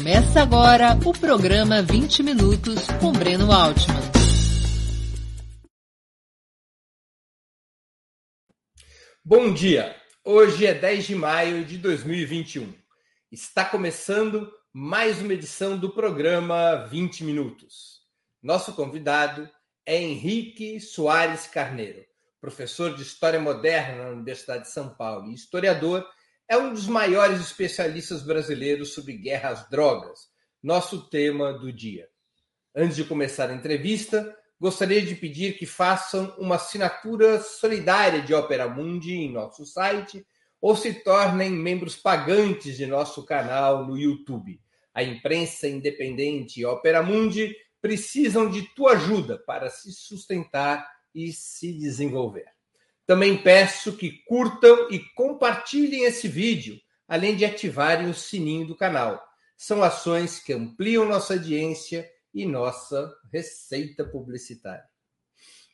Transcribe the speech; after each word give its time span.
Começa 0.00 0.40
agora 0.40 0.98
o 1.04 1.12
programa 1.12 1.82
20 1.82 2.22
Minutos 2.22 2.86
com 3.02 3.12
Breno 3.12 3.52
Altman. 3.52 4.00
Bom 9.22 9.52
dia! 9.52 9.94
Hoje 10.24 10.64
é 10.64 10.72
10 10.72 11.04
de 11.04 11.14
maio 11.14 11.66
de 11.66 11.76
2021. 11.76 12.72
Está 13.30 13.62
começando 13.62 14.50
mais 14.72 15.20
uma 15.20 15.34
edição 15.34 15.76
do 15.76 15.90
programa 15.90 16.76
20 16.86 17.22
Minutos. 17.22 18.00
Nosso 18.42 18.72
convidado 18.72 19.50
é 19.84 20.00
Henrique 20.00 20.80
Soares 20.80 21.46
Carneiro, 21.46 22.06
professor 22.40 22.96
de 22.96 23.02
História 23.02 23.38
Moderna 23.38 24.04
na 24.04 24.10
Universidade 24.12 24.62
de 24.62 24.70
São 24.70 24.88
Paulo 24.94 25.30
e 25.30 25.34
historiador 25.34 26.08
é 26.50 26.58
um 26.58 26.74
dos 26.74 26.88
maiores 26.88 27.40
especialistas 27.40 28.24
brasileiros 28.24 28.92
sobre 28.92 29.12
guerra 29.12 29.50
às 29.50 29.70
drogas, 29.70 30.28
nosso 30.60 31.08
tema 31.08 31.52
do 31.52 31.72
dia. 31.72 32.08
Antes 32.74 32.96
de 32.96 33.04
começar 33.04 33.48
a 33.48 33.54
entrevista, 33.54 34.36
gostaria 34.60 35.00
de 35.00 35.14
pedir 35.14 35.56
que 35.56 35.64
façam 35.64 36.34
uma 36.38 36.56
assinatura 36.56 37.40
solidária 37.40 38.20
de 38.20 38.34
Opera 38.34 38.68
Mundi 38.68 39.14
em 39.14 39.32
nosso 39.32 39.64
site 39.64 40.26
ou 40.60 40.74
se 40.74 40.92
tornem 40.92 41.52
membros 41.52 41.94
pagantes 41.94 42.76
de 42.76 42.84
nosso 42.84 43.24
canal 43.24 43.86
no 43.86 43.96
YouTube. 43.96 44.60
A 44.92 45.04
imprensa 45.04 45.68
independente 45.68 46.58
e 46.58 46.66
Opera 46.66 47.00
Mundi 47.00 47.54
precisam 47.80 48.50
de 48.50 48.62
tua 48.74 48.94
ajuda 48.94 49.38
para 49.38 49.70
se 49.70 49.92
sustentar 49.92 50.84
e 51.14 51.32
se 51.32 51.72
desenvolver. 51.72 52.46
Também 53.10 53.36
peço 53.36 53.96
que 53.96 54.22
curtam 54.24 54.88
e 54.88 55.00
compartilhem 55.16 56.04
esse 56.04 56.28
vídeo, 56.28 56.78
além 57.08 57.34
de 57.34 57.44
ativarem 57.44 58.08
o 58.08 58.14
sininho 58.14 58.64
do 58.64 58.76
canal. 58.76 59.20
São 59.56 59.82
ações 59.82 60.38
que 60.38 60.52
ampliam 60.52 61.04
nossa 61.04 61.32
audiência 61.32 62.08
e 62.32 62.46
nossa 62.46 63.12
receita 63.32 64.04
publicitária. 64.04 64.84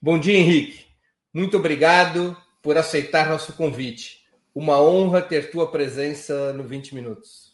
Bom 0.00 0.18
dia, 0.18 0.38
Henrique. 0.38 0.86
Muito 1.30 1.58
obrigado 1.58 2.34
por 2.62 2.78
aceitar 2.78 3.28
nosso 3.28 3.52
convite. 3.52 4.22
Uma 4.54 4.80
honra 4.80 5.20
ter 5.20 5.50
tua 5.50 5.70
presença 5.70 6.54
no 6.54 6.64
20 6.64 6.94
Minutos. 6.94 7.52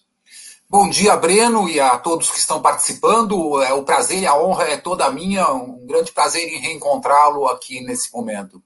Bom 0.70 0.88
dia, 0.88 1.16
Breno, 1.16 1.68
e 1.68 1.80
a 1.80 1.98
todos 1.98 2.30
que 2.30 2.38
estão 2.38 2.62
participando. 2.62 3.60
É, 3.60 3.72
o 3.72 3.82
prazer 3.82 4.20
e 4.20 4.26
a 4.28 4.40
honra 4.40 4.62
é 4.62 4.76
toda 4.76 5.10
minha. 5.10 5.52
Um 5.52 5.84
grande 5.84 6.12
prazer 6.12 6.46
em 6.46 6.60
reencontrá-lo 6.60 7.48
aqui 7.48 7.80
nesse 7.80 8.12
momento. 8.12 8.62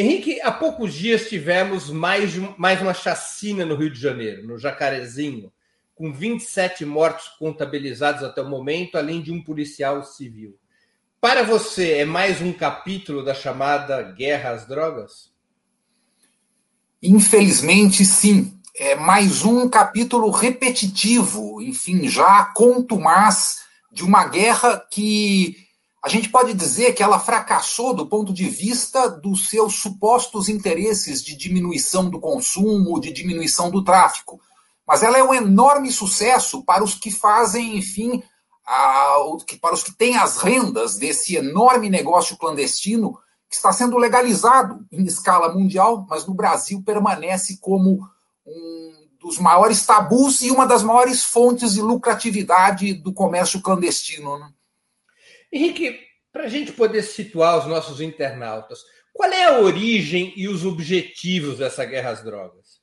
Henrique, 0.00 0.40
há 0.40 0.50
poucos 0.50 0.94
dias 0.94 1.28
tivemos 1.28 1.90
mais, 1.90 2.34
mais 2.56 2.80
uma 2.80 2.94
chacina 2.94 3.66
no 3.66 3.76
Rio 3.76 3.90
de 3.90 4.00
Janeiro, 4.00 4.46
no 4.46 4.58
Jacarezinho, 4.58 5.52
com 5.94 6.10
27 6.10 6.86
mortos 6.86 7.28
contabilizados 7.38 8.22
até 8.22 8.40
o 8.40 8.48
momento, 8.48 8.96
além 8.96 9.20
de 9.20 9.30
um 9.30 9.42
policial 9.42 10.02
civil. 10.02 10.58
Para 11.20 11.42
você, 11.42 11.98
é 11.98 12.04
mais 12.06 12.40
um 12.40 12.50
capítulo 12.50 13.22
da 13.22 13.34
chamada 13.34 14.00
guerra 14.00 14.52
às 14.52 14.66
drogas? 14.66 15.30
Infelizmente, 17.02 18.02
sim. 18.06 18.58
É 18.74 18.94
mais 18.94 19.44
um 19.44 19.68
capítulo 19.68 20.30
repetitivo, 20.30 21.60
enfim, 21.60 22.08
já 22.08 22.46
contumaz 22.54 23.58
de 23.92 24.02
uma 24.02 24.26
guerra 24.26 24.82
que 24.90 25.59
a 26.02 26.08
gente 26.08 26.30
pode 26.30 26.54
dizer 26.54 26.94
que 26.94 27.02
ela 27.02 27.18
fracassou 27.18 27.94
do 27.94 28.06
ponto 28.06 28.32
de 28.32 28.48
vista 28.48 29.08
dos 29.08 29.48
seus 29.48 29.74
supostos 29.74 30.48
interesses 30.48 31.22
de 31.22 31.36
diminuição 31.36 32.08
do 32.08 32.18
consumo, 32.18 32.98
de 32.98 33.12
diminuição 33.12 33.70
do 33.70 33.84
tráfico. 33.84 34.40
Mas 34.86 35.02
ela 35.02 35.18
é 35.18 35.22
um 35.22 35.34
enorme 35.34 35.92
sucesso 35.92 36.64
para 36.64 36.82
os 36.82 36.94
que 36.94 37.10
fazem, 37.10 37.76
enfim, 37.76 38.22
a, 38.66 39.16
para 39.60 39.74
os 39.74 39.82
que 39.82 39.92
têm 39.92 40.16
as 40.16 40.38
rendas 40.38 40.96
desse 40.96 41.36
enorme 41.36 41.90
negócio 41.90 42.36
clandestino 42.36 43.18
que 43.48 43.56
está 43.56 43.72
sendo 43.72 43.98
legalizado 43.98 44.86
em 44.90 45.04
escala 45.04 45.52
mundial, 45.52 46.06
mas 46.08 46.24
no 46.24 46.32
Brasil 46.32 46.82
permanece 46.82 47.58
como 47.60 48.00
um 48.46 49.08
dos 49.20 49.38
maiores 49.38 49.84
tabus 49.84 50.40
e 50.40 50.50
uma 50.50 50.66
das 50.66 50.82
maiores 50.82 51.24
fontes 51.24 51.74
de 51.74 51.82
lucratividade 51.82 52.94
do 52.94 53.12
comércio 53.12 53.60
clandestino. 53.60 54.38
Né? 54.38 54.50
Henrique, 55.52 55.98
para 56.32 56.44
a 56.44 56.48
gente 56.48 56.72
poder 56.72 57.02
situar 57.02 57.58
os 57.58 57.66
nossos 57.66 58.00
internautas, 58.00 58.80
qual 59.12 59.30
é 59.30 59.44
a 59.44 59.58
origem 59.60 60.32
e 60.36 60.48
os 60.48 60.64
objetivos 60.64 61.58
dessa 61.58 61.84
guerra 61.84 62.10
às 62.10 62.22
drogas? 62.22 62.80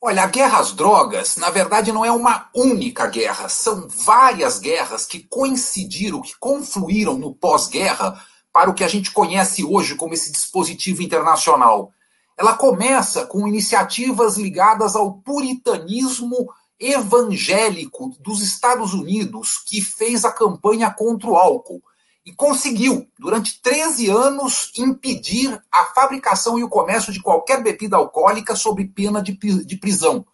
Olha, 0.00 0.24
a 0.24 0.26
guerra 0.26 0.58
às 0.58 0.72
drogas, 0.72 1.38
na 1.38 1.48
verdade, 1.48 1.90
não 1.90 2.04
é 2.04 2.12
uma 2.12 2.50
única 2.54 3.06
guerra. 3.06 3.48
São 3.48 3.88
várias 3.88 4.58
guerras 4.58 5.06
que 5.06 5.20
coincidiram, 5.20 6.20
que 6.20 6.36
confluíram 6.38 7.16
no 7.16 7.34
pós-guerra 7.34 8.22
para 8.52 8.68
o 8.68 8.74
que 8.74 8.84
a 8.84 8.88
gente 8.88 9.10
conhece 9.10 9.64
hoje 9.64 9.94
como 9.94 10.12
esse 10.12 10.30
dispositivo 10.30 11.02
internacional. 11.02 11.90
Ela 12.36 12.54
começa 12.54 13.24
com 13.24 13.48
iniciativas 13.48 14.36
ligadas 14.36 14.94
ao 14.94 15.14
puritanismo 15.20 16.52
evangélico 16.78 18.14
dos 18.20 18.42
Estados 18.42 18.94
Unidos 18.94 19.62
que 19.66 19.80
fez 19.80 20.24
a 20.24 20.32
campanha 20.32 20.90
contra 20.90 21.30
o 21.30 21.36
álcool 21.36 21.82
e 22.26 22.32
conseguiu, 22.32 23.06
durante 23.18 23.60
13 23.60 24.08
anos, 24.08 24.72
impedir 24.78 25.60
a 25.70 25.84
fabricação 25.86 26.58
e 26.58 26.64
o 26.64 26.68
comércio 26.68 27.12
de 27.12 27.20
qualquer 27.20 27.62
bebida 27.62 27.96
alcoólica 27.96 28.56
sob 28.56 28.82
pena 28.86 29.22
de, 29.22 29.32
de 29.34 29.76
prisão. 29.76 30.26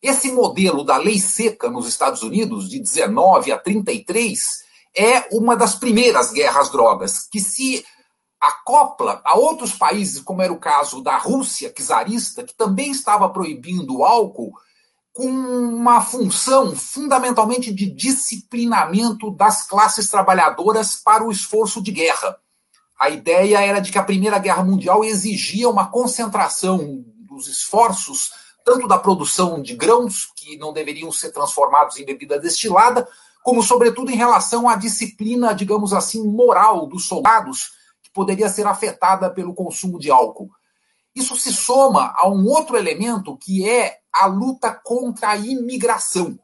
Esse 0.00 0.30
modelo 0.30 0.84
da 0.84 0.96
lei 0.96 1.18
seca 1.18 1.68
nos 1.68 1.88
Estados 1.88 2.22
Unidos, 2.22 2.68
de 2.68 2.78
19 2.78 3.50
a 3.50 3.58
33, 3.58 4.64
é 4.96 5.26
uma 5.32 5.56
das 5.56 5.74
primeiras 5.74 6.30
guerras 6.30 6.70
drogas, 6.70 7.26
que 7.26 7.40
se 7.40 7.84
acopla 8.40 9.20
a 9.24 9.34
outros 9.34 9.72
países, 9.72 10.20
como 10.20 10.42
era 10.42 10.52
o 10.52 10.58
caso 10.58 11.02
da 11.02 11.16
Rússia 11.16 11.72
czarista, 11.72 12.44
que 12.44 12.54
também 12.54 12.92
estava 12.92 13.28
proibindo 13.28 13.96
o 13.96 14.04
álcool, 14.04 14.52
com 15.14 15.28
uma 15.28 16.00
função 16.00 16.74
fundamentalmente 16.74 17.72
de 17.72 17.88
disciplinamento 17.88 19.30
das 19.30 19.64
classes 19.64 20.10
trabalhadoras 20.10 20.96
para 20.96 21.24
o 21.24 21.30
esforço 21.30 21.80
de 21.80 21.92
guerra. 21.92 22.36
A 22.98 23.08
ideia 23.10 23.60
era 23.60 23.78
de 23.78 23.92
que 23.92 23.98
a 23.98 24.02
Primeira 24.02 24.40
Guerra 24.40 24.64
Mundial 24.64 25.04
exigia 25.04 25.68
uma 25.68 25.88
concentração 25.88 27.04
dos 27.28 27.46
esforços, 27.46 28.32
tanto 28.64 28.88
da 28.88 28.98
produção 28.98 29.62
de 29.62 29.76
grãos, 29.76 30.26
que 30.34 30.56
não 30.56 30.72
deveriam 30.72 31.12
ser 31.12 31.30
transformados 31.30 31.96
em 31.96 32.04
bebida 32.04 32.40
destilada, 32.40 33.06
como, 33.44 33.62
sobretudo, 33.62 34.10
em 34.10 34.16
relação 34.16 34.68
à 34.68 34.74
disciplina, 34.74 35.54
digamos 35.54 35.92
assim, 35.92 36.26
moral 36.26 36.88
dos 36.88 37.06
soldados, 37.06 37.70
que 38.02 38.10
poderia 38.10 38.48
ser 38.48 38.66
afetada 38.66 39.30
pelo 39.30 39.54
consumo 39.54 39.96
de 39.96 40.10
álcool. 40.10 40.50
Isso 41.14 41.36
se 41.36 41.52
soma 41.52 42.12
a 42.16 42.28
um 42.28 42.44
outro 42.46 42.76
elemento 42.76 43.36
que 43.36 43.68
é 43.68 43.98
a 44.12 44.26
luta 44.26 44.72
contra 44.72 45.30
a 45.30 45.36
imigração. 45.36 46.38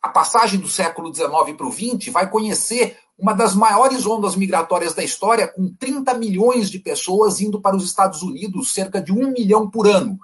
A 0.00 0.08
passagem 0.08 0.60
do 0.60 0.68
século 0.68 1.12
XIX 1.12 1.28
para 1.56 1.66
o 1.66 1.72
XX 1.72 2.12
vai 2.12 2.30
conhecer 2.30 2.96
uma 3.18 3.32
das 3.32 3.54
maiores 3.54 4.06
ondas 4.06 4.36
migratórias 4.36 4.94
da 4.94 5.02
história, 5.02 5.48
com 5.48 5.74
30 5.74 6.14
milhões 6.14 6.70
de 6.70 6.78
pessoas 6.78 7.40
indo 7.40 7.60
para 7.60 7.74
os 7.74 7.84
Estados 7.84 8.22
Unidos, 8.22 8.72
cerca 8.72 9.00
de 9.00 9.10
um 9.10 9.32
milhão 9.32 9.68
por 9.68 9.88
ano. 9.88 10.18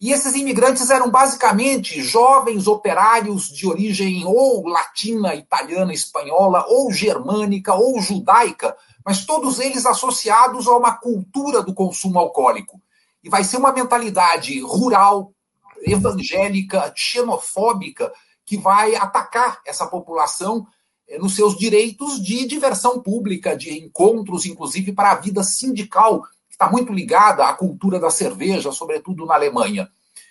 E 0.00 0.12
esses 0.12 0.34
imigrantes 0.34 0.90
eram 0.90 1.10
basicamente 1.10 2.00
jovens 2.00 2.66
operários 2.66 3.48
de 3.48 3.66
origem 3.66 4.24
ou 4.24 4.66
latina, 4.66 5.34
italiana, 5.34 5.92
espanhola, 5.92 6.64
ou 6.68 6.90
germânica, 6.92 7.74
ou 7.74 8.00
judaica, 8.00 8.76
mas 9.04 9.26
todos 9.26 9.58
eles 9.58 9.84
associados 9.86 10.66
a 10.66 10.76
uma 10.76 10.92
cultura 10.92 11.62
do 11.62 11.74
consumo 11.74 12.18
alcoólico. 12.18 12.80
E 13.28 13.30
vai 13.30 13.44
ser 13.44 13.58
uma 13.58 13.72
mentalidade 13.72 14.58
rural, 14.62 15.34
evangélica, 15.82 16.90
xenofóbica, 16.96 18.10
que 18.42 18.56
vai 18.56 18.94
atacar 18.94 19.60
essa 19.66 19.86
população 19.86 20.66
eh, 21.06 21.18
nos 21.18 21.36
seus 21.36 21.54
direitos 21.54 22.22
de 22.22 22.46
diversão 22.46 23.02
pública, 23.02 23.54
de 23.54 23.78
encontros, 23.78 24.46
inclusive 24.46 24.92
para 24.92 25.10
a 25.10 25.16
vida 25.16 25.42
sindical, 25.42 26.22
que 26.22 26.54
está 26.54 26.70
muito 26.70 26.90
ligada 26.90 27.46
à 27.46 27.52
cultura 27.52 28.00
da 28.00 28.08
cerveja, 28.08 28.72
sobretudo 28.72 29.26
na 29.26 29.34
Alemanha. 29.34 29.90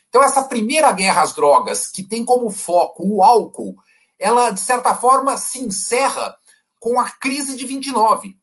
Então, 0.09 0.23
essa 0.23 0.41
primeira 0.45 0.91
guerra 0.91 1.21
às 1.21 1.35
drogas, 1.35 1.91
que 1.91 2.01
tem 2.01 2.25
como 2.25 2.49
foco 2.49 3.03
o 3.07 3.21
álcool, 3.21 3.75
ela, 4.17 4.49
de 4.49 4.59
certa 4.59 4.95
forma, 4.95 5.37
se 5.37 5.59
encerra 5.59 6.35
com 6.79 6.99
a 6.99 7.11
crise 7.11 7.55
de 7.55 7.67
29, 7.67 8.35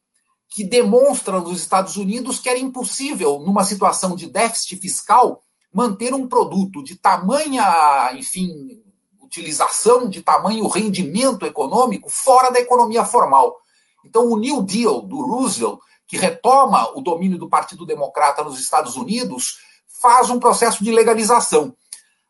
que 0.54 0.62
demonstra 0.62 1.40
nos 1.40 1.58
Estados 1.58 1.96
Unidos 1.96 2.38
que 2.38 2.48
era 2.48 2.56
impossível, 2.56 3.40
numa 3.40 3.64
situação 3.64 4.14
de 4.14 4.28
déficit 4.28 4.76
fiscal, 4.76 5.42
manter 5.72 6.14
um 6.14 6.28
produto 6.28 6.80
de 6.84 6.94
tamanha, 6.94 8.12
enfim, 8.14 8.80
utilização, 9.20 10.08
de 10.08 10.22
tamanho 10.22 10.68
rendimento 10.68 11.44
econômico 11.44 12.08
fora 12.08 12.52
da 12.52 12.60
economia 12.60 13.04
formal. 13.04 13.56
Então, 14.04 14.30
o 14.30 14.36
New 14.38 14.62
Deal 14.62 15.02
do 15.02 15.26
Roosevelt, 15.26 15.80
que 16.06 16.16
retoma 16.16 16.88
o 16.96 17.02
domínio 17.02 17.36
do 17.36 17.48
Partido 17.48 17.84
Democrata 17.84 18.44
nos 18.44 18.60
Estados 18.60 18.94
Unidos, 18.94 19.56
faz 20.00 20.30
um 20.30 20.38
processo 20.38 20.84
de 20.84 20.92
legalização. 20.92 21.74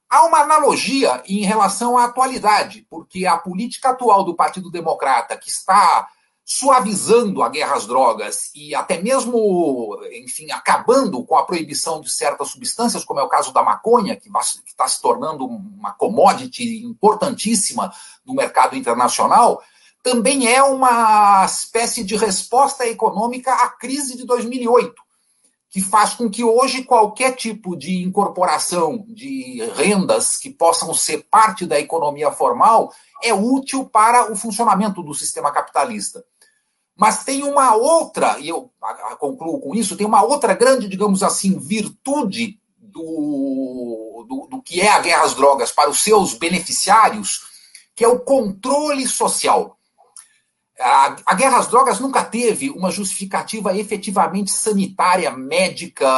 Há 0.09 0.25
uma 0.25 0.38
analogia 0.38 1.23
em 1.27 1.44
relação 1.44 1.99
à 1.99 2.05
atualidade, 2.05 2.87
porque 2.88 3.27
a 3.27 3.37
política 3.37 3.91
atual 3.91 4.25
do 4.25 4.35
Partido 4.35 4.70
Democrata, 4.70 5.37
que 5.37 5.50
está 5.50 6.09
suavizando 6.44 7.43
a 7.43 7.49
guerra 7.49 7.76
às 7.76 7.87
drogas 7.87 8.50
e 8.55 8.75
até 8.75 9.00
mesmo, 9.00 9.99
enfim, 10.12 10.50
acabando 10.50 11.25
com 11.25 11.37
a 11.38 11.44
proibição 11.44 12.02
de 12.02 12.11
certas 12.11 12.50
substâncias, 12.50 13.05
como 13.05 13.19
é 13.19 13.23
o 13.23 13.29
caso 13.29 13.52
da 13.52 13.62
maconha, 13.62 14.14
que 14.14 14.29
está 14.67 14.87
se 14.87 15.00
tornando 15.00 15.46
uma 15.46 15.93
commodity 15.93 16.85
importantíssima 16.85 17.91
no 18.26 18.35
mercado 18.35 18.76
internacional, 18.76 19.62
também 20.02 20.46
é 20.46 20.62
uma 20.62 21.46
espécie 21.46 22.05
de 22.05 22.14
resposta 22.14 22.87
econômica 22.87 23.50
à 23.50 23.69
crise 23.70 24.14
de 24.14 24.26
2008 24.26 25.02
que 25.75 25.81
faz 25.81 26.14
com 26.14 26.31
que 26.31 26.44
hoje 26.44 26.85
qualquer 26.85 27.35
tipo 27.35 27.76
de 27.76 28.00
incorporação 28.00 29.05
de 29.08 29.61
rendas 29.75 30.37
que 30.37 30.49
possam 30.49 30.94
ser 30.94 31.26
parte 31.29 31.67
da 31.67 31.81
economia 31.81 32.31
formal 32.31 32.93
é 33.20 33.35
útil 33.35 33.85
para 33.85 34.31
o 34.31 34.37
funcionamento 34.37 35.02
do 35.02 35.12
sistema 35.12 35.50
capitalista. 35.50 36.25
Mas 36.96 37.25
tem 37.25 37.43
uma 37.43 37.75
outra, 37.75 38.38
e 38.38 38.49
eu 38.49 38.70
concluo 39.19 39.61
com 39.61 39.75
isso, 39.75 39.96
tem 39.96 40.06
uma 40.06 40.23
outra 40.23 40.55
grande, 40.55 40.88
digamos 40.88 41.23
assim, 41.25 41.58
virtude 41.58 42.61
do, 42.79 44.25
do, 44.29 44.46
do 44.49 44.62
que 44.62 44.81
é 44.81 44.88
a 44.88 45.00
guerra 45.00 45.25
às 45.25 45.35
drogas 45.35 45.73
para 45.73 45.91
os 45.91 46.00
seus 46.00 46.35
beneficiários, 46.35 47.43
que 47.96 48.05
é 48.05 48.08
o 48.08 48.20
controle 48.20 49.08
social. 49.08 49.76
A, 50.81 51.17
a, 51.26 51.35
guerra 51.35 51.58
às 51.58 51.67
drogas 51.67 51.99
nunca 51.99 52.25
teve 52.25 52.70
uma 52.70 52.91
justificativa 52.91 53.76
efetivamente 53.76 54.52
sanitária, 54.52 55.32
médica. 55.32 56.08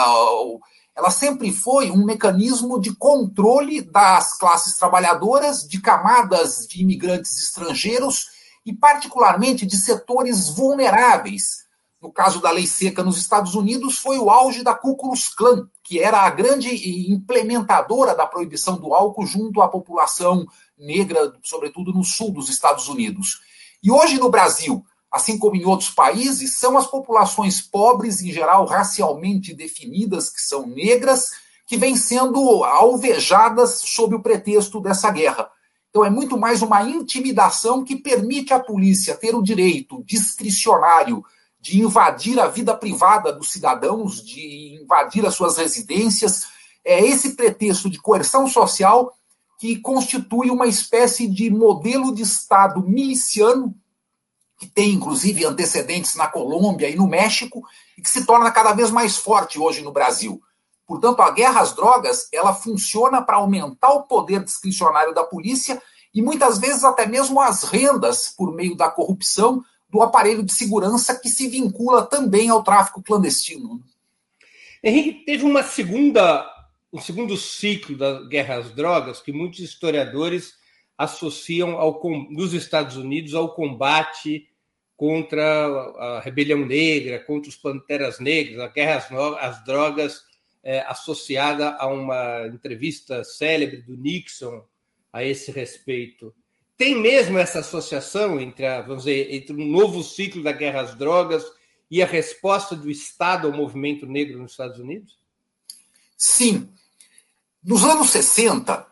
Ela 0.94 1.10
sempre 1.10 1.52
foi 1.52 1.90
um 1.90 2.04
mecanismo 2.04 2.78
de 2.78 2.94
controle 2.94 3.80
das 3.80 4.36
classes 4.38 4.76
trabalhadoras, 4.76 5.66
de 5.66 5.80
camadas 5.80 6.66
de 6.66 6.82
imigrantes 6.82 7.38
estrangeiros 7.38 8.35
e, 8.66 8.74
particularmente, 8.74 9.64
de 9.64 9.76
setores 9.76 10.50
vulneráveis. 10.50 11.64
No 12.02 12.12
caso 12.12 12.40
da 12.40 12.50
lei 12.50 12.66
seca 12.66 13.02
nos 13.02 13.16
Estados 13.16 13.54
Unidos, 13.54 13.98
foi 13.98 14.18
o 14.18 14.28
auge 14.28 14.64
da 14.64 14.74
Ku 14.74 14.96
Klux 14.96 15.32
Klan, 15.34 15.68
que 15.84 16.00
era 16.00 16.20
a 16.20 16.30
grande 16.30 16.68
implementadora 17.10 18.14
da 18.14 18.26
proibição 18.26 18.76
do 18.76 18.92
álcool 18.92 19.24
junto 19.24 19.62
à 19.62 19.68
população 19.68 20.44
negra, 20.76 21.32
sobretudo 21.42 21.92
no 21.92 22.04
sul 22.04 22.32
dos 22.32 22.50
Estados 22.50 22.88
Unidos. 22.88 23.40
E 23.82 23.90
hoje 23.90 24.18
no 24.18 24.28
Brasil, 24.28 24.84
assim 25.10 25.38
como 25.38 25.56
em 25.56 25.64
outros 25.64 25.90
países, 25.90 26.58
são 26.58 26.76
as 26.76 26.86
populações 26.86 27.62
pobres, 27.62 28.20
em 28.20 28.32
geral 28.32 28.66
racialmente 28.66 29.54
definidas, 29.54 30.28
que 30.28 30.40
são 30.40 30.66
negras, 30.66 31.30
que 31.66 31.76
vêm 31.76 31.96
sendo 31.96 32.64
alvejadas 32.64 33.80
sob 33.84 34.16
o 34.16 34.22
pretexto 34.22 34.80
dessa 34.80 35.10
guerra. 35.10 35.48
Então 35.96 36.04
é 36.04 36.10
muito 36.10 36.36
mais 36.36 36.60
uma 36.60 36.82
intimidação 36.82 37.82
que 37.82 37.96
permite 37.96 38.52
à 38.52 38.60
polícia 38.60 39.16
ter 39.16 39.34
o 39.34 39.40
direito 39.40 40.04
discricionário 40.04 41.24
de 41.58 41.80
invadir 41.80 42.38
a 42.38 42.48
vida 42.48 42.76
privada 42.76 43.32
dos 43.32 43.50
cidadãos, 43.50 44.22
de 44.22 44.78
invadir 44.82 45.24
as 45.24 45.34
suas 45.34 45.56
residências. 45.56 46.48
É 46.84 47.02
esse 47.02 47.30
pretexto 47.30 47.88
de 47.88 47.98
coerção 47.98 48.46
social 48.46 49.16
que 49.58 49.76
constitui 49.76 50.50
uma 50.50 50.66
espécie 50.66 51.26
de 51.26 51.48
modelo 51.48 52.14
de 52.14 52.24
Estado 52.24 52.86
miliciano, 52.86 53.74
que 54.58 54.66
tem 54.66 54.90
inclusive 54.90 55.46
antecedentes 55.46 56.14
na 56.14 56.26
Colômbia 56.26 56.90
e 56.90 56.94
no 56.94 57.08
México, 57.08 57.62
e 57.96 58.02
que 58.02 58.10
se 58.10 58.26
torna 58.26 58.50
cada 58.50 58.74
vez 58.74 58.90
mais 58.90 59.16
forte 59.16 59.58
hoje 59.58 59.80
no 59.80 59.92
Brasil. 59.92 60.42
Portanto, 60.86 61.20
a 61.20 61.30
guerra 61.30 61.60
às 61.60 61.74
drogas 61.74 62.28
ela 62.32 62.54
funciona 62.54 63.20
para 63.20 63.36
aumentar 63.36 63.92
o 63.92 64.04
poder 64.04 64.44
discricionário 64.44 65.12
da 65.12 65.24
polícia 65.24 65.82
e 66.14 66.22
muitas 66.22 66.58
vezes 66.58 66.84
até 66.84 67.06
mesmo 67.06 67.40
as 67.40 67.64
rendas 67.64 68.28
por 68.28 68.54
meio 68.54 68.76
da 68.76 68.88
corrupção 68.88 69.62
do 69.88 70.02
aparelho 70.02 70.42
de 70.42 70.52
segurança 70.52 71.18
que 71.18 71.28
se 71.28 71.48
vincula 71.48 72.06
também 72.06 72.48
ao 72.48 72.62
tráfico 72.62 73.02
clandestino. 73.02 73.82
Henrique, 74.82 75.24
teve 75.24 75.44
uma 75.44 75.62
segunda 75.62 76.52
um 76.92 77.00
segundo 77.00 77.36
ciclo 77.36 77.96
da 77.96 78.22
guerra 78.22 78.56
às 78.56 78.70
drogas 78.70 79.20
que 79.20 79.32
muitos 79.32 79.58
historiadores 79.60 80.54
associam 80.96 81.72
ao, 81.72 82.00
nos 82.30 82.54
Estados 82.54 82.96
Unidos 82.96 83.34
ao 83.34 83.54
combate 83.54 84.48
contra 84.96 85.44
a 85.98 86.20
rebelião 86.20 86.64
negra, 86.64 87.18
contra 87.18 87.50
os 87.50 87.56
panteras 87.56 88.18
negras, 88.18 88.60
a 88.60 88.68
guerra 88.68 89.04
às 89.40 89.62
drogas 89.64 90.22
é, 90.66 90.80
associada 90.80 91.76
a 91.78 91.86
uma 91.86 92.48
entrevista 92.48 93.22
célebre 93.22 93.82
do 93.82 93.96
Nixon 93.96 94.64
a 95.12 95.22
esse 95.22 95.52
respeito. 95.52 96.34
Tem 96.76 97.00
mesmo 97.00 97.38
essa 97.38 97.60
associação 97.60 98.40
entre, 98.40 98.66
a, 98.66 98.82
vamos 98.82 99.04
dizer, 99.04 99.32
entre 99.32 99.54
um 99.54 99.64
novo 99.64 100.02
ciclo 100.02 100.42
da 100.42 100.50
guerra 100.50 100.80
às 100.80 100.96
drogas 100.96 101.46
e 101.88 102.02
a 102.02 102.06
resposta 102.06 102.74
do 102.74 102.90
Estado 102.90 103.46
ao 103.46 103.52
movimento 103.52 104.06
negro 104.06 104.40
nos 104.40 104.50
Estados 104.50 104.80
Unidos? 104.80 105.16
Sim. 106.18 106.68
Nos 107.62 107.84
anos 107.84 108.10
60, 108.10 108.84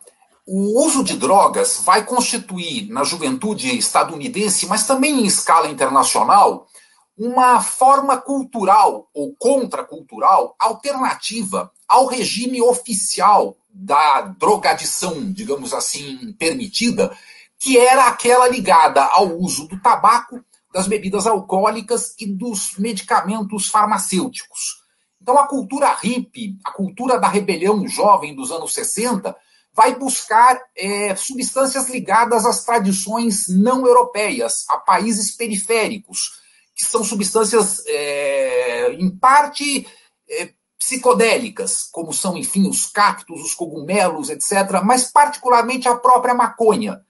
o 0.47 0.81
uso 0.87 1.03
de 1.03 1.17
drogas 1.17 1.83
vai 1.85 2.07
constituir 2.07 2.89
na 2.89 3.03
juventude 3.03 3.77
estadunidense, 3.77 4.67
mas 4.67 4.87
também 4.87 5.21
em 5.21 5.27
escala 5.27 5.69
internacional, 5.69 6.69
uma 7.17 7.63
forma 7.63 8.19
cultural 8.21 9.09
ou 9.15 9.35
contracultural 9.39 10.57
alternativa 10.59 11.71
ao 11.89 12.07
regime 12.07 12.61
oficial 12.61 13.57
da 13.69 14.23
drogadição, 14.23 15.33
digamos 15.33 15.73
assim, 15.73 16.33
permitida, 16.39 17.17
que 17.59 17.79
era 17.79 18.09
aquela 18.09 18.49
ligada 18.49 19.03
ao 19.03 19.37
uso 19.39 19.67
do 19.69 19.81
tabaco, 19.81 20.45
das 20.73 20.89
bebidas 20.89 21.27
alcoólicas 21.27 22.15
e 22.19 22.27
dos 22.27 22.77
medicamentos 22.79 23.69
farmacêuticos. 23.69 24.83
Então, 25.23 25.39
a 25.39 25.47
cultura 25.47 25.95
hippie, 25.95 26.59
a 26.65 26.73
cultura 26.73 27.19
da 27.19 27.29
rebelião 27.29 27.87
jovem 27.89 28.35
dos 28.35 28.51
anos 28.51 28.75
60, 28.75 29.35
vai 29.73 29.97
buscar 29.97 30.61
é, 30.77 31.17
substâncias 31.17 31.89
ligadas 31.89 32.45
às 32.45 32.65
tradições 32.65 33.49
não 33.49 33.87
europeias, 33.87 34.65
a 34.69 34.77
países 34.77 35.31
periféricos, 35.31 36.44
que 36.75 36.85
são 36.85 37.05
substâncias, 37.05 37.83
é, 37.87 38.93
em 38.93 39.11
parte, 39.11 39.87
é, 40.29 40.53
psicodélicas, 40.79 41.89
como 41.91 42.13
são, 42.13 42.37
enfim, 42.37 42.69
os 42.69 42.87
cactos, 42.87 43.43
os 43.43 43.55
cogumelos, 43.55 44.29
etc., 44.29 44.83
mas 44.85 45.11
particularmente 45.11 45.89
a 45.89 45.97
própria 45.97 46.35
maconha, 46.35 47.01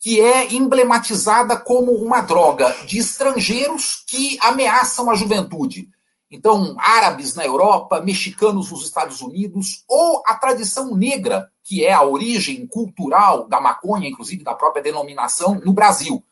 que 0.00 0.20
é 0.20 0.54
emblematizada 0.54 1.56
como 1.56 1.92
uma 1.92 2.20
droga 2.20 2.74
de 2.86 2.98
estrangeiros 2.98 4.02
que 4.06 4.38
ameaçam 4.40 5.10
a 5.10 5.14
juventude. 5.14 5.88
Então, 6.30 6.76
árabes 6.78 7.34
na 7.34 7.44
Europa, 7.44 8.00
mexicanos 8.00 8.70
nos 8.70 8.84
Estados 8.84 9.20
Unidos, 9.20 9.84
ou 9.88 10.22
a 10.26 10.34
tradição 10.34 10.94
negra, 10.94 11.50
que 11.64 11.84
é 11.84 11.92
a 11.92 12.04
origem 12.04 12.66
cultural 12.66 13.48
da 13.48 13.60
maconha, 13.60 14.08
inclusive 14.08 14.44
da 14.44 14.54
própria 14.54 14.82
denominação, 14.82 15.60
no 15.64 15.72
Brasil. 15.72 16.22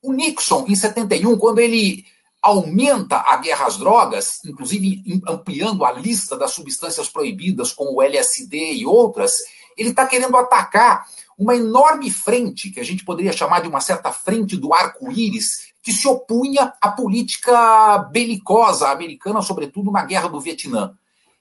O 0.00 0.12
Nixon, 0.12 0.64
em 0.68 0.74
71, 0.74 1.36
quando 1.38 1.58
ele 1.58 2.04
aumenta 2.42 3.22
a 3.28 3.36
guerra 3.36 3.66
às 3.66 3.76
drogas, 3.76 4.40
inclusive 4.44 5.22
ampliando 5.28 5.84
a 5.84 5.92
lista 5.92 6.36
das 6.36 6.50
substâncias 6.50 7.08
proibidas, 7.08 7.72
como 7.72 7.94
o 7.94 8.02
LSD 8.02 8.74
e 8.74 8.84
outras, 8.84 9.36
ele 9.76 9.90
está 9.90 10.04
querendo 10.06 10.36
atacar 10.36 11.06
uma 11.38 11.54
enorme 11.54 12.10
frente, 12.10 12.70
que 12.70 12.80
a 12.80 12.84
gente 12.84 13.04
poderia 13.04 13.32
chamar 13.32 13.60
de 13.60 13.68
uma 13.68 13.80
certa 13.80 14.12
frente 14.12 14.56
do 14.56 14.74
arco-íris, 14.74 15.72
que 15.82 15.92
se 15.92 16.06
opunha 16.06 16.72
à 16.80 16.90
política 16.90 17.98
belicosa 18.10 18.88
americana, 18.88 19.40
sobretudo 19.40 19.90
na 19.90 20.04
Guerra 20.04 20.28
do 20.28 20.40
Vietnã. 20.40 20.94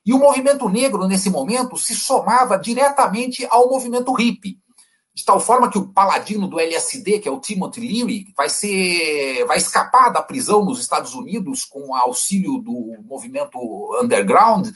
E 0.03 0.13
o 0.13 0.17
movimento 0.17 0.67
negro, 0.67 1.07
nesse 1.07 1.29
momento, 1.29 1.77
se 1.77 1.95
somava 1.95 2.57
diretamente 2.57 3.45
ao 3.49 3.69
movimento 3.69 4.13
hippie. 4.13 4.57
De 5.13 5.25
tal 5.25 5.41
forma 5.41 5.69
que 5.69 5.77
o 5.77 5.89
paladino 5.89 6.47
do 6.47 6.59
LSD, 6.59 7.19
que 7.19 7.27
é 7.27 7.31
o 7.31 7.39
Timothy 7.39 7.81
Leary, 7.81 8.33
vai, 8.35 8.49
ser, 8.49 9.45
vai 9.45 9.57
escapar 9.57 10.09
da 10.09 10.21
prisão 10.21 10.63
nos 10.63 10.79
Estados 10.79 11.13
Unidos 11.13 11.65
com 11.65 11.93
auxílio 11.93 12.59
do 12.59 12.95
movimento 13.03 13.57
underground 14.01 14.69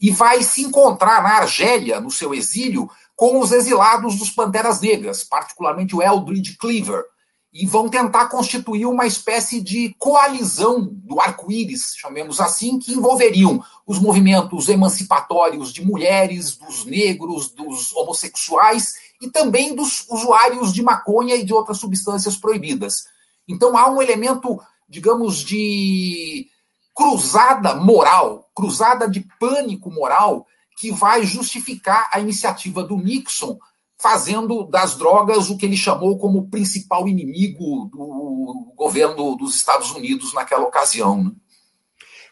e 0.00 0.10
vai 0.10 0.42
se 0.42 0.62
encontrar 0.62 1.22
na 1.22 1.38
Argélia, 1.38 2.00
no 2.00 2.10
seu 2.10 2.32
exílio, 2.32 2.88
com 3.16 3.40
os 3.40 3.50
exilados 3.52 4.16
dos 4.16 4.30
Panteras 4.30 4.80
Negras, 4.80 5.24
particularmente 5.24 5.94
o 5.94 6.02
Eldridge 6.02 6.56
Cleaver, 6.56 7.04
e 7.52 7.66
vão 7.66 7.88
tentar 7.88 8.28
constituir 8.28 8.86
uma 8.86 9.06
espécie 9.06 9.60
de 9.60 9.94
coalizão 9.98 10.88
do 10.90 11.20
arco-íris, 11.20 11.94
chamemos 11.96 12.40
assim, 12.40 12.78
que 12.78 12.92
envolveriam 12.92 13.62
os 13.84 13.98
movimentos 13.98 14.68
emancipatórios 14.68 15.72
de 15.72 15.84
mulheres, 15.84 16.56
dos 16.56 16.84
negros, 16.84 17.50
dos 17.50 17.92
homossexuais 17.92 18.94
e 19.20 19.28
também 19.28 19.74
dos 19.74 20.06
usuários 20.08 20.72
de 20.72 20.82
maconha 20.82 21.34
e 21.36 21.44
de 21.44 21.52
outras 21.52 21.78
substâncias 21.78 22.36
proibidas. 22.36 23.04
Então 23.46 23.76
há 23.76 23.90
um 23.90 24.00
elemento, 24.00 24.60
digamos, 24.88 25.38
de 25.38 26.48
cruzada 26.94 27.74
moral, 27.74 28.50
cruzada 28.54 29.08
de 29.08 29.26
pânico 29.38 29.90
moral, 29.90 30.46
que 30.76 30.90
vai 30.90 31.24
justificar 31.24 32.08
a 32.12 32.20
iniciativa 32.20 32.82
do 32.82 32.96
Nixon 32.96 33.58
fazendo 33.98 34.64
das 34.64 34.96
drogas 34.96 35.50
o 35.50 35.58
que 35.58 35.66
ele 35.66 35.76
chamou 35.76 36.18
como 36.18 36.48
principal 36.48 37.06
inimigo 37.06 37.90
do 37.92 38.72
governo 38.74 39.36
dos 39.36 39.54
Estados 39.54 39.90
Unidos 39.90 40.32
naquela 40.32 40.64
ocasião. 40.64 41.24
Né? 41.24 41.32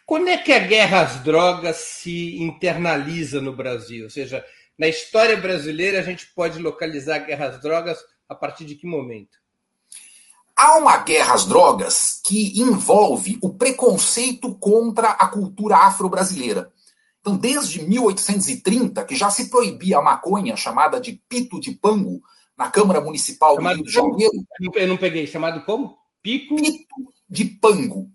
Quando 0.07 0.29
é 0.29 0.39
que 0.39 0.51
a 0.51 0.59
guerra 0.59 1.03
às 1.03 1.23
drogas 1.23 1.77
se 1.77 2.39
internaliza 2.43 3.43
no 3.43 3.55
Brasil? 3.55 4.05
Ou 4.05 4.11
seja, 4.11 4.43
na 4.79 4.87
história 4.87 5.37
brasileira 5.37 5.99
a 5.99 6.03
gente 6.03 6.27
pode 6.35 6.59
localizar 6.59 7.17
a 7.17 7.19
guerra 7.19 7.49
às 7.49 7.61
drogas 7.61 7.99
a 8.29 8.35
partir 8.35 8.65
de 8.65 8.75
que 8.75 8.87
momento? 8.87 9.39
Há 10.57 10.79
uma 10.79 10.97
guerra 10.99 11.35
às 11.35 11.45
drogas 11.45 12.21
que 12.25 12.61
envolve 12.61 13.39
o 13.43 13.55
preconceito 13.55 14.55
contra 14.57 15.11
a 15.11 15.29
cultura 15.29 15.77
afro-brasileira. 15.77 16.73
Então, 17.21 17.37
desde 17.37 17.83
1830, 17.83 19.05
que 19.05 19.15
já 19.15 19.31
se 19.31 19.51
proibia 19.51 19.99
a 19.99 20.03
maconha, 20.03 20.57
chamada 20.57 21.01
de 21.01 21.21
pito 21.29 21.61
de 21.61 21.73
pango, 21.73 22.23
na 22.57 22.71
Câmara 22.71 23.01
Municipal 23.01 23.55
chamado 23.55 23.77
do 23.77 23.83
Rio 23.83 23.87
de 23.87 23.93
Janeiro. 23.93 24.47
Eu 24.75 24.89
não 24.89 24.97
peguei, 24.97 25.27
chamado 25.27 25.65
como? 25.65 25.97
Pico? 26.21 26.57
Pito 26.57 26.87
de 27.29 27.45
pango. 27.45 28.11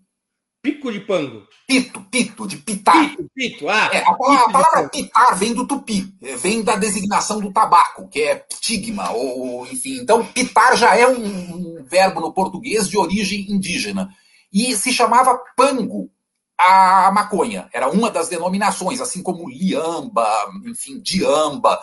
Pico 0.64 0.94
de 0.94 1.02
pango. 1.02 1.46
Pito, 1.68 2.00
pito, 2.10 2.48
de 2.48 2.56
pitar. 2.56 3.10
Pito, 3.10 3.30
pito, 3.36 3.68
ah. 3.68 3.90
É, 3.92 3.98
a, 3.98 4.14
palavra, 4.14 4.46
a 4.46 4.50
palavra 4.50 4.90
pitar 4.90 5.36
vem 5.36 5.54
do 5.54 5.68
tupi, 5.68 6.16
é, 6.22 6.38
vem 6.38 6.64
da 6.64 6.78
designação 6.78 7.42
do 7.42 7.52
tabaco, 7.52 8.08
que 8.08 8.22
é 8.22 8.36
ptigma, 8.36 9.12
ou 9.12 9.68
enfim. 9.68 10.00
Então, 10.00 10.26
pitar 10.26 10.78
já 10.78 10.96
é 10.96 11.06
um, 11.06 11.18
um 11.18 11.84
verbo 11.84 12.22
no 12.22 12.32
português 12.32 12.88
de 12.88 12.98
origem 12.98 13.52
indígena. 13.52 14.10
E 14.54 14.74
se 14.78 14.94
chamava 14.94 15.38
pango 15.58 16.10
a 16.58 17.12
maconha. 17.12 17.68
Era 17.74 17.90
uma 17.90 18.10
das 18.10 18.30
denominações, 18.30 19.02
assim 19.02 19.22
como 19.22 19.50
liamba, 19.50 20.26
enfim, 20.66 20.98
diamba. 21.02 21.78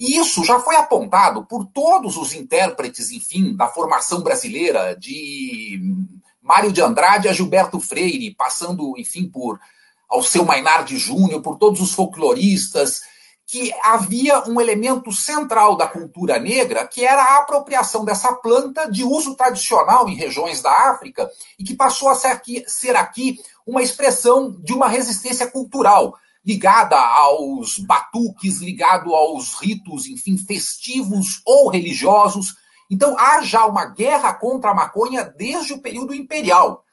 E 0.00 0.18
isso 0.18 0.44
já 0.44 0.58
foi 0.58 0.74
apontado 0.74 1.46
por 1.46 1.64
todos 1.66 2.16
os 2.16 2.34
intérpretes, 2.34 3.12
enfim, 3.12 3.54
da 3.54 3.68
formação 3.68 4.20
brasileira, 4.20 4.96
de 4.96 5.80
Mário 6.46 6.70
de 6.70 6.80
Andrade 6.80 7.28
a 7.28 7.32
Gilberto 7.32 7.80
Freire, 7.80 8.32
passando, 8.32 8.94
enfim, 8.96 9.28
por 9.28 9.58
Alceu 10.08 10.44
Mainardi 10.44 10.96
Júnior, 10.96 11.42
por 11.42 11.58
todos 11.58 11.80
os 11.80 11.92
folcloristas, 11.92 13.00
que 13.44 13.72
havia 13.82 14.48
um 14.48 14.60
elemento 14.60 15.10
central 15.10 15.76
da 15.76 15.88
cultura 15.88 16.38
negra, 16.38 16.86
que 16.86 17.04
era 17.04 17.20
a 17.20 17.38
apropriação 17.38 18.04
dessa 18.04 18.32
planta 18.32 18.88
de 18.88 19.02
uso 19.02 19.34
tradicional 19.34 20.08
em 20.08 20.14
regiões 20.14 20.62
da 20.62 20.90
África 20.90 21.28
e 21.58 21.64
que 21.64 21.74
passou 21.74 22.08
a 22.08 22.14
ser 22.14 22.28
aqui, 22.28 22.64
ser 22.68 22.94
aqui 22.94 23.40
uma 23.66 23.82
expressão 23.82 24.52
de 24.60 24.72
uma 24.72 24.88
resistência 24.88 25.48
cultural 25.48 26.16
ligada 26.44 26.96
aos 26.96 27.80
batuques, 27.80 28.60
ligado 28.60 29.12
aos 29.12 29.54
ritos, 29.54 30.06
enfim, 30.06 30.38
festivos 30.38 31.42
ou 31.44 31.68
religiosos 31.68 32.54
então 32.90 33.18
há 33.18 33.42
já 33.42 33.66
uma 33.66 33.86
guerra 33.86 34.32
contra 34.34 34.70
a 34.70 34.74
maconha 34.74 35.24
desde 35.24 35.72
o 35.72 35.80
período 35.80 36.14
imperial, 36.14 36.84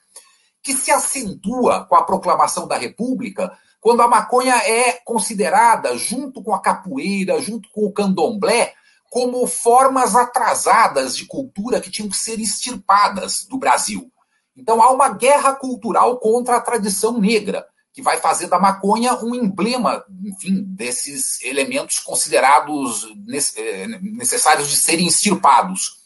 que 0.62 0.74
se 0.74 0.92
acentua 0.92 1.86
com 1.86 1.96
a 1.96 2.04
proclamação 2.04 2.68
da 2.68 2.78
República, 2.78 3.58
quando 3.80 4.02
a 4.02 4.08
maconha 4.08 4.56
é 4.56 4.94
considerada, 5.04 5.98
junto 5.98 6.42
com 6.42 6.54
a 6.56 6.62
capoeira, 6.62 7.42
junto 7.42 7.70
com 7.72 7.86
o 7.86 7.92
candomblé, 7.92 8.74
como 9.12 9.46
formas 9.46 10.16
atrasadas 10.16 11.16
de 11.16 11.26
cultura 11.26 11.82
que 11.82 11.92
tinham 11.92 12.10
que 12.10 12.16
ser 12.16 12.40
extirpadas 12.40 13.46
do 13.46 13.58
Brasil. 13.58 14.10
Então 14.56 14.82
há 14.82 14.90
uma 14.90 15.10
guerra 15.10 15.54
cultural 15.54 16.18
contra 16.18 16.56
a 16.56 16.62
tradição 16.62 17.20
negra, 17.20 17.68
que 17.94 18.02
vai 18.02 18.20
fazer 18.20 18.48
da 18.48 18.60
maconha 18.60 19.14
um 19.24 19.36
emblema, 19.36 20.04
enfim, 20.26 20.64
desses 20.64 21.42
elementos 21.44 22.00
considerados 22.00 23.08
eh, 23.56 23.88
necessários 24.02 24.68
de 24.68 24.76
serem 24.76 25.08
extirpados. 25.08 26.00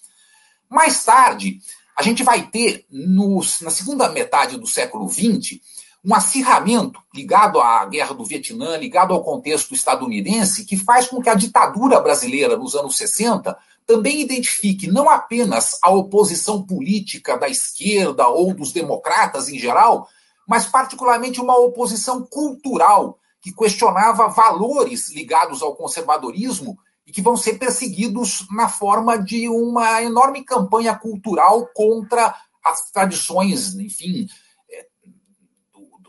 Mais 0.69 1.03
tarde, 1.05 1.59
a 1.95 2.03
gente 2.03 2.23
vai 2.23 2.45
ter, 2.45 2.85
nos, 2.91 3.61
na 3.61 3.71
segunda 3.71 4.09
metade 4.09 4.57
do 4.57 4.67
século 4.67 5.09
XX, 5.09 5.61
um 6.03 6.13
acirramento 6.13 7.01
ligado 7.15 7.59
à 7.59 7.85
guerra 7.85 8.13
do 8.13 8.25
Vietnã, 8.25 8.77
ligado 8.77 9.13
ao 9.13 9.23
contexto 9.23 9.73
estadunidense, 9.73 10.65
que 10.65 10.77
faz 10.77 11.07
com 11.07 11.21
que 11.21 11.29
a 11.29 11.35
ditadura 11.35 11.99
brasileira 12.01 12.57
nos 12.57 12.75
anos 12.75 12.97
60 12.97 13.57
também 13.85 14.19
identifique 14.19 14.87
não 14.87 15.09
apenas 15.09 15.79
a 15.81 15.89
oposição 15.89 16.61
política 16.61 17.37
da 17.37 17.47
esquerda 17.47 18.27
ou 18.27 18.53
dos 18.53 18.73
democratas 18.73 19.47
em 19.47 19.57
geral, 19.57 20.09
mas 20.47 20.65
particularmente 20.65 21.41
uma 21.41 21.57
oposição 21.57 22.25
cultural 22.25 23.19
que 23.41 23.53
questionava 23.53 24.29
valores 24.29 25.11
ligados 25.11 25.61
ao 25.61 25.75
conservadorismo 25.75 26.79
e 27.05 27.11
que 27.11 27.21
vão 27.21 27.35
ser 27.35 27.57
perseguidos 27.57 28.45
na 28.51 28.67
forma 28.67 29.17
de 29.17 29.47
uma 29.49 30.01
enorme 30.01 30.43
campanha 30.43 30.95
cultural 30.95 31.67
contra 31.73 32.35
as 32.63 32.91
tradições, 32.91 33.75
enfim, 33.75 34.27
é, 34.69 34.87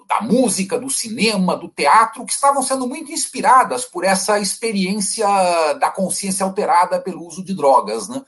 da 0.08 0.20
música, 0.20 0.78
do 0.78 0.90
cinema, 0.90 1.56
do 1.56 1.68
teatro, 1.68 2.24
que 2.24 2.32
estavam 2.32 2.62
sendo 2.62 2.86
muito 2.86 3.12
inspiradas 3.12 3.84
por 3.84 4.04
essa 4.04 4.40
experiência 4.40 5.26
da 5.74 5.90
consciência 5.90 6.44
alterada 6.44 7.00
pelo 7.00 7.26
uso 7.26 7.44
de 7.44 7.54
drogas. 7.54 8.08
Né? 8.08 8.20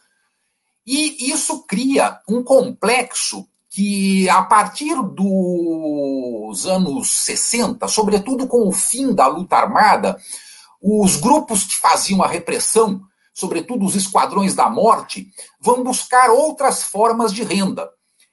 E 0.86 1.30
isso 1.30 1.64
cria 1.66 2.20
um 2.28 2.42
complexo 2.42 3.48
que 3.70 4.28
a 4.28 4.42
partir 4.42 5.00
dos 5.00 6.66
anos 6.66 7.10
60, 7.24 7.86
sobretudo 7.86 8.48
com 8.48 8.66
o 8.68 8.72
fim 8.72 9.14
da 9.14 9.28
luta 9.28 9.56
armada, 9.56 10.18
os 10.82 11.16
grupos 11.16 11.62
que 11.64 11.76
faziam 11.76 12.20
a 12.20 12.26
repressão, 12.26 13.00
sobretudo 13.32 13.86
os 13.86 13.94
esquadrões 13.94 14.56
da 14.56 14.68
morte, 14.68 15.28
vão 15.60 15.84
buscar 15.84 16.30
outras 16.30 16.82
formas 16.82 17.32
de 17.32 17.44
renda. 17.44 17.88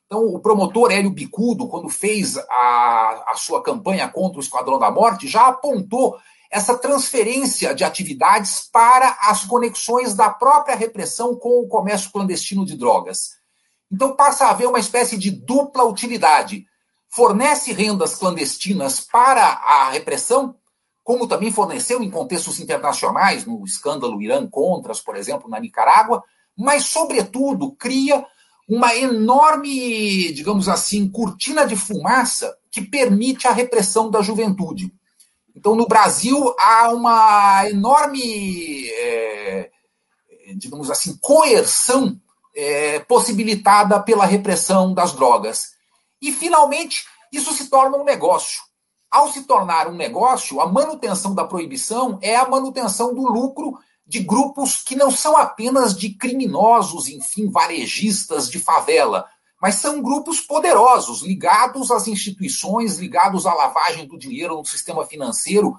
Então, 0.07 0.23
o 0.23 0.39
promotor 0.39 0.91
Hélio 0.91 1.11
Bicudo, 1.11 1.67
quando 1.67 1.89
fez 1.89 2.37
a, 2.37 3.23
a 3.27 3.33
sua 3.35 3.61
campanha 3.61 4.07
contra 4.07 4.39
o 4.39 4.41
Esquadrão 4.41 4.79
da 4.79 4.89
Morte, 4.89 5.27
já 5.27 5.47
apontou 5.47 6.17
essa 6.49 6.77
transferência 6.77 7.75
de 7.75 7.83
atividades 7.83 8.69
para 8.71 9.17
as 9.21 9.43
conexões 9.43 10.15
da 10.15 10.29
própria 10.29 10.75
repressão 10.75 11.35
com 11.35 11.61
o 11.61 11.67
comércio 11.67 12.09
clandestino 12.09 12.65
de 12.65 12.77
drogas. 12.77 13.36
Então 13.91 14.15
passa 14.15 14.45
a 14.45 14.51
haver 14.51 14.67
uma 14.67 14.79
espécie 14.79 15.17
de 15.17 15.31
dupla 15.31 15.83
utilidade. 15.83 16.65
Fornece 17.09 17.71
rendas 17.71 18.15
clandestinas 18.15 18.99
para 18.99 19.43
a 19.43 19.89
repressão, 19.89 20.55
como 21.03 21.27
também 21.27 21.51
forneceu 21.51 22.03
em 22.03 22.11
contextos 22.11 22.59
internacionais, 22.59 23.45
no 23.45 23.63
escândalo 23.63 24.21
Irã-Contras, 24.21 24.99
por 24.99 25.15
exemplo, 25.15 25.49
na 25.49 25.59
Nicarágua, 25.59 26.21
mas, 26.57 26.85
sobretudo, 26.87 27.71
cria 27.73 28.25
uma 28.67 28.93
enorme, 28.93 30.33
digamos 30.33 30.67
assim, 30.67 31.09
cortina 31.09 31.65
de 31.65 31.77
fumaça 31.77 32.57
que 32.69 32.81
permite 32.81 33.47
a 33.47 33.53
repressão 33.53 34.11
da 34.11 34.21
juventude. 34.21 34.91
Então, 35.55 35.75
no 35.75 35.87
Brasil, 35.87 36.53
há 36.59 36.89
uma 36.89 37.69
enorme, 37.69 38.89
é, 38.89 39.71
digamos 40.57 40.91
assim, 40.91 41.17
coerção 41.21 42.19
é, 42.57 42.99
possibilitada 43.01 43.99
pela 44.01 44.25
repressão 44.25 44.91
das 44.91 45.13
drogas. 45.13 45.73
E, 46.19 46.31
finalmente, 46.31 47.05
isso 47.31 47.53
se 47.53 47.69
torna 47.69 47.97
um 47.97 48.03
negócio. 48.03 48.61
Ao 49.11 49.31
se 49.31 49.43
tornar 49.43 49.87
um 49.87 49.95
negócio, 49.95 50.59
a 50.59 50.65
manutenção 50.65 51.35
da 51.35 51.45
proibição 51.45 52.17
é 52.19 52.35
a 52.35 52.49
manutenção 52.49 53.13
do 53.13 53.21
lucro 53.21 53.77
de 54.05 54.19
grupos 54.19 54.81
que 54.81 54.95
não 54.95 55.11
são 55.11 55.37
apenas 55.37 55.95
de 55.95 56.09
criminosos, 56.09 57.07
enfim, 57.07 57.49
varejistas 57.49 58.49
de 58.49 58.57
favela, 58.57 59.25
mas 59.61 59.75
são 59.75 60.01
grupos 60.01 60.41
poderosos, 60.41 61.21
ligados 61.21 61.91
às 61.91 62.07
instituições, 62.07 62.97
ligados 62.97 63.45
à 63.45 63.53
lavagem 63.53 64.07
do 64.07 64.17
dinheiro 64.17 64.57
no 64.57 64.65
sistema 64.65 65.05
financeiro 65.05 65.77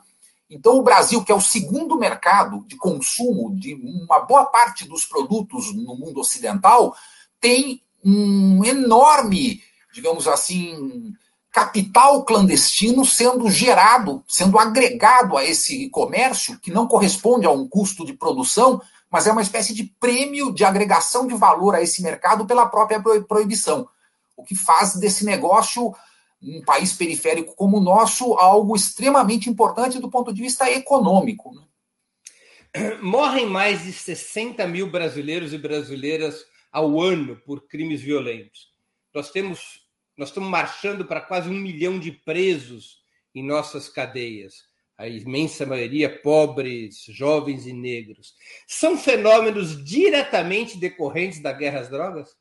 então, 0.50 0.78
o 0.78 0.82
Brasil, 0.82 1.22
que 1.22 1.30
é 1.30 1.34
o 1.34 1.40
segundo 1.40 1.98
mercado 1.98 2.64
de 2.66 2.76
consumo 2.76 3.54
de 3.54 3.74
uma 3.74 4.20
boa 4.20 4.46
parte 4.46 4.88
dos 4.88 5.04
produtos 5.04 5.74
no 5.74 5.94
mundo 5.94 6.20
ocidental, 6.20 6.96
tem 7.38 7.82
um 8.02 8.64
enorme, 8.64 9.62
digamos 9.92 10.26
assim, 10.26 11.12
capital 11.52 12.24
clandestino 12.24 13.04
sendo 13.04 13.50
gerado, 13.50 14.24
sendo 14.26 14.58
agregado 14.58 15.36
a 15.36 15.44
esse 15.44 15.90
comércio, 15.90 16.58
que 16.60 16.70
não 16.70 16.86
corresponde 16.86 17.46
a 17.46 17.50
um 17.50 17.68
custo 17.68 18.06
de 18.06 18.14
produção, 18.14 18.80
mas 19.10 19.26
é 19.26 19.32
uma 19.32 19.42
espécie 19.42 19.74
de 19.74 19.84
prêmio 20.00 20.52
de 20.52 20.64
agregação 20.64 21.26
de 21.26 21.34
valor 21.34 21.74
a 21.74 21.82
esse 21.82 22.02
mercado 22.02 22.46
pela 22.46 22.66
própria 22.66 23.02
proibição. 23.26 23.88
O 24.36 24.44
que 24.44 24.54
faz 24.54 24.94
desse 24.94 25.24
negócio 25.24 25.94
um 26.40 26.62
país 26.62 26.92
periférico 26.92 27.54
como 27.54 27.78
o 27.78 27.80
nosso 27.80 28.34
algo 28.34 28.76
extremamente 28.76 29.50
importante 29.50 29.98
do 29.98 30.10
ponto 30.10 30.32
de 30.32 30.40
vista 30.40 30.70
econômico. 30.70 31.52
Né? 31.54 32.98
Morrem 33.02 33.46
mais 33.46 33.84
de 33.84 33.92
60 33.92 34.66
mil 34.66 34.90
brasileiros 34.90 35.52
e 35.52 35.58
brasileiras 35.58 36.44
ao 36.70 37.00
ano 37.00 37.36
por 37.44 37.66
crimes 37.66 38.00
violentos. 38.00 38.72
Nós 39.14 39.30
temos, 39.30 39.88
nós 40.16 40.28
estamos 40.28 40.48
marchando 40.48 41.04
para 41.04 41.20
quase 41.20 41.48
um 41.48 41.58
milhão 41.58 41.98
de 41.98 42.12
presos 42.12 43.02
em 43.34 43.42
nossas 43.44 43.88
cadeias. 43.88 44.66
a 44.96 45.08
imensa 45.08 45.64
maioria 45.64 46.20
pobres, 46.22 47.04
jovens 47.08 47.66
e 47.66 47.72
negros, 47.72 48.34
são 48.66 48.98
fenômenos 48.98 49.82
diretamente 49.84 50.76
decorrentes 50.76 51.40
da 51.40 51.52
guerra 51.52 51.80
às 51.80 51.88
drogas? 51.88 52.36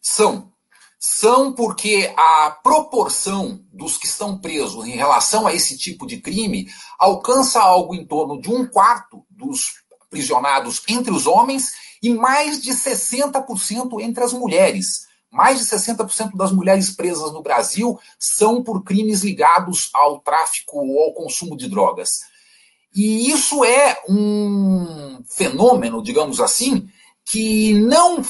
São. 0.00 0.52
São 0.98 1.52
porque 1.52 2.12
a 2.16 2.50
proporção 2.62 3.60
dos 3.72 3.96
que 3.96 4.06
estão 4.06 4.38
presos 4.38 4.84
em 4.84 4.96
relação 4.96 5.46
a 5.46 5.54
esse 5.54 5.78
tipo 5.78 6.06
de 6.06 6.18
crime 6.18 6.68
alcança 6.98 7.60
algo 7.60 7.94
em 7.94 8.04
torno 8.04 8.40
de 8.40 8.50
um 8.50 8.66
quarto 8.66 9.24
dos 9.30 9.74
prisionados 10.10 10.82
entre 10.88 11.12
os 11.12 11.26
homens 11.26 11.70
e 12.02 12.12
mais 12.12 12.60
de 12.60 12.72
60% 12.72 14.00
entre 14.00 14.24
as 14.24 14.32
mulheres. 14.32 15.06
Mais 15.30 15.58
de 15.58 15.64
60% 15.66 16.36
das 16.36 16.50
mulheres 16.50 16.90
presas 16.90 17.32
no 17.32 17.42
Brasil 17.42 17.98
são 18.18 18.62
por 18.62 18.82
crimes 18.82 19.22
ligados 19.22 19.90
ao 19.94 20.20
tráfico 20.20 20.78
ou 20.78 21.02
ao 21.02 21.12
consumo 21.12 21.56
de 21.56 21.68
drogas. 21.68 22.08
E 22.94 23.30
isso 23.30 23.62
é 23.64 24.00
um 24.08 25.22
fenômeno, 25.28 26.02
digamos 26.02 26.40
assim, 26.40 26.88
que 27.24 27.74
não, 27.74 28.24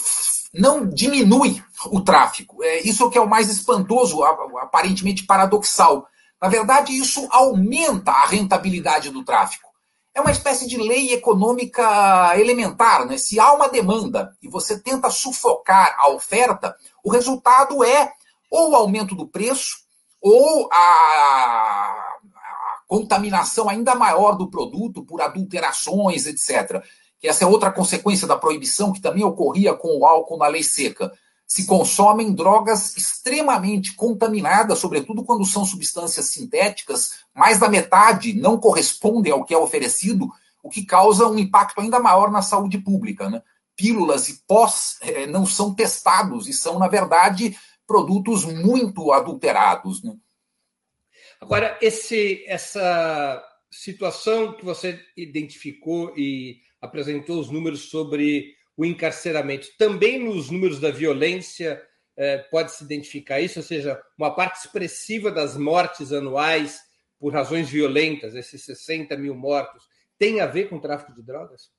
não 0.52 0.88
diminui 0.88 1.62
o 1.86 2.00
tráfico. 2.00 2.62
É 2.62 2.80
isso 2.80 3.10
que 3.10 3.18
é 3.18 3.20
o 3.20 3.28
mais 3.28 3.50
espantoso, 3.50 4.22
aparentemente 4.22 5.24
paradoxal. 5.24 6.06
Na 6.40 6.48
verdade, 6.48 6.92
isso 6.92 7.26
aumenta 7.30 8.12
a 8.12 8.26
rentabilidade 8.26 9.10
do 9.10 9.24
tráfico 9.24 9.68
é 10.18 10.20
uma 10.20 10.32
espécie 10.32 10.66
de 10.66 10.76
lei 10.76 11.12
econômica 11.12 12.38
elementar. 12.38 13.06
Né? 13.06 13.16
Se 13.16 13.38
há 13.38 13.52
uma 13.52 13.68
demanda 13.68 14.36
e 14.42 14.48
você 14.48 14.78
tenta 14.78 15.10
sufocar 15.10 15.96
a 15.98 16.10
oferta, 16.10 16.74
o 17.04 17.10
resultado 17.10 17.84
é 17.84 18.12
ou 18.50 18.72
o 18.72 18.76
aumento 18.76 19.14
do 19.14 19.28
preço 19.28 19.78
ou 20.20 20.68
a 20.72 22.16
contaminação 22.88 23.68
ainda 23.68 23.94
maior 23.94 24.32
do 24.32 24.50
produto 24.50 25.04
por 25.04 25.20
adulterações, 25.20 26.26
etc. 26.26 26.82
Que 27.20 27.28
essa 27.28 27.44
é 27.44 27.46
outra 27.46 27.72
consequência 27.72 28.26
da 28.26 28.36
proibição 28.36 28.92
que 28.92 29.00
também 29.00 29.24
ocorria 29.24 29.74
com 29.74 29.98
o 29.98 30.06
álcool 30.06 30.38
na 30.38 30.48
lei 30.48 30.62
seca 30.62 31.12
se 31.48 31.64
consomem 31.64 32.34
drogas 32.34 32.94
extremamente 32.94 33.94
contaminadas, 33.94 34.78
sobretudo 34.78 35.24
quando 35.24 35.46
são 35.46 35.64
substâncias 35.64 36.26
sintéticas, 36.26 37.20
mais 37.34 37.58
da 37.58 37.70
metade 37.70 38.34
não 38.34 38.58
correspondem 38.58 39.32
ao 39.32 39.42
que 39.42 39.54
é 39.54 39.58
oferecido, 39.58 40.30
o 40.62 40.68
que 40.68 40.84
causa 40.84 41.26
um 41.26 41.38
impacto 41.38 41.80
ainda 41.80 41.98
maior 41.98 42.30
na 42.30 42.42
saúde 42.42 42.76
pública. 42.76 43.30
Né? 43.30 43.42
Pílulas 43.74 44.28
e 44.28 44.42
pós 44.46 44.98
eh, 45.00 45.26
não 45.26 45.46
são 45.46 45.74
testados 45.74 46.46
e 46.46 46.52
são, 46.52 46.78
na 46.78 46.86
verdade, 46.86 47.56
produtos 47.86 48.44
muito 48.44 49.10
adulterados. 49.10 50.02
Né? 50.02 50.14
Agora, 51.40 51.78
esse, 51.80 52.44
essa 52.46 53.42
situação 53.70 54.52
que 54.52 54.66
você 54.66 55.00
identificou 55.16 56.12
e 56.14 56.60
apresentou 56.80 57.40
os 57.40 57.50
números 57.50 57.90
sobre 57.90 58.54
o 58.76 58.84
encarceramento. 58.84 59.68
Também 59.76 60.18
nos 60.18 60.50
números 60.50 60.78
da 60.78 60.90
violência 60.90 61.82
eh, 62.16 62.38
pode-se 62.50 62.84
identificar 62.84 63.40
isso, 63.40 63.58
ou 63.58 63.64
seja, 63.64 64.00
uma 64.16 64.34
parte 64.34 64.64
expressiva 64.64 65.30
das 65.30 65.56
mortes 65.56 66.12
anuais 66.12 66.80
por 67.18 67.32
razões 67.32 67.68
violentas, 67.68 68.34
esses 68.34 68.64
60 68.64 69.16
mil 69.16 69.34
mortos, 69.34 69.84
tem 70.18 70.40
a 70.40 70.46
ver 70.46 70.68
com 70.68 70.80
tráfico 70.80 71.12
de 71.12 71.22
drogas? 71.22 71.70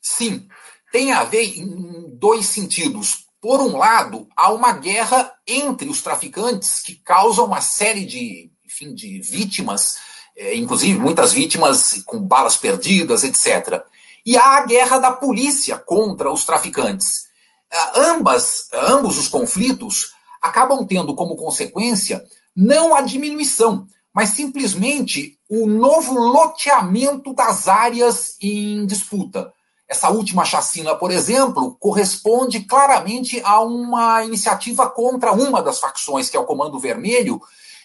Sim, 0.00 0.48
tem 0.92 1.12
a 1.12 1.24
ver 1.24 1.58
em 1.58 2.16
dois 2.16 2.46
sentidos. 2.46 3.26
Por 3.40 3.60
um 3.60 3.76
lado, 3.76 4.28
há 4.36 4.52
uma 4.52 4.72
guerra 4.72 5.32
entre 5.46 5.88
os 5.88 6.02
traficantes 6.02 6.80
que 6.80 6.94
causa 6.96 7.42
uma 7.42 7.60
série 7.60 8.04
de, 8.04 8.50
enfim, 8.64 8.94
de 8.94 9.20
vítimas, 9.20 9.98
eh, 10.36 10.54
inclusive 10.54 10.98
muitas 10.98 11.32
vítimas 11.32 12.02
com 12.04 12.20
balas 12.20 12.56
perdidas, 12.56 13.24
etc. 13.24 13.82
E 14.30 14.36
há 14.36 14.58
a 14.58 14.64
guerra 14.64 14.98
da 14.98 15.10
polícia 15.10 15.76
contra 15.76 16.30
os 16.30 16.44
traficantes. 16.44 17.24
Ah, 17.68 17.92
ambas, 18.12 18.68
ambos 18.72 19.18
os 19.18 19.26
conflitos 19.26 20.12
acabam 20.40 20.86
tendo 20.86 21.16
como 21.16 21.34
consequência 21.34 22.24
não 22.54 22.94
a 22.94 23.00
diminuição, 23.00 23.88
mas 24.14 24.28
simplesmente 24.30 25.36
o 25.48 25.66
novo 25.66 26.14
loteamento 26.14 27.34
das 27.34 27.66
áreas 27.66 28.36
em 28.40 28.86
disputa. 28.86 29.52
Essa 29.88 30.10
última 30.10 30.44
chacina, 30.44 30.94
por 30.94 31.10
exemplo, 31.10 31.76
corresponde 31.80 32.60
claramente 32.60 33.42
a 33.44 33.60
uma 33.60 34.22
iniciativa 34.22 34.88
contra 34.88 35.32
uma 35.32 35.60
das 35.60 35.80
facções, 35.80 36.30
que 36.30 36.36
é 36.36 36.40
o 36.40 36.46
Comando 36.46 36.78
Vermelho, 36.78 37.42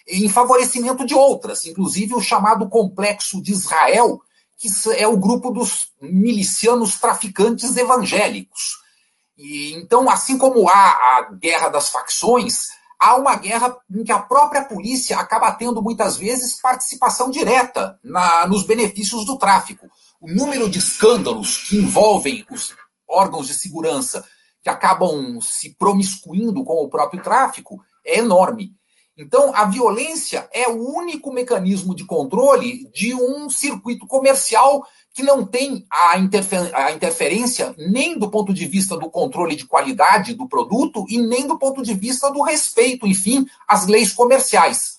em 0.08 0.30
favorecimento 0.30 1.08
de 1.08 1.16
outras, 1.16 1.66
inclusive 1.66 2.14
o 2.14 2.22
chamado 2.22 2.70
Complexo 2.70 3.42
de 3.42 3.52
Israel, 3.52 4.22
que 4.58 4.70
é 4.98 5.08
o 5.08 5.18
grupo 5.18 5.52
dos 5.52 5.92
milicianos 6.02 7.00
traficantes 7.00 7.76
evangélicos. 7.76 8.78
E, 9.38 9.74
então, 9.74 10.10
assim 10.10 10.38
como 10.38 10.70
há 10.70 10.74
a 10.74 11.30
guerra 11.34 11.70
das 11.70 11.90
facções, 11.90 12.68
há 13.00 13.16
uma 13.16 13.36
guerra 13.36 13.78
em 13.92 14.04
que 14.04 14.12
a 14.12 14.20
própria 14.20 14.64
polícia 14.64 15.18
acaba 15.18 15.52
tendo 15.52 15.82
muitas 15.82 16.18
vezes 16.18 16.60
participação 16.62 17.30
direta 17.30 18.00
na, 18.04 18.48
nos 18.48 18.64
benefícios 18.64 19.26
do 19.26 19.38
tráfico. 19.38 19.90
O 20.22 20.32
número 20.32 20.70
de 20.70 20.80
escândalos 20.80 21.68
que 21.68 21.78
envolvem 21.78 22.46
os 22.50 22.74
órgãos 23.08 23.48
de 23.48 23.54
segurança 23.54 24.26
que 24.64 24.70
acabam 24.70 25.40
se 25.42 25.76
promiscuindo 25.76 26.64
com 26.64 26.84
o 26.84 26.90
próprio 26.90 27.22
tráfico 27.22 27.84
é 28.04 28.20
enorme. 28.20 28.74
Então, 29.18 29.56
a 29.56 29.64
violência 29.64 30.50
é 30.52 30.68
o 30.68 30.94
único 30.94 31.32
mecanismo 31.32 31.96
de 31.96 32.04
controle 32.04 32.90
de 32.94 33.14
um 33.14 33.50
circuito 33.50 34.06
comercial 34.06 34.86
que 35.14 35.24
não 35.24 35.46
tem 35.46 35.86
a, 35.90 36.18
interfer 36.20 36.76
a, 36.76 36.92
interferência 36.92 37.74
nem 37.78 38.20
do 38.20 38.30
ponto 38.30 38.54
de 38.54 38.66
vista 38.66 38.98
do 38.98 39.10
controle 39.10 39.56
de 39.56 39.66
qualidade 39.66 40.34
do 40.34 40.50
produto 40.50 41.06
e 41.08 41.18
nem 41.18 41.48
do 41.48 41.58
ponto 41.58 41.82
de 41.82 41.94
vista 41.94 42.30
do 42.30 42.42
respeito, 42.42 43.08
enfim, 43.08 43.46
às 43.66 43.88
leis 43.88 44.12
comerciais. 44.12 44.98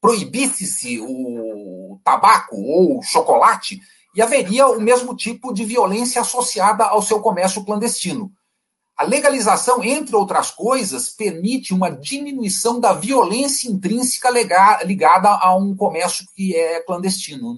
Proibisse-se 0.00 1.00
o 1.00 2.00
tabaco 2.02 2.56
ou 2.56 2.98
o 2.98 3.02
chocolate 3.02 3.80
e 4.12 4.20
haveria 4.20 4.66
o 4.66 4.80
mesmo 4.80 5.14
tipo 5.14 5.54
de 5.54 5.64
violência 5.64 6.20
associada 6.20 6.84
ao 6.84 7.00
seu 7.00 7.20
comércio 7.20 7.64
clandestino. 7.64 8.32
A 9.02 9.04
legalização, 9.04 9.82
entre 9.82 10.14
outras 10.14 10.52
coisas, 10.52 11.08
permite 11.08 11.74
uma 11.74 11.90
diminuição 11.90 12.78
da 12.78 12.92
violência 12.92 13.68
intrínseca 13.68 14.30
ligada 14.84 15.28
a 15.28 15.56
um 15.56 15.74
comércio 15.74 16.24
que 16.36 16.54
é 16.54 16.80
clandestino. 16.82 17.54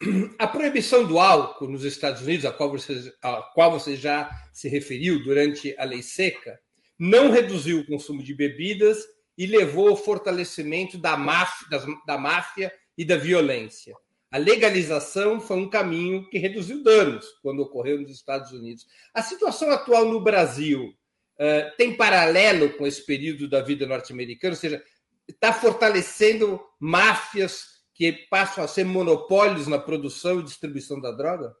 Né? 0.00 0.30
A 0.38 0.46
proibição 0.46 1.04
do 1.04 1.18
álcool 1.18 1.66
nos 1.66 1.82
Estados 1.82 2.22
Unidos, 2.22 2.44
a 2.44 2.52
qual, 2.52 2.70
você, 2.70 3.12
a 3.20 3.42
qual 3.54 3.72
você 3.72 3.96
já 3.96 4.30
se 4.52 4.68
referiu 4.68 5.24
durante 5.24 5.74
a 5.78 5.84
lei 5.84 6.00
seca, 6.00 6.56
não 6.96 7.32
reduziu 7.32 7.80
o 7.80 7.86
consumo 7.86 8.22
de 8.22 8.32
bebidas 8.32 8.98
e 9.36 9.46
levou 9.46 9.88
ao 9.88 9.96
fortalecimento 9.96 10.96
da 10.96 11.16
máfia, 11.16 11.66
da 12.06 12.16
máfia 12.16 12.72
e 12.96 13.04
da 13.04 13.16
violência. 13.16 13.96
A 14.30 14.38
legalização 14.38 15.40
foi 15.40 15.56
um 15.56 15.70
caminho 15.70 16.28
que 16.28 16.38
reduziu 16.38 16.82
danos 16.82 17.26
quando 17.42 17.60
ocorreu 17.60 18.00
nos 18.00 18.10
Estados 18.10 18.52
Unidos. 18.52 18.86
A 19.14 19.22
situação 19.22 19.70
atual 19.70 20.04
no 20.06 20.20
Brasil 20.20 20.92
uh, 21.38 21.76
tem 21.76 21.96
paralelo 21.96 22.70
com 22.70 22.86
esse 22.86 23.04
período 23.06 23.48
da 23.48 23.62
vida 23.62 23.86
norte-americana, 23.86 24.54
ou 24.54 24.60
seja, 24.60 24.82
está 25.28 25.52
fortalecendo 25.52 26.60
máfias 26.78 27.76
que 27.94 28.12
passam 28.28 28.62
a 28.62 28.68
ser 28.68 28.84
monopólios 28.84 29.66
na 29.66 29.78
produção 29.78 30.40
e 30.40 30.44
distribuição 30.44 31.00
da 31.00 31.12
droga? 31.12 31.54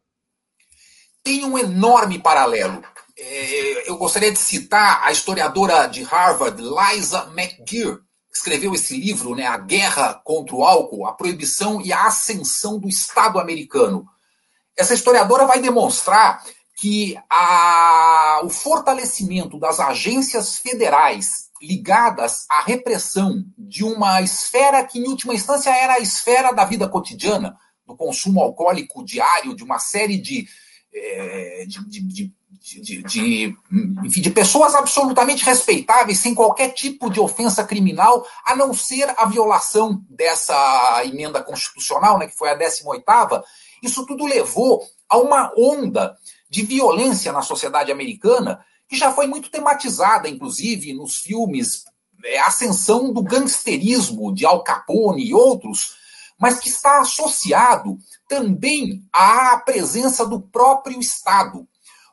Tem 1.22 1.44
um 1.44 1.58
enorme 1.58 2.20
paralelo. 2.20 2.82
É, 3.18 3.88
eu 3.88 3.96
gostaria 3.96 4.30
de 4.30 4.38
citar 4.38 5.02
a 5.02 5.10
historiadora 5.10 5.86
de 5.86 6.02
Harvard, 6.02 6.60
Liza 6.62 7.32
McGeer, 7.34 8.00
escreveu 8.36 8.74
esse 8.74 8.96
livro, 8.96 9.34
né, 9.34 9.46
A 9.46 9.56
Guerra 9.56 10.20
contra 10.24 10.54
o 10.54 10.64
Álcool, 10.64 11.06
a 11.06 11.12
Proibição 11.12 11.80
e 11.80 11.92
a 11.92 12.06
Ascensão 12.06 12.78
do 12.78 12.88
Estado 12.88 13.38
Americano. 13.38 14.06
Essa 14.76 14.94
historiadora 14.94 15.46
vai 15.46 15.60
demonstrar 15.60 16.44
que 16.78 17.18
a, 17.30 18.40
o 18.44 18.50
fortalecimento 18.50 19.58
das 19.58 19.80
agências 19.80 20.58
federais 20.58 21.46
ligadas 21.60 22.44
à 22.50 22.62
repressão 22.62 23.42
de 23.56 23.82
uma 23.82 24.20
esfera 24.20 24.84
que, 24.84 24.98
em 24.98 25.08
última 25.08 25.34
instância, 25.34 25.70
era 25.70 25.94
a 25.94 26.00
esfera 26.00 26.52
da 26.52 26.66
vida 26.66 26.86
cotidiana, 26.86 27.56
do 27.86 27.96
consumo 27.96 28.42
alcoólico 28.42 29.02
diário, 29.02 29.56
de 29.56 29.64
uma 29.64 29.78
série 29.78 30.18
de, 30.18 30.46
é, 30.92 31.64
de, 31.66 31.88
de, 31.88 32.00
de 32.02 32.34
de, 32.74 33.02
de, 33.04 33.56
enfim, 34.04 34.20
de 34.20 34.30
pessoas 34.30 34.74
absolutamente 34.74 35.44
respeitáveis, 35.44 36.18
sem 36.18 36.34
qualquer 36.34 36.70
tipo 36.70 37.08
de 37.08 37.20
ofensa 37.20 37.62
criminal, 37.62 38.26
a 38.44 38.56
não 38.56 38.74
ser 38.74 39.14
a 39.16 39.24
violação 39.26 40.02
dessa 40.10 41.02
emenda 41.04 41.40
constitucional, 41.42 42.18
né, 42.18 42.26
que 42.26 42.36
foi 42.36 42.50
a 42.50 42.58
18ª, 42.58 43.42
isso 43.82 44.04
tudo 44.04 44.26
levou 44.26 44.82
a 45.08 45.16
uma 45.16 45.52
onda 45.56 46.16
de 46.50 46.62
violência 46.62 47.32
na 47.32 47.42
sociedade 47.42 47.92
americana, 47.92 48.64
que 48.88 48.96
já 48.96 49.12
foi 49.12 49.28
muito 49.28 49.50
tematizada, 49.50 50.28
inclusive, 50.28 50.92
nos 50.92 51.18
filmes, 51.18 51.84
é, 52.24 52.40
ascensão 52.40 53.12
do 53.12 53.22
gangsterismo 53.22 54.34
de 54.34 54.44
Al 54.44 54.64
Capone 54.64 55.24
e 55.24 55.34
outros, 55.34 55.94
mas 56.38 56.58
que 56.58 56.68
está 56.68 57.00
associado 57.00 57.96
também 58.28 59.04
à 59.12 59.56
presença 59.58 60.26
do 60.26 60.40
próprio 60.40 61.00
Estado. 61.00 61.66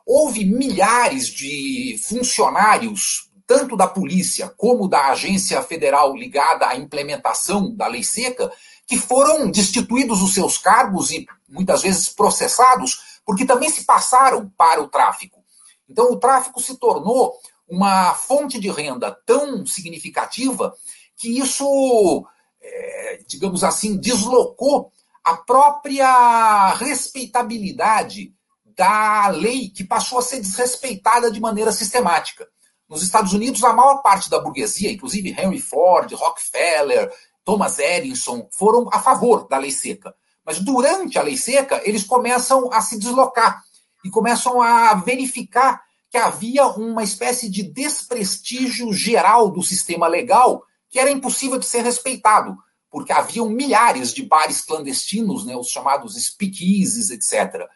Houve 0.06 0.44
milhares 0.44 1.28
de 1.28 1.98
funcionários, 2.06 3.30
tanto 3.46 3.76
da 3.76 3.86
polícia 3.86 4.48
como 4.56 4.88
da 4.88 5.10
agência 5.10 5.62
federal 5.62 6.14
ligada 6.14 6.66
à 6.66 6.76
implementação 6.76 7.74
da 7.74 7.86
lei 7.86 8.02
seca, 8.02 8.52
que 8.86 8.98
foram 8.98 9.50
destituídos 9.50 10.20
dos 10.20 10.34
seus 10.34 10.58
cargos 10.58 11.10
e 11.10 11.26
muitas 11.48 11.82
vezes 11.82 12.08
processados, 12.08 13.20
porque 13.24 13.46
também 13.46 13.70
se 13.70 13.84
passaram 13.84 14.50
para 14.56 14.82
o 14.82 14.88
tráfico. 14.88 15.42
Então, 15.88 16.12
o 16.12 16.18
tráfico 16.18 16.60
se 16.60 16.76
tornou 16.76 17.34
uma 17.68 18.14
fonte 18.14 18.60
de 18.60 18.70
renda 18.70 19.10
tão 19.24 19.66
significativa 19.66 20.74
que 21.16 21.38
isso, 21.38 22.26
é, 22.60 23.20
digamos 23.26 23.64
assim, 23.64 23.96
deslocou 23.96 24.92
a 25.22 25.36
própria 25.36 26.74
respeitabilidade 26.74 28.33
da 28.76 29.28
lei, 29.28 29.68
que 29.68 29.84
passou 29.84 30.18
a 30.18 30.22
ser 30.22 30.40
desrespeitada 30.40 31.30
de 31.30 31.40
maneira 31.40 31.72
sistemática. 31.72 32.46
Nos 32.88 33.02
Estados 33.02 33.32
Unidos, 33.32 33.64
a 33.64 33.72
maior 33.72 34.02
parte 34.02 34.28
da 34.28 34.38
burguesia, 34.38 34.90
inclusive 34.90 35.34
Henry 35.38 35.60
Ford, 35.60 36.12
Rockefeller, 36.12 37.12
Thomas 37.44 37.78
Edison, 37.78 38.48
foram 38.52 38.88
a 38.92 39.00
favor 39.00 39.48
da 39.48 39.58
lei 39.58 39.70
seca. 39.70 40.14
Mas 40.44 40.58
durante 40.58 41.18
a 41.18 41.22
lei 41.22 41.36
seca, 41.36 41.80
eles 41.84 42.04
começam 42.04 42.70
a 42.72 42.80
se 42.80 42.98
deslocar 42.98 43.62
e 44.04 44.10
começam 44.10 44.60
a 44.60 44.94
verificar 44.94 45.82
que 46.10 46.18
havia 46.18 46.66
uma 46.66 47.02
espécie 47.02 47.48
de 47.50 47.62
desprestígio 47.62 48.92
geral 48.92 49.50
do 49.50 49.62
sistema 49.62 50.06
legal 50.06 50.62
que 50.88 51.00
era 51.00 51.10
impossível 51.10 51.58
de 51.58 51.66
ser 51.66 51.82
respeitado, 51.82 52.56
porque 52.88 53.12
haviam 53.12 53.48
milhares 53.48 54.12
de 54.14 54.22
bares 54.22 54.60
clandestinos, 54.60 55.44
né, 55.44 55.56
os 55.56 55.68
chamados 55.68 56.14
speakeasies, 56.14 57.10
etc. 57.10 57.66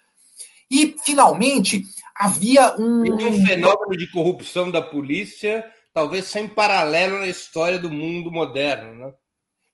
E, 0.70 0.96
finalmente, 1.02 1.84
havia 2.14 2.74
um. 2.78 3.04
E 3.04 3.12
um 3.12 3.46
fenômeno 3.46 3.96
de 3.96 4.10
corrupção 4.10 4.70
da 4.70 4.82
polícia, 4.82 5.64
talvez 5.94 6.26
sem 6.26 6.46
paralelo 6.46 7.18
na 7.18 7.26
história 7.26 7.78
do 7.78 7.90
mundo 7.90 8.30
moderno. 8.30 8.94
Né? 8.94 9.12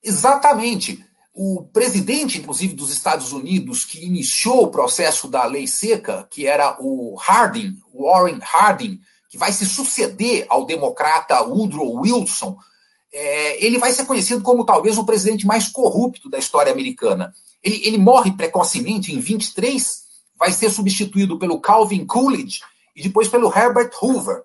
Exatamente. 0.02 1.04
O 1.36 1.68
presidente, 1.72 2.38
inclusive, 2.38 2.74
dos 2.74 2.92
Estados 2.92 3.32
Unidos, 3.32 3.84
que 3.84 4.04
iniciou 4.04 4.64
o 4.64 4.70
processo 4.70 5.26
da 5.26 5.44
lei 5.44 5.66
seca, 5.66 6.28
que 6.30 6.46
era 6.46 6.76
o 6.78 7.16
Harding, 7.16 7.76
Warren 7.92 8.38
Harding, 8.40 9.00
que 9.28 9.36
vai 9.36 9.52
se 9.52 9.66
suceder 9.66 10.46
ao 10.48 10.64
democrata 10.64 11.42
Woodrow 11.42 11.92
Wilson, 12.02 12.56
é, 13.12 13.64
ele 13.64 13.78
vai 13.78 13.92
ser 13.92 14.04
conhecido 14.06 14.42
como 14.42 14.64
talvez 14.64 14.96
o 14.96 15.04
presidente 15.04 15.44
mais 15.44 15.68
corrupto 15.68 16.30
da 16.30 16.38
história 16.38 16.70
americana. 16.70 17.34
Ele, 17.62 17.80
ele 17.84 17.98
morre 17.98 18.30
precocemente 18.30 19.12
em 19.12 19.18
23, 19.18 20.03
vai 20.38 20.52
ser 20.52 20.70
substituído 20.70 21.38
pelo 21.38 21.60
Calvin 21.60 22.04
Coolidge 22.06 22.60
e 22.94 23.02
depois 23.02 23.28
pelo 23.28 23.52
Herbert 23.54 23.90
Hoover. 24.00 24.42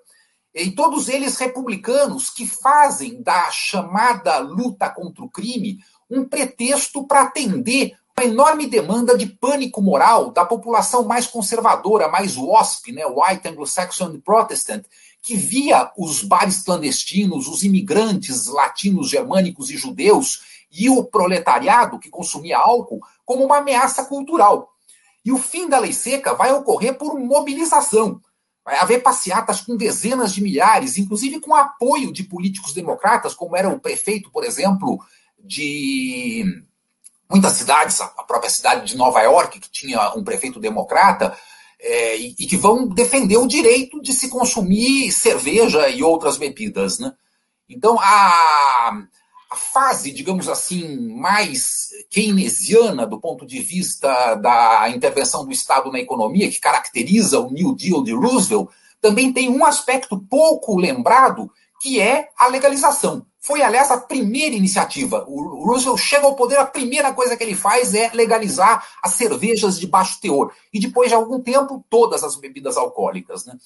E 0.53 0.71
todos 0.71 1.07
eles 1.07 1.37
republicanos 1.37 2.29
que 2.29 2.45
fazem 2.45 3.21
da 3.21 3.51
chamada 3.51 4.39
luta 4.39 4.89
contra 4.89 5.23
o 5.23 5.29
crime 5.29 5.79
um 6.09 6.25
pretexto 6.25 7.05
para 7.05 7.21
atender 7.21 7.95
uma 8.17 8.25
enorme 8.25 8.65
demanda 8.65 9.17
de 9.17 9.27
pânico 9.27 9.81
moral 9.81 10.31
da 10.31 10.43
população 10.43 11.05
mais 11.05 11.27
conservadora, 11.27 12.09
mais 12.09 12.35
WASP, 12.35 12.91
né, 12.91 13.03
White 13.05 13.47
Anglo-Saxon 13.47 14.19
Protestant, 14.19 14.83
que 15.21 15.35
via 15.35 15.91
os 15.97 16.23
bares 16.23 16.63
clandestinos, 16.63 17.47
os 17.47 17.63
imigrantes 17.63 18.47
latinos, 18.47 19.09
germânicos 19.09 19.69
e 19.69 19.77
judeus 19.77 20.41
e 20.71 20.89
o 20.89 21.03
proletariado 21.03 21.99
que 21.99 22.09
consumia 22.09 22.57
álcool 22.57 23.01
como 23.25 23.45
uma 23.45 23.57
ameaça 23.57 24.03
cultural. 24.05 24.73
E 25.23 25.31
o 25.31 25.37
fim 25.37 25.67
da 25.67 25.79
lei 25.79 25.93
seca 25.93 26.33
vai 26.33 26.51
ocorrer 26.51 26.97
por 26.97 27.19
mobilização. 27.19 28.21
Vai 28.63 28.77
haver 28.77 29.01
passeatas 29.01 29.61
com 29.61 29.75
dezenas 29.75 30.33
de 30.33 30.41
milhares, 30.41 30.97
inclusive 30.97 31.39
com 31.39 31.55
apoio 31.55 32.11
de 32.13 32.23
políticos 32.23 32.73
democratas, 32.73 33.33
como 33.33 33.55
era 33.55 33.69
o 33.69 33.79
prefeito, 33.79 34.29
por 34.31 34.43
exemplo, 34.43 34.99
de 35.37 36.45
muitas 37.29 37.53
cidades, 37.53 38.01
a 38.01 38.23
própria 38.23 38.49
cidade 38.49 38.85
de 38.85 38.97
Nova 38.97 39.21
York, 39.21 39.59
que 39.59 39.69
tinha 39.69 40.13
um 40.15 40.23
prefeito 40.23 40.59
democrata, 40.59 41.37
é, 41.79 42.17
e, 42.17 42.35
e, 42.39 42.45
que 42.45 42.57
vão 42.57 42.87
defender 42.87 43.37
o 43.37 43.47
direito 43.47 44.01
de 44.01 44.11
se 44.11 44.29
consumir 44.29 45.11
cerveja 45.11 45.87
e 45.89 46.03
outras 46.03 46.37
bebidas. 46.37 46.99
Né? 46.99 47.13
Então, 47.69 47.97
a, 47.99 49.03
a 49.49 49.55
fase, 49.55 50.11
digamos 50.11 50.47
assim, 50.47 51.09
mais 51.09 51.89
keynesiana 52.09 53.05
do 53.05 53.19
ponto 53.19 53.47
de 53.47 53.59
vista 53.59 54.35
da 54.35 54.87
intervenção 54.89 55.43
do 55.43 55.51
Estado 55.51 55.91
na 55.91 55.99
economia, 55.99 56.49
que 56.49 56.59
caracteriza 56.59 57.39
o 57.39 57.51
New 57.51 57.75
Deal 57.75 58.03
de 58.03 58.13
Roosevelt, 58.13 58.69
também 59.01 59.33
tem 59.33 59.49
um 59.49 59.65
aspecto 59.65 60.19
pouco 60.19 60.77
lembrado, 60.77 61.51
que 61.81 61.99
é 61.99 62.29
a 62.37 62.47
legalização. 62.47 63.25
Foi, 63.39 63.61
aliás, 63.63 63.89
a 63.89 63.97
primeira 63.97 64.53
iniciativa. 64.53 65.25
O 65.27 65.65
Roosevelt 65.65 65.99
chega 65.99 66.25
ao 66.25 66.35
poder, 66.35 66.57
a 66.57 66.65
primeira 66.65 67.13
coisa 67.13 67.35
que 67.35 67.43
ele 67.43 67.55
faz 67.55 67.95
é 67.95 68.11
legalizar 68.13 68.85
as 69.01 69.13
cervejas 69.13 69.79
de 69.79 69.87
baixo 69.87 70.19
teor. 70.21 70.53
E 70.73 70.79
depois 70.79 71.09
de 71.09 71.15
algum 71.15 71.39
tempo, 71.39 71.83
todas 71.89 72.23
as 72.23 72.35
bebidas 72.35 72.75
alcoólicas. 72.75 73.45
Né? 73.45 73.57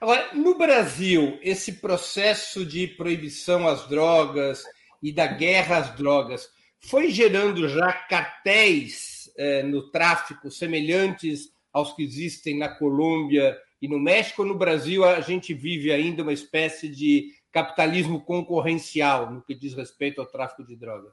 Agora, 0.00 0.34
no 0.34 0.56
Brasil, 0.56 1.38
esse 1.42 1.72
processo 1.72 2.64
de 2.64 2.86
proibição 2.86 3.66
às 3.66 3.88
drogas 3.88 4.62
e 5.04 5.12
da 5.12 5.26
guerra 5.26 5.76
às 5.76 5.94
drogas 5.94 6.48
foi 6.80 7.10
gerando 7.10 7.68
já 7.68 7.92
cartéis 7.92 9.30
eh, 9.36 9.62
no 9.62 9.90
tráfico 9.90 10.50
semelhantes 10.50 11.50
aos 11.70 11.92
que 11.92 12.02
existem 12.02 12.56
na 12.56 12.70
Colômbia 12.70 13.54
e 13.82 13.86
no 13.86 14.00
México? 14.00 14.44
No 14.46 14.56
Brasil, 14.56 15.04
a 15.04 15.20
gente 15.20 15.52
vive 15.52 15.92
ainda 15.92 16.22
uma 16.22 16.32
espécie 16.32 16.88
de 16.88 17.34
capitalismo 17.52 18.22
concorrencial 18.22 19.30
no 19.30 19.42
que 19.42 19.54
diz 19.54 19.74
respeito 19.74 20.22
ao 20.22 20.26
tráfico 20.26 20.64
de 20.64 20.74
droga? 20.74 21.12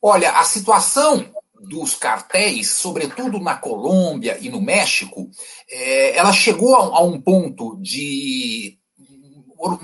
Olha, 0.00 0.32
a 0.32 0.44
situação 0.44 1.30
dos 1.60 1.94
cartéis, 1.94 2.70
sobretudo 2.70 3.38
na 3.38 3.54
Colômbia 3.54 4.38
e 4.40 4.48
no 4.48 4.62
México, 4.62 5.30
é, 5.68 6.16
ela 6.16 6.32
chegou 6.32 6.74
a, 6.74 7.00
a 7.00 7.02
um 7.02 7.20
ponto 7.20 7.76
de, 7.76 8.79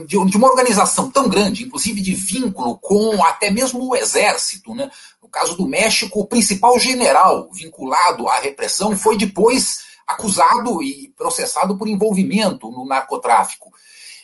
de, 0.07 0.37
uma 0.37 0.49
organização 0.49 1.11
tão 1.11 1.29
grande, 1.29 1.65
inclusive 1.65 2.01
de 2.01 2.15
vínculo 2.15 2.79
com 2.79 3.23
até 3.23 3.51
mesmo 3.51 3.89
o 3.89 3.97
exército. 3.97 4.75
Né? 4.75 4.91
No 5.23 5.29
caso 5.29 5.57
do 5.57 5.67
México, 5.67 6.21
o 6.21 6.27
principal 6.27 6.79
general 6.79 7.49
vinculado 7.53 8.29
à 8.29 8.39
repressão 8.39 8.97
foi 8.97 9.17
depois 9.17 9.85
acusado 10.07 10.83
e 10.83 11.13
processado 11.17 11.77
por 11.77 11.89
envolvimento 11.89 12.71
no 12.71 12.87
narcotráfico. 12.87 13.71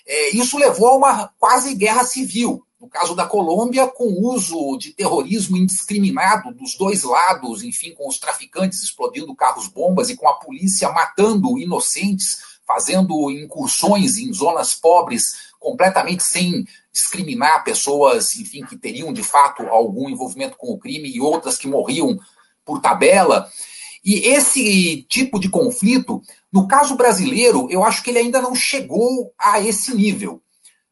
É, 0.06 0.30
isso 0.30 0.58
levou 0.58 0.88
a 0.88 0.96
uma 0.96 1.30
quase 1.38 1.74
guerra 1.74 2.04
civil. 2.04 2.64
No 2.80 2.88
caso 2.88 3.14
da 3.14 3.24
Colômbia, 3.24 3.86
com 3.86 4.04
o 4.04 4.34
uso 4.34 4.76
de 4.76 4.90
terrorismo 4.90 5.56
indiscriminado 5.56 6.52
dos 6.52 6.76
dois 6.76 7.04
lados, 7.04 7.62
enfim, 7.62 7.94
com 7.94 8.08
os 8.08 8.18
traficantes 8.18 8.82
explodindo 8.82 9.36
carros-bombas 9.36 10.10
e 10.10 10.16
com 10.16 10.28
a 10.28 10.34
polícia 10.34 10.90
matando 10.90 11.58
inocentes, 11.58 12.51
fazendo 12.66 13.30
incursões 13.30 14.18
em 14.18 14.32
zonas 14.32 14.74
pobres 14.74 15.52
completamente 15.58 16.22
sem 16.22 16.66
discriminar 16.92 17.64
pessoas, 17.64 18.34
enfim, 18.34 18.64
que 18.64 18.76
teriam 18.76 19.12
de 19.12 19.22
fato 19.22 19.62
algum 19.68 20.08
envolvimento 20.08 20.56
com 20.56 20.72
o 20.72 20.78
crime 20.78 21.08
e 21.08 21.20
outras 21.20 21.56
que 21.56 21.68
morriam 21.68 22.18
por 22.64 22.80
tabela. 22.80 23.48
E 24.04 24.28
esse 24.28 25.02
tipo 25.08 25.38
de 25.38 25.48
conflito 25.48 26.20
no 26.52 26.68
caso 26.68 26.96
brasileiro, 26.96 27.66
eu 27.70 27.82
acho 27.82 28.02
que 28.02 28.10
ele 28.10 28.18
ainda 28.18 28.42
não 28.42 28.54
chegou 28.54 29.32
a 29.38 29.58
esse 29.58 29.94
nível. 29.94 30.42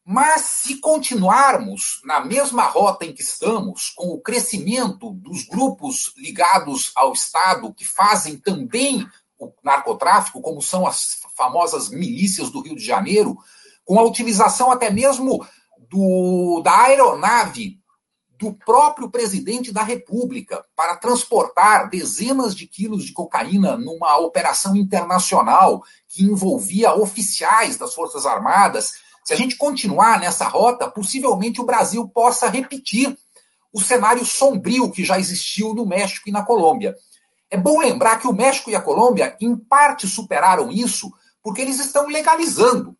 Mas 0.03 0.41
se 0.41 0.79
continuarmos 0.79 2.01
na 2.03 2.25
mesma 2.25 2.63
rota 2.63 3.05
em 3.05 3.13
que 3.13 3.23
estamos, 3.23 3.91
com 3.95 4.09
o 4.09 4.21
crescimento 4.21 5.11
dos 5.11 5.45
grupos 5.45 6.15
ligados 6.17 6.91
ao 6.97 7.13
Estado 7.13 7.75
que 7.75 7.85
fazem 7.85 8.39
também 8.39 9.07
o 9.39 9.53
narcotráfico, 9.63 10.41
como 10.41 10.63
são 10.63 10.87
as 10.87 11.20
famosas 11.41 11.89
milícias 11.89 12.51
do 12.51 12.61
Rio 12.61 12.77
de 12.77 12.85
Janeiro, 12.85 13.39
com 13.83 13.99
a 13.99 14.03
utilização 14.03 14.71
até 14.71 14.91
mesmo 14.91 15.43
do, 15.89 16.61
da 16.63 16.83
aeronave 16.83 17.81
do 18.39 18.53
próprio 18.53 19.11
presidente 19.11 19.73
da 19.73 19.83
República 19.83 20.63
para 20.77 20.97
transportar 20.97 21.89
dezenas 21.89 22.55
de 22.55 22.67
quilos 22.67 23.05
de 23.05 23.15
cocaína 23.15 23.79
numa 23.79 24.19
operação 24.19 24.77
internacional 24.77 25.83
que 26.07 26.25
envolvia 26.25 26.95
oficiais 26.95 27.79
das 27.79 27.95
Forças 27.95 28.27
Armadas. 28.27 28.93
Se 29.25 29.33
a 29.33 29.37
gente 29.37 29.57
continuar 29.57 30.21
nessa 30.21 30.47
rota, 30.47 30.91
possivelmente 30.91 31.61
o 31.61 31.67
Brasil 31.67 32.07
possa 32.07 32.49
repetir 32.49 33.17
o 33.73 33.81
cenário 33.81 34.27
sombrio 34.27 34.91
que 34.91 35.05
já 35.05 35.19
existiu 35.19 35.73
no 35.75 35.87
México 35.87 36.29
e 36.29 36.33
na 36.33 36.45
Colômbia. 36.45 36.95
É 37.51 37.57
bom 37.57 37.81
lembrar 37.81 38.19
que 38.21 38.29
o 38.29 38.33
México 38.33 38.71
e 38.71 38.77
a 38.77 38.81
Colômbia, 38.81 39.37
em 39.41 39.57
parte, 39.57 40.07
superaram 40.07 40.71
isso 40.71 41.13
porque 41.43 41.61
eles 41.61 41.79
estão 41.79 42.07
legalizando. 42.07 42.97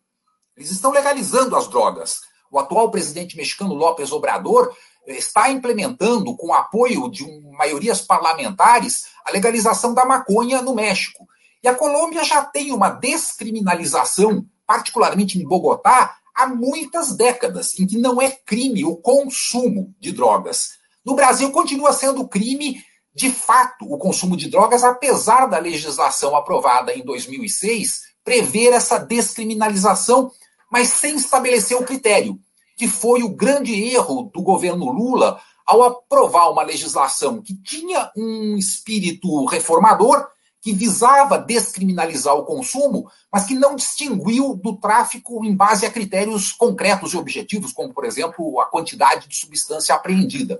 Eles 0.55 0.71
estão 0.71 0.91
legalizando 0.91 1.55
as 1.55 1.67
drogas. 1.67 2.19
O 2.51 2.59
atual 2.59 2.91
presidente 2.91 3.37
mexicano 3.37 3.73
López 3.73 4.11
Obrador 4.11 4.75
está 5.07 5.49
implementando, 5.49 6.35
com 6.35 6.53
apoio 6.53 7.09
de 7.09 7.23
um, 7.23 7.51
maiorias 7.57 8.01
parlamentares, 8.01 9.05
a 9.25 9.31
legalização 9.31 9.93
da 9.93 10.05
maconha 10.05 10.61
no 10.61 10.75
México. 10.75 11.27
E 11.63 11.67
a 11.67 11.75
Colômbia 11.75 12.23
já 12.23 12.43
tem 12.43 12.71
uma 12.71 12.89
descriminalização, 12.89 14.45
particularmente 14.65 15.39
em 15.39 15.47
Bogotá, 15.47 16.17
há 16.33 16.47
muitas 16.47 17.15
décadas, 17.15 17.79
em 17.79 17.85
que 17.85 17.97
não 17.97 18.21
é 18.21 18.31
crime 18.31 18.83
o 18.83 18.95
consumo 18.95 19.93
de 19.99 20.11
drogas. 20.11 20.71
No 21.05 21.15
Brasil, 21.15 21.51
continua 21.51 21.93
sendo 21.93 22.27
crime, 22.27 22.83
de 23.13 23.31
fato, 23.31 23.85
o 23.85 23.97
consumo 23.97 24.37
de 24.37 24.49
drogas, 24.49 24.83
apesar 24.83 25.45
da 25.47 25.59
legislação 25.59 26.35
aprovada 26.35 26.93
em 26.93 27.03
2006 27.03 28.10
prever 28.23 28.73
essa 28.73 28.97
descriminalização, 28.97 30.31
mas 30.71 30.89
sem 30.89 31.15
estabelecer 31.15 31.77
o 31.77 31.85
critério, 31.85 32.39
que 32.77 32.87
foi 32.87 33.23
o 33.23 33.29
grande 33.29 33.73
erro 33.73 34.31
do 34.33 34.41
governo 34.41 34.91
Lula 34.91 35.39
ao 35.65 35.83
aprovar 35.83 36.49
uma 36.49 36.63
legislação 36.63 37.41
que 37.41 37.55
tinha 37.55 38.11
um 38.15 38.57
espírito 38.57 39.45
reformador, 39.45 40.27
que 40.61 40.73
visava 40.73 41.39
descriminalizar 41.39 42.35
o 42.35 42.45
consumo, 42.45 43.09
mas 43.33 43.45
que 43.45 43.55
não 43.55 43.75
distinguiu 43.75 44.55
do 44.55 44.77
tráfico 44.77 45.43
em 45.43 45.55
base 45.55 45.85
a 45.85 45.91
critérios 45.91 46.51
concretos 46.51 47.13
e 47.13 47.17
objetivos, 47.17 47.73
como, 47.73 47.93
por 47.93 48.05
exemplo, 48.05 48.59
a 48.59 48.65
quantidade 48.67 49.27
de 49.27 49.35
substância 49.35 49.95
apreendida. 49.95 50.59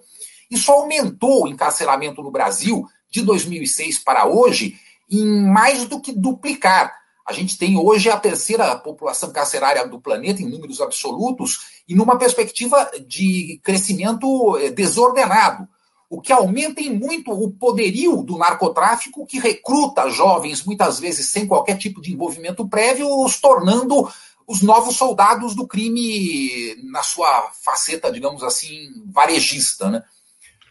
Isso 0.49 0.71
aumentou 0.71 1.43
o 1.43 1.47
encarceramento 1.47 2.23
no 2.23 2.31
Brasil 2.31 2.87
de 3.11 3.21
2006 3.21 3.99
para 3.99 4.25
hoje 4.25 4.75
em 5.09 5.45
mais 5.45 5.85
do 5.85 5.99
que 5.99 6.13
duplicar. 6.13 7.00
A 7.25 7.33
gente 7.33 7.57
tem 7.57 7.77
hoje 7.77 8.09
a 8.09 8.17
terceira 8.19 8.75
população 8.75 9.31
carcerária 9.31 9.87
do 9.87 9.99
planeta 9.99 10.41
em 10.41 10.49
números 10.49 10.81
absolutos 10.81 11.81
e 11.87 11.95
numa 11.95 12.17
perspectiva 12.17 12.89
de 13.07 13.59
crescimento 13.63 14.57
eh, 14.57 14.71
desordenado 14.71 15.67
o 16.11 16.19
que 16.19 16.33
aumenta 16.33 16.81
em 16.81 16.93
muito 16.93 17.31
o 17.31 17.49
poderio 17.49 18.17
do 18.17 18.37
narcotráfico, 18.37 19.25
que 19.25 19.39
recruta 19.39 20.09
jovens, 20.09 20.65
muitas 20.65 20.99
vezes 20.99 21.29
sem 21.29 21.47
qualquer 21.47 21.77
tipo 21.77 22.01
de 22.01 22.11
envolvimento 22.11 22.67
prévio, 22.67 23.07
os 23.23 23.39
tornando 23.39 24.11
os 24.45 24.61
novos 24.61 24.97
soldados 24.97 25.55
do 25.55 25.65
crime 25.65 26.75
na 26.83 27.01
sua 27.01 27.49
faceta, 27.63 28.11
digamos 28.11 28.43
assim, 28.43 28.91
varejista. 29.05 29.89
Né? 29.89 30.03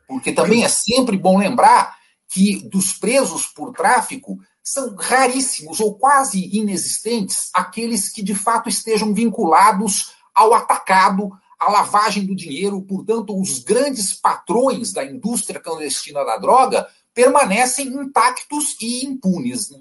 Porque 0.07 0.31
também 0.31 0.63
é 0.63 0.69
sempre 0.69 1.17
bom 1.17 1.39
lembrar 1.39 1.97
que 2.29 2.57
dos 2.69 2.93
presos 2.93 3.47
por 3.47 3.73
tráfico 3.73 4.39
são 4.63 4.95
raríssimos 4.95 5.81
ou 5.81 5.95
quase 5.95 6.57
inexistentes 6.57 7.51
aqueles 7.55 8.11
que 8.11 8.23
de 8.23 8.35
fato 8.35 8.69
estejam 8.69 9.13
vinculados 9.15 10.13
ao 10.35 10.55
atacado, 10.55 11.31
a 11.59 11.71
lavagem 11.71 12.25
do 12.25 12.35
dinheiro, 12.35 12.81
portanto, 12.83 13.39
os 13.39 13.59
grandes 13.59 14.15
patrões 14.15 14.93
da 14.93 15.05
indústria 15.05 15.61
clandestina 15.61 16.25
da 16.25 16.39
droga 16.39 16.89
permanecem 17.13 17.89
intactos 17.89 18.77
e 18.81 19.05
impunes. 19.05 19.71
Né? 19.71 19.79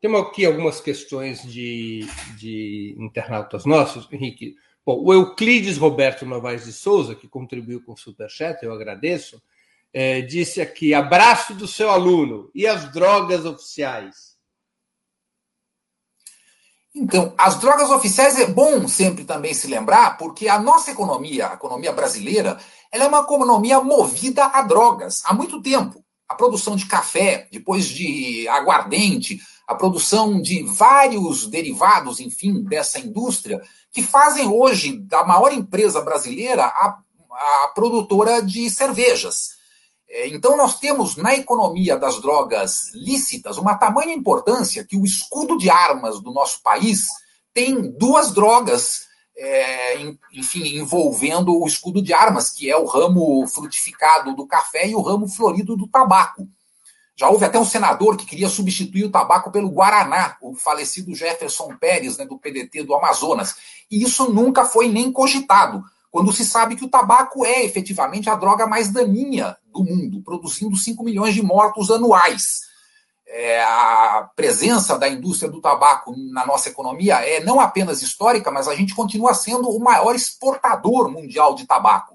Temos 0.00 0.20
aqui 0.20 0.44
algumas 0.44 0.80
questões 0.80 1.42
de, 1.42 2.06
de 2.36 2.94
internautas 2.98 3.64
nossos, 3.64 4.06
Henrique. 4.12 4.54
Bom, 4.84 5.02
o 5.02 5.14
Euclides 5.14 5.78
Roberto 5.78 6.26
Novaes 6.26 6.66
de 6.66 6.72
Souza, 6.74 7.14
que 7.14 7.26
contribuiu 7.26 7.82
com 7.82 7.92
o 7.92 7.96
Superchat, 7.96 8.62
eu 8.62 8.74
agradeço, 8.74 9.40
é, 9.94 10.20
disse 10.20 10.60
aqui: 10.60 10.92
abraço 10.92 11.54
do 11.54 11.68
seu 11.68 11.88
aluno 11.88 12.50
e 12.52 12.66
as 12.66 12.90
drogas 12.92 13.44
oficiais. 13.44 14.34
Então, 16.92 17.32
as 17.38 17.58
drogas 17.58 17.90
oficiais 17.90 18.38
é 18.38 18.46
bom 18.46 18.86
sempre 18.86 19.24
também 19.24 19.54
se 19.54 19.66
lembrar, 19.66 20.16
porque 20.16 20.48
a 20.48 20.58
nossa 20.58 20.90
economia, 20.90 21.50
a 21.50 21.54
economia 21.54 21.92
brasileira, 21.92 22.58
ela 22.90 23.04
é 23.04 23.08
uma 23.08 23.20
economia 23.20 23.80
movida 23.80 24.44
a 24.44 24.62
drogas 24.62 25.22
há 25.24 25.32
muito 25.32 25.62
tempo. 25.62 26.04
A 26.28 26.34
produção 26.34 26.76
de 26.76 26.86
café, 26.86 27.48
depois 27.50 27.86
de 27.86 28.48
aguardente, 28.48 29.40
a 29.66 29.74
produção 29.74 30.40
de 30.40 30.62
vários 30.62 31.46
derivados, 31.46 32.20
enfim, 32.20 32.62
dessa 32.62 32.98
indústria, 33.00 33.60
que 33.92 34.02
fazem 34.02 34.46
hoje 34.46 34.96
da 34.98 35.24
maior 35.24 35.52
empresa 35.52 36.00
brasileira 36.00 36.64
a, 36.64 36.98
a 37.32 37.68
produtora 37.74 38.40
de 38.40 38.70
cervejas. 38.70 39.54
É, 40.16 40.28
então, 40.28 40.56
nós 40.56 40.78
temos 40.78 41.16
na 41.16 41.34
economia 41.34 41.96
das 41.96 42.20
drogas 42.20 42.92
lícitas 42.94 43.58
uma 43.58 43.76
tamanha 43.76 44.14
importância 44.14 44.84
que 44.84 44.96
o 44.96 45.04
escudo 45.04 45.58
de 45.58 45.68
armas 45.68 46.20
do 46.20 46.32
nosso 46.32 46.62
país 46.62 47.08
tem 47.52 47.90
duas 47.98 48.32
drogas, 48.32 49.08
é, 49.36 49.98
enfim, 50.32 50.76
envolvendo 50.78 51.60
o 51.60 51.66
escudo 51.66 52.00
de 52.00 52.12
armas, 52.12 52.50
que 52.50 52.70
é 52.70 52.76
o 52.76 52.86
ramo 52.86 53.44
frutificado 53.48 54.36
do 54.36 54.46
café 54.46 54.86
e 54.86 54.94
o 54.94 55.02
ramo 55.02 55.26
florido 55.26 55.76
do 55.76 55.88
tabaco. 55.88 56.46
Já 57.16 57.28
houve 57.28 57.44
até 57.44 57.58
um 57.58 57.64
senador 57.64 58.16
que 58.16 58.24
queria 58.24 58.48
substituir 58.48 59.06
o 59.06 59.10
tabaco 59.10 59.50
pelo 59.50 59.68
Guaraná, 59.68 60.36
o 60.40 60.54
falecido 60.54 61.12
Jefferson 61.12 61.76
Pérez, 61.76 62.18
né, 62.18 62.24
do 62.24 62.38
PDT 62.38 62.84
do 62.84 62.94
Amazonas. 62.94 63.56
E 63.90 64.04
isso 64.04 64.32
nunca 64.32 64.64
foi 64.64 64.88
nem 64.88 65.10
cogitado 65.10 65.82
quando 66.08 66.32
se 66.32 66.44
sabe 66.44 66.76
que 66.76 66.84
o 66.84 66.88
tabaco 66.88 67.44
é 67.44 67.64
efetivamente 67.64 68.30
a 68.30 68.36
droga 68.36 68.64
mais 68.64 68.92
daninha 68.92 69.56
do 69.74 69.84
mundo, 69.84 70.22
produzindo 70.22 70.76
5 70.76 71.02
milhões 71.02 71.34
de 71.34 71.42
mortos 71.42 71.90
anuais. 71.90 72.60
É, 73.26 73.62
a 73.62 74.30
presença 74.36 74.98
da 74.98 75.08
indústria 75.08 75.50
do 75.50 75.60
tabaco 75.60 76.14
na 76.32 76.46
nossa 76.46 76.68
economia 76.68 77.16
é 77.16 77.42
não 77.42 77.58
apenas 77.58 78.00
histórica, 78.00 78.50
mas 78.50 78.68
a 78.68 78.74
gente 78.74 78.94
continua 78.94 79.34
sendo 79.34 79.68
o 79.68 79.80
maior 79.80 80.14
exportador 80.14 81.10
mundial 81.10 81.54
de 81.54 81.66
tabaco. 81.66 82.14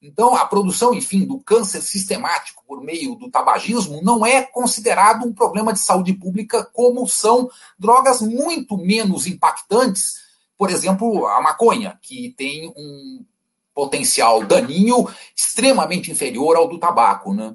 Então, 0.00 0.34
a 0.34 0.46
produção, 0.46 0.94
enfim, 0.94 1.24
do 1.24 1.38
câncer 1.40 1.82
sistemático 1.82 2.62
por 2.66 2.82
meio 2.82 3.14
do 3.16 3.30
tabagismo 3.30 4.00
não 4.02 4.24
é 4.24 4.42
considerado 4.42 5.26
um 5.26 5.32
problema 5.32 5.72
de 5.72 5.80
saúde 5.80 6.12
pública 6.12 6.64
como 6.72 7.06
são 7.06 7.50
drogas 7.78 8.20
muito 8.20 8.76
menos 8.76 9.26
impactantes 9.26 10.26
por 10.56 10.70
exemplo, 10.70 11.26
a 11.26 11.40
maconha, 11.40 11.98
que 12.00 12.34
tem 12.36 12.72
um 12.76 13.24
potencial 13.76 14.42
daninho 14.42 15.06
extremamente 15.36 16.10
inferior 16.10 16.56
ao 16.56 16.66
do 16.66 16.78
tabaco. 16.78 17.34
Né? 17.34 17.54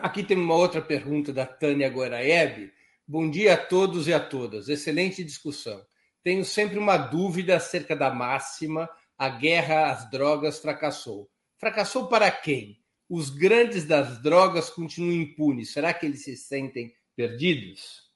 Aqui 0.00 0.24
tem 0.24 0.38
uma 0.38 0.54
outra 0.54 0.80
pergunta 0.80 1.30
da 1.30 1.44
Tânia 1.44 1.90
Goraeb. 1.90 2.72
Bom 3.06 3.28
dia 3.28 3.52
a 3.52 3.56
todos 3.58 4.08
e 4.08 4.14
a 4.14 4.18
todas. 4.18 4.70
Excelente 4.70 5.22
discussão. 5.22 5.78
Tenho 6.24 6.42
sempre 6.42 6.78
uma 6.78 6.96
dúvida 6.96 7.54
acerca 7.54 7.94
da 7.94 8.10
máxima: 8.10 8.88
a 9.18 9.28
guerra 9.28 9.90
às 9.90 10.10
drogas 10.10 10.58
fracassou. 10.58 11.28
Fracassou 11.58 12.08
para 12.08 12.30
quem? 12.30 12.78
Os 13.10 13.28
grandes 13.28 13.84
das 13.84 14.22
drogas 14.22 14.70
continuam 14.70 15.12
impunes. 15.12 15.70
Será 15.70 15.92
que 15.92 16.06
eles 16.06 16.24
se 16.24 16.34
sentem 16.34 16.94
perdidos? 17.14 18.08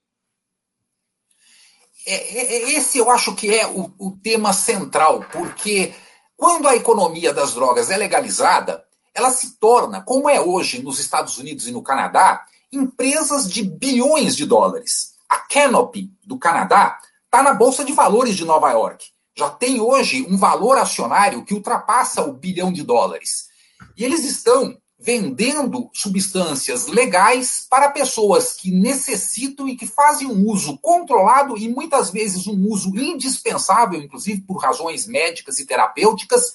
É, 2.07 2.15
é, 2.15 2.55
é, 2.55 2.73
esse 2.73 2.99
eu 2.99 3.11
acho 3.11 3.35
que 3.35 3.55
é 3.55 3.67
o, 3.67 3.95
o 3.99 4.19
tema 4.23 4.53
central, 4.53 5.25
porque 5.31 5.95
quando 6.37 6.69
a 6.69 6.77
economia 6.77 7.33
das 7.33 7.55
drogas 7.55 7.91
é 7.91 7.97
legalizada, 7.97 8.85
ela 9.15 9.31
se 9.31 9.59
torna, 9.59 10.03
como 10.03 10.29
é 10.29 10.41
hoje 10.41 10.83
nos 10.83 10.99
Estados 10.99 11.39
Unidos 11.39 11.67
e 11.67 11.73
no 11.73 11.83
Canadá, 11.83 12.45
empresas 12.73 13.51
de 13.51 13.63
bilhões 13.63 14.35
de 14.35 14.47
dólares. 14.47 15.13
A 15.29 15.37
Canopy, 15.39 16.11
do 16.25 16.39
Canadá, 16.39 16.99
está 17.25 17.43
na 17.43 17.55
Bolsa 17.55 17.85
de 17.85 17.93
Valores 17.93 18.37
de 18.37 18.45
Nova 18.45 18.71
York. 18.71 19.07
Já 19.37 19.49
tem 19.49 19.81
hoje 19.81 20.27
um 20.29 20.37
valor 20.37 20.77
acionário 20.79 21.45
que 21.45 21.55
ultrapassa 21.55 22.23
o 22.23 22.33
bilhão 22.33 22.73
de 22.73 22.83
dólares. 22.83 23.49
E 23.97 24.05
eles 24.05 24.25
estão 24.25 24.77
vendendo 25.03 25.91
substâncias 25.93 26.87
legais 26.87 27.67
para 27.69 27.91
pessoas 27.91 28.53
que 28.53 28.71
necessitam 28.71 29.69
e 29.69 29.75
que 29.75 29.85
fazem 29.85 30.29
um 30.29 30.47
uso 30.49 30.79
controlado 30.79 31.59
e 31.59 31.69
muitas 31.69 32.11
vezes 32.11 32.47
um 32.47 32.69
uso 32.69 32.97
indispensável, 32.97 34.01
inclusive 34.01 34.43
por 34.43 34.59
razões 34.59 35.09
médicas 35.09 35.59
e 35.59 35.67
terapêuticas. 35.67 36.53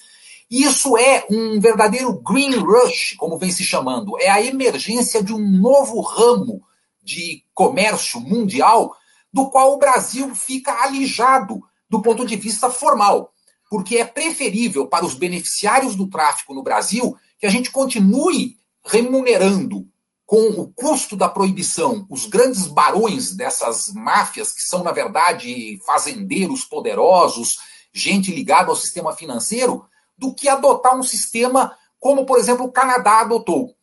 Isso 0.50 0.98
é 0.98 1.26
um 1.30 1.60
verdadeiro 1.60 2.14
green 2.22 2.56
rush, 2.56 3.16
como 3.18 3.38
vem 3.38 3.52
se 3.52 3.66
chamando. 3.66 4.18
É 4.18 4.30
a 4.30 4.42
emergência 4.42 5.22
de 5.22 5.34
um 5.34 5.60
novo 5.60 6.00
ramo 6.00 6.64
de 7.04 7.44
comércio 7.54 8.22
mundial, 8.22 8.96
do 9.32 9.50
qual 9.50 9.74
o 9.74 9.78
Brasil 9.78 10.34
fica 10.34 10.84
alijado 10.84 11.62
do 11.90 12.02
ponto 12.02 12.26
de 12.26 12.38
vista 12.38 12.70
formal, 12.70 13.34
porque 13.70 13.98
é 13.98 14.06
preferível 14.06 14.88
para 14.88 15.06
os 15.06 15.16
beneficiários 15.16 15.98
do 15.98 16.08
tráfico 16.08 16.54
no 16.54 16.64
Brasil 16.64 17.18
que 17.40 17.46
a 17.46 17.50
gente 17.50 17.72
continue 17.72 18.58
remunerando 18.86 19.88
com 20.26 20.50
o 20.50 20.68
custo 20.74 21.16
da 21.16 21.30
proibição 21.30 22.06
os 22.10 22.26
grandes 22.26 22.68
barões 22.68 23.34
dessas 23.34 23.94
máfias, 23.94 24.52
que 24.52 24.62
são, 24.62 24.84
na 24.84 24.92
verdade, 24.92 25.80
fazendeiros 25.86 26.66
poderosos, 26.66 27.58
gente 27.94 28.32
ligada 28.32 28.70
ao 28.70 28.76
sistema 28.76 29.14
financeiro, 29.14 29.86
do 30.18 30.34
que 30.34 30.50
adotar 30.50 30.98
um 30.98 31.04
sistema 31.04 31.76
como, 32.00 32.26
por 32.26 32.38
exemplo, 32.38 32.66
o 32.66 32.72
Canadá 32.72 33.22
adotou. 33.22 33.74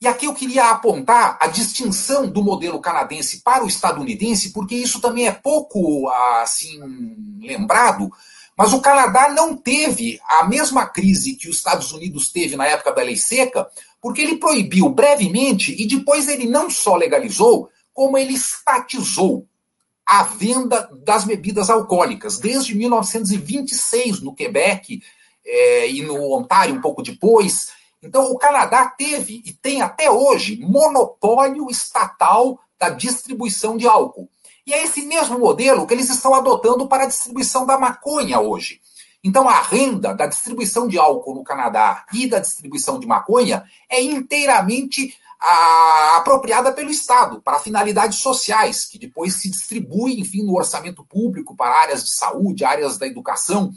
E 0.00 0.06
aqui 0.06 0.26
eu 0.26 0.34
queria 0.34 0.70
apontar 0.70 1.36
a 1.40 1.48
distinção 1.48 2.28
do 2.28 2.42
modelo 2.42 2.80
canadense 2.80 3.42
para 3.42 3.64
o 3.64 3.66
estadunidense, 3.66 4.52
porque 4.52 4.76
isso 4.76 5.00
também 5.00 5.26
é 5.26 5.32
pouco 5.32 6.08
assim 6.42 6.78
lembrado, 7.40 8.12
Mas 8.58 8.72
o 8.72 8.80
Canadá 8.80 9.28
não 9.28 9.56
teve 9.56 10.20
a 10.28 10.42
mesma 10.42 10.84
crise 10.84 11.36
que 11.36 11.48
os 11.48 11.58
Estados 11.58 11.92
Unidos 11.92 12.32
teve 12.32 12.56
na 12.56 12.66
época 12.66 12.92
da 12.92 13.02
lei 13.02 13.14
seca, 13.14 13.70
porque 14.00 14.20
ele 14.20 14.38
proibiu 14.38 14.88
brevemente 14.88 15.80
e 15.80 15.86
depois 15.86 16.26
ele 16.26 16.48
não 16.48 16.68
só 16.68 16.96
legalizou, 16.96 17.70
como 17.94 18.18
ele 18.18 18.34
estatizou 18.34 19.46
a 20.04 20.24
venda 20.24 20.90
das 21.04 21.22
bebidas 21.22 21.70
alcoólicas, 21.70 22.38
desde 22.38 22.74
1926 22.74 24.22
no 24.22 24.34
Quebec 24.34 25.00
é, 25.46 25.90
e 25.90 26.02
no 26.02 26.36
Ontário 26.36 26.74
um 26.74 26.80
pouco 26.80 27.00
depois. 27.00 27.68
Então, 28.02 28.24
o 28.24 28.38
Canadá 28.38 28.86
teve 28.86 29.40
e 29.46 29.52
tem 29.52 29.82
até 29.82 30.10
hoje 30.10 30.56
monopólio 30.56 31.70
estatal 31.70 32.58
da 32.76 32.88
distribuição 32.88 33.76
de 33.76 33.86
álcool. 33.86 34.28
E 34.68 34.74
é 34.74 34.84
esse 34.84 35.00
mesmo 35.06 35.38
modelo 35.38 35.86
que 35.86 35.94
eles 35.94 36.10
estão 36.10 36.34
adotando 36.34 36.86
para 36.86 37.04
a 37.04 37.06
distribuição 37.06 37.64
da 37.64 37.78
maconha 37.78 38.38
hoje. 38.38 38.82
Então, 39.24 39.48
a 39.48 39.62
renda 39.62 40.12
da 40.12 40.26
distribuição 40.26 40.86
de 40.86 40.98
álcool 40.98 41.36
no 41.36 41.42
Canadá 41.42 42.04
e 42.12 42.28
da 42.28 42.38
distribuição 42.38 43.00
de 43.00 43.06
maconha 43.06 43.64
é 43.88 44.02
inteiramente 44.02 45.16
a, 45.40 46.18
apropriada 46.18 46.70
pelo 46.70 46.90
Estado 46.90 47.40
para 47.40 47.60
finalidades 47.60 48.18
sociais, 48.18 48.84
que 48.84 48.98
depois 48.98 49.36
se 49.36 49.48
distribui, 49.48 50.20
enfim, 50.20 50.42
no 50.42 50.58
orçamento 50.58 51.02
público 51.02 51.56
para 51.56 51.74
áreas 51.74 52.04
de 52.04 52.14
saúde, 52.14 52.62
áreas 52.62 52.98
da 52.98 53.06
educação. 53.06 53.72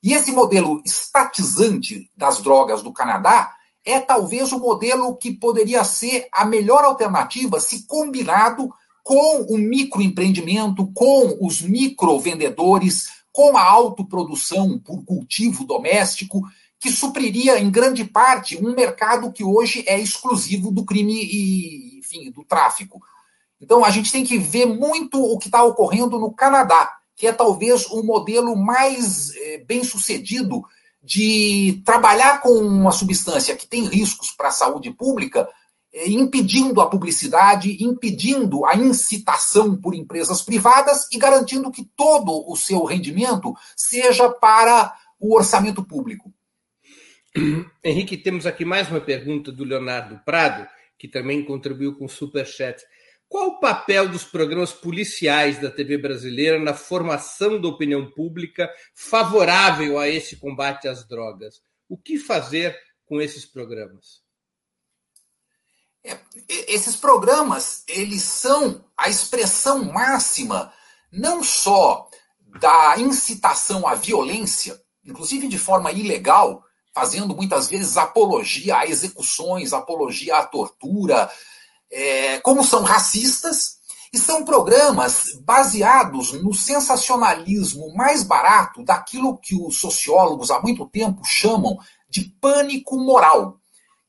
E 0.00 0.12
esse 0.12 0.30
modelo 0.30 0.80
estatizante 0.86 2.08
das 2.16 2.40
drogas 2.40 2.84
do 2.84 2.92
Canadá 2.92 3.52
é 3.84 3.98
talvez 3.98 4.52
o 4.52 4.60
modelo 4.60 5.16
que 5.16 5.32
poderia 5.32 5.82
ser 5.82 6.28
a 6.30 6.44
melhor 6.44 6.84
alternativa 6.84 7.58
se 7.58 7.84
combinado 7.84 8.72
com 9.02 9.42
o 9.42 9.58
microempreendimento, 9.58 10.90
com 10.92 11.38
os 11.40 11.60
microvendedores, 11.62 13.08
com 13.32 13.56
a 13.56 13.62
autoprodução 13.62 14.78
por 14.78 15.04
cultivo 15.04 15.64
doméstico, 15.64 16.42
que 16.78 16.90
supriria 16.90 17.58
em 17.58 17.70
grande 17.70 18.04
parte 18.04 18.56
um 18.56 18.74
mercado 18.74 19.32
que 19.32 19.44
hoje 19.44 19.84
é 19.86 19.98
exclusivo 20.00 20.70
do 20.70 20.84
crime 20.84 21.22
e, 21.24 21.98
enfim, 21.98 22.30
do 22.30 22.42
tráfico. 22.42 23.00
Então 23.60 23.84
a 23.84 23.90
gente 23.90 24.10
tem 24.10 24.24
que 24.24 24.38
ver 24.38 24.66
muito 24.66 25.22
o 25.22 25.38
que 25.38 25.48
está 25.48 25.62
ocorrendo 25.62 26.18
no 26.18 26.32
Canadá, 26.32 26.90
que 27.14 27.26
é 27.26 27.32
talvez 27.32 27.86
o 27.86 28.02
modelo 28.02 28.56
mais 28.56 29.34
é, 29.36 29.58
bem 29.58 29.84
sucedido 29.84 30.64
de 31.02 31.82
trabalhar 31.84 32.40
com 32.40 32.50
uma 32.50 32.92
substância 32.92 33.56
que 33.56 33.66
tem 33.66 33.84
riscos 33.84 34.30
para 34.30 34.48
a 34.48 34.52
saúde 34.52 34.90
pública, 34.90 35.48
impedindo 35.92 36.80
a 36.80 36.88
publicidade, 36.88 37.82
impedindo 37.82 38.64
a 38.64 38.76
incitação 38.76 39.76
por 39.76 39.94
empresas 39.94 40.42
privadas 40.42 41.08
e 41.12 41.18
garantindo 41.18 41.70
que 41.70 41.84
todo 41.96 42.44
o 42.50 42.56
seu 42.56 42.84
rendimento 42.84 43.54
seja 43.76 44.28
para 44.30 44.94
o 45.18 45.34
orçamento 45.34 45.84
público. 45.84 46.32
Henrique, 47.84 48.16
temos 48.16 48.46
aqui 48.46 48.64
mais 48.64 48.88
uma 48.88 49.00
pergunta 49.00 49.52
do 49.52 49.64
Leonardo 49.64 50.20
Prado, 50.24 50.66
que 50.98 51.08
também 51.08 51.44
contribuiu 51.44 51.96
com 51.96 52.04
o 52.04 52.08
Superchat. 52.08 52.82
Qual 53.28 53.48
o 53.48 53.60
papel 53.60 54.08
dos 54.08 54.24
programas 54.24 54.72
policiais 54.72 55.60
da 55.60 55.70
TV 55.70 55.96
brasileira 55.96 56.58
na 56.58 56.74
formação 56.74 57.60
da 57.60 57.68
opinião 57.68 58.10
pública 58.10 58.68
favorável 58.92 59.98
a 59.98 60.08
esse 60.08 60.36
combate 60.36 60.88
às 60.88 61.06
drogas? 61.06 61.62
O 61.88 61.96
que 61.96 62.18
fazer 62.18 62.76
com 63.06 63.20
esses 63.20 63.46
programas? 63.46 64.20
É, 66.04 66.18
esses 66.48 66.96
programas, 66.96 67.84
eles 67.86 68.22
são 68.22 68.84
a 68.96 69.08
expressão 69.08 69.84
máxima 69.84 70.72
não 71.12 71.42
só 71.42 72.08
da 72.60 72.98
incitação 72.98 73.86
à 73.86 73.94
violência, 73.94 74.80
inclusive 75.04 75.48
de 75.48 75.58
forma 75.58 75.92
ilegal, 75.92 76.62
fazendo 76.94 77.34
muitas 77.34 77.68
vezes 77.68 77.96
apologia 77.96 78.78
a 78.78 78.86
execuções, 78.86 79.72
apologia 79.72 80.38
à 80.38 80.46
tortura, 80.46 81.30
é, 81.90 82.38
como 82.40 82.64
são 82.64 82.82
racistas, 82.82 83.80
e 84.12 84.18
são 84.18 84.44
programas 84.44 85.38
baseados 85.44 86.32
no 86.32 86.52
sensacionalismo 86.52 87.94
mais 87.94 88.24
barato 88.24 88.82
daquilo 88.84 89.38
que 89.38 89.54
os 89.54 89.78
sociólogos 89.78 90.50
há 90.50 90.60
muito 90.60 90.84
tempo 90.86 91.22
chamam 91.24 91.78
de 92.08 92.24
pânico 92.40 92.98
moral 92.98 93.59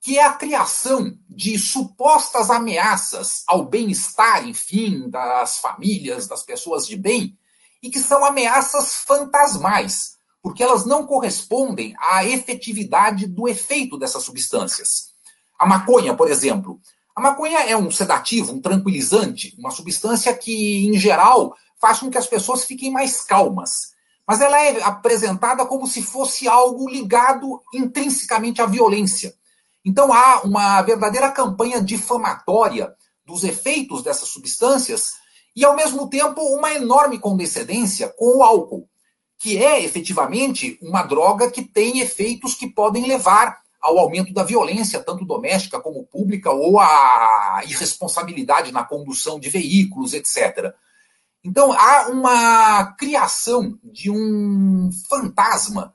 que 0.01 0.17
é 0.17 0.25
a 0.25 0.33
criação 0.33 1.15
de 1.29 1.59
supostas 1.59 2.49
ameaças 2.49 3.43
ao 3.47 3.63
bem-estar, 3.63 4.47
enfim, 4.47 5.07
das 5.07 5.59
famílias, 5.59 6.27
das 6.27 6.41
pessoas 6.41 6.87
de 6.87 6.97
bem, 6.97 7.37
e 7.83 7.89
que 7.89 7.99
são 7.99 8.25
ameaças 8.25 8.95
fantasmais, 8.95 10.17
porque 10.41 10.63
elas 10.63 10.85
não 10.87 11.05
correspondem 11.05 11.93
à 11.99 12.25
efetividade 12.25 13.27
do 13.27 13.47
efeito 13.47 13.95
dessas 13.95 14.23
substâncias. 14.23 15.11
A 15.57 15.67
maconha, 15.67 16.15
por 16.15 16.31
exemplo. 16.31 16.81
A 17.15 17.21
maconha 17.21 17.59
é 17.59 17.77
um 17.77 17.91
sedativo, 17.91 18.53
um 18.53 18.61
tranquilizante, 18.61 19.55
uma 19.59 19.69
substância 19.69 20.35
que, 20.35 20.87
em 20.87 20.97
geral, 20.97 21.55
faz 21.79 21.99
com 21.99 22.09
que 22.09 22.17
as 22.17 22.25
pessoas 22.25 22.65
fiquem 22.65 22.91
mais 22.91 23.21
calmas. 23.21 23.91
Mas 24.27 24.41
ela 24.41 24.59
é 24.59 24.81
apresentada 24.81 25.63
como 25.65 25.85
se 25.85 26.01
fosse 26.01 26.47
algo 26.47 26.89
ligado 26.89 27.61
intrinsecamente 27.71 28.61
à 28.61 28.65
violência. 28.65 29.35
Então 29.83 30.13
há 30.13 30.41
uma 30.41 30.81
verdadeira 30.81 31.31
campanha 31.31 31.81
difamatória 31.81 32.93
dos 33.25 33.43
efeitos 33.43 34.03
dessas 34.03 34.29
substâncias 34.29 35.13
e, 35.55 35.65
ao 35.65 35.75
mesmo 35.75 36.09
tempo, 36.09 36.41
uma 36.41 36.73
enorme 36.73 37.19
condescendência 37.19 38.07
com 38.09 38.37
o 38.37 38.43
álcool, 38.43 38.87
que 39.39 39.57
é 39.57 39.83
efetivamente 39.83 40.77
uma 40.81 41.03
droga 41.03 41.49
que 41.49 41.63
tem 41.63 41.99
efeitos 41.99 42.55
que 42.55 42.69
podem 42.69 43.05
levar 43.07 43.59
ao 43.81 43.97
aumento 43.97 44.31
da 44.31 44.43
violência, 44.43 45.03
tanto 45.03 45.25
doméstica 45.25 45.79
como 45.79 46.05
pública, 46.05 46.51
ou 46.51 46.79
à 46.79 47.61
irresponsabilidade 47.65 48.71
na 48.71 48.83
condução 48.83 49.39
de 49.39 49.49
veículos, 49.49 50.13
etc. 50.13 50.71
Então 51.43 51.73
há 51.73 52.09
uma 52.09 52.93
criação 52.93 53.79
de 53.83 54.11
um 54.11 54.91
fantasma 55.09 55.91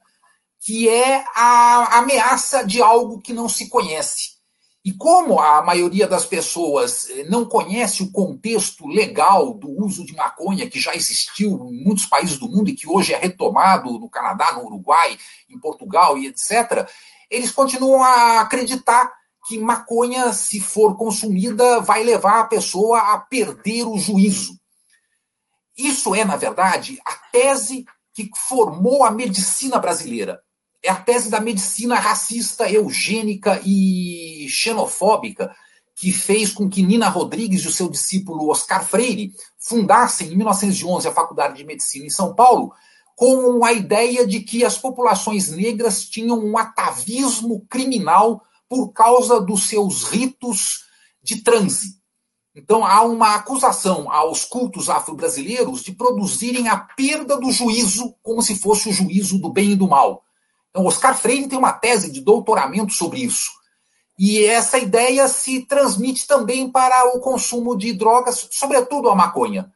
que 0.67 0.89
é 0.89 1.25
a 1.33 1.99
ameaça 1.99 2.67
de 2.67 2.83
algo 2.83 3.21
que 3.21 3.33
não 3.33 3.49
se 3.49 3.69
conhece. 3.69 4.31
E 4.85 4.91
como 4.93 5.39
a 5.39 5.63
maioria 5.63 6.09
das 6.09 6.25
pessoas 6.25 7.09
eh, 7.09 7.23
não 7.29 7.45
conhece 7.45 8.03
o 8.03 8.11
contexto 8.11 8.85
legal 8.89 9.55
do 9.55 9.71
uso 9.85 10.05
de 10.05 10.13
maconha 10.17 10.69
que 10.69 10.81
já 10.81 10.93
existiu 10.93 11.69
em 11.71 11.85
muitos 11.85 12.07
países 12.07 12.37
do 12.37 12.49
mundo 12.49 12.69
e 12.69 12.75
que 12.75 12.89
hoje 12.89 13.15
é 13.15 13.17
retomado 13.17 13.97
no 13.97 14.11
Canadá, 14.11 14.55
no 14.55 14.65
Uruguai, 14.65 15.17
em 15.49 15.57
Portugal 15.57 16.19
e 16.19 16.27
etc., 16.27 16.91
eles 17.31 17.53
continuam 17.53 18.03
a 18.03 18.41
acreditar 18.41 19.13
que 19.47 19.61
maconha, 19.61 20.33
se 20.33 20.59
for 20.59 20.97
consumida, 20.97 21.79
vai 21.79 22.03
levar 22.03 22.41
a 22.41 22.47
pessoa 22.49 22.99
a 23.13 23.19
perder 23.19 23.85
o 23.85 23.97
juízo. 23.97 24.59
Isso 25.79 26.13
é, 26.13 26.25
na 26.25 26.35
verdade, 26.35 26.99
a 27.07 27.13
tese 27.31 27.85
que 28.13 28.29
formou 28.35 29.05
a 29.05 29.13
medicina 29.13 29.79
brasileira 29.79 30.45
é 30.87 30.91
a 30.91 30.97
tese 30.97 31.29
da 31.29 31.41
medicina 31.41 31.97
racista, 31.97 32.71
eugênica 32.71 33.61
e 33.65 34.47
xenofóbica 34.49 35.55
que 35.97 36.13
fez 36.13 36.53
com 36.53 36.69
que 36.69 36.83
Nina 36.83 37.09
Rodrigues 37.09 37.63
e 37.65 37.69
o 37.69 37.73
seu 37.73 37.89
discípulo 37.89 38.51
Oscar 38.51 38.87
Freire 38.87 39.33
fundassem, 39.59 40.29
em 40.29 40.37
1911, 40.37 41.09
a 41.09 41.13
Faculdade 41.13 41.57
de 41.57 41.65
Medicina 41.65 42.05
em 42.05 42.11
São 42.11 42.35
Paulo, 42.35 42.73
com 43.17 43.65
a 43.65 43.73
ideia 43.73 44.27
de 44.27 44.41
que 44.41 44.63
as 44.63 44.77
populações 44.77 45.51
negras 45.51 46.05
tinham 46.05 46.39
um 46.39 46.59
atavismo 46.59 47.67
criminal 47.69 48.45
por 48.69 48.93
causa 48.93 49.41
dos 49.41 49.69
seus 49.69 50.05
ritos 50.05 50.85
de 51.23 51.43
transe. 51.43 51.97
Então 52.55 52.85
há 52.85 53.03
uma 53.03 53.35
acusação 53.35 54.13
aos 54.13 54.45
cultos 54.45 54.91
afro-brasileiros 54.91 55.83
de 55.83 55.93
produzirem 55.93 56.69
a 56.69 56.77
perda 56.77 57.39
do 57.39 57.51
juízo 57.51 58.15
como 58.23 58.43
se 58.43 58.55
fosse 58.55 58.89
o 58.91 58.93
juízo 58.93 59.39
do 59.39 59.51
bem 59.51 59.73
e 59.73 59.77
do 59.77 59.89
mal. 59.89 60.26
Então, 60.77 60.85
Oscar 60.85 61.17
Freire 61.17 61.49
tem 61.49 61.59
uma 61.59 61.73
tese 61.73 62.13
de 62.13 62.21
doutoramento 62.21 62.93
sobre 62.93 63.21
isso. 63.21 63.51
E 64.19 64.45
essa 64.45 64.77
ideia 64.77 65.27
se 65.27 65.63
transmite 65.63 66.27
também 66.27 66.71
para 66.71 67.17
o 67.17 67.21
consumo 67.21 67.75
de 67.75 67.95
drogas, 67.95 68.47
sobretudo 68.53 69.09
a 69.09 69.17
maconha. 69.17 69.73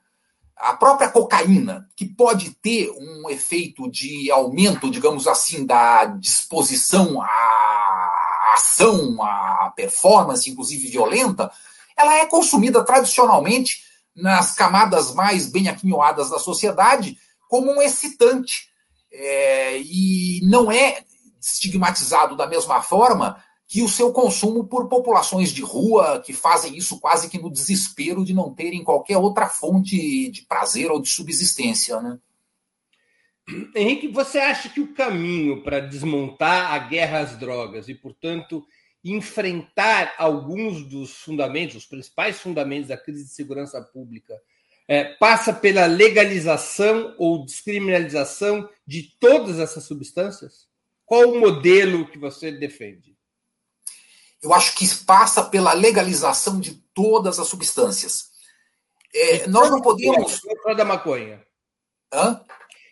A 0.54 0.74
própria 0.74 1.08
cocaína, 1.08 1.88
que 1.96 2.04
pode 2.04 2.50
ter 2.50 2.90
um 2.90 3.30
efeito 3.30 3.90
de 3.90 4.30
aumento, 4.30 4.90
digamos 4.90 5.26
assim, 5.26 5.64
da 5.64 6.04
disposição 6.04 7.22
à 7.22 8.52
ação, 8.54 9.22
à 9.22 9.72
performance, 9.74 10.50
inclusive 10.50 10.86
violenta, 10.88 11.50
ela 11.96 12.14
é 12.16 12.26
consumida 12.26 12.84
tradicionalmente 12.84 13.84
nas 14.14 14.54
camadas 14.54 15.14
mais 15.14 15.46
bem 15.46 15.66
aquinhoadas 15.66 16.28
da 16.28 16.38
sociedade 16.38 17.16
como 17.48 17.72
um 17.72 17.80
excitante 17.80 18.69
é, 19.12 19.78
e 19.78 20.40
não 20.44 20.70
é 20.70 21.02
estigmatizado 21.40 22.36
da 22.36 22.46
mesma 22.46 22.82
forma 22.82 23.42
que 23.66 23.82
o 23.82 23.88
seu 23.88 24.12
consumo 24.12 24.64
por 24.64 24.88
populações 24.88 25.52
de 25.52 25.62
rua 25.62 26.20
que 26.20 26.32
fazem 26.32 26.76
isso 26.76 26.98
quase 26.98 27.30
que 27.30 27.38
no 27.38 27.50
desespero 27.50 28.24
de 28.24 28.34
não 28.34 28.52
terem 28.52 28.82
qualquer 28.82 29.16
outra 29.16 29.48
fonte 29.48 30.28
de 30.28 30.42
prazer 30.42 30.90
ou 30.90 31.00
de 31.00 31.08
subsistência, 31.08 32.00
né? 32.00 32.18
Henrique, 33.74 34.08
você 34.08 34.38
acha 34.38 34.68
que 34.68 34.80
o 34.80 34.92
caminho 34.92 35.62
para 35.62 35.80
desmontar 35.80 36.72
a 36.72 36.78
guerra 36.78 37.20
às 37.20 37.36
drogas 37.36 37.88
e, 37.88 37.94
portanto, 37.94 38.64
enfrentar 39.04 40.14
alguns 40.18 40.84
dos 40.84 41.12
fundamentos, 41.12 41.76
os 41.76 41.86
principais 41.86 42.38
fundamentos 42.38 42.88
da 42.88 42.96
crise 42.96 43.24
de 43.24 43.30
segurança 43.30 43.80
pública, 43.80 44.34
é, 44.90 45.04
passa 45.04 45.52
pela 45.52 45.86
legalização 45.86 47.14
ou 47.16 47.44
descriminalização 47.44 48.68
de 48.84 49.04
todas 49.20 49.60
essas 49.60 49.84
substâncias? 49.84 50.66
Qual 51.06 51.30
o 51.30 51.38
modelo 51.38 52.08
que 52.08 52.18
você 52.18 52.50
defende? 52.50 53.16
Eu 54.42 54.52
acho 54.52 54.74
que 54.74 54.84
passa 55.04 55.44
pela 55.44 55.74
legalização 55.74 56.58
de 56.58 56.74
todas 56.92 57.38
as 57.38 57.46
substâncias. 57.46 58.30
É, 59.14 59.46
nós 59.46 59.70
não 59.70 59.80
podemos. 59.80 60.40
Só 60.60 60.74
da 60.74 60.84
maconha. 60.84 61.40
Hã? 62.12 62.44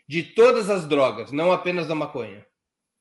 De 0.07 0.23
todas 0.23 0.71
as 0.71 0.87
drogas, 0.87 1.33
não 1.33 1.51
apenas 1.51 1.89
da 1.89 1.97
maconha 1.97 2.47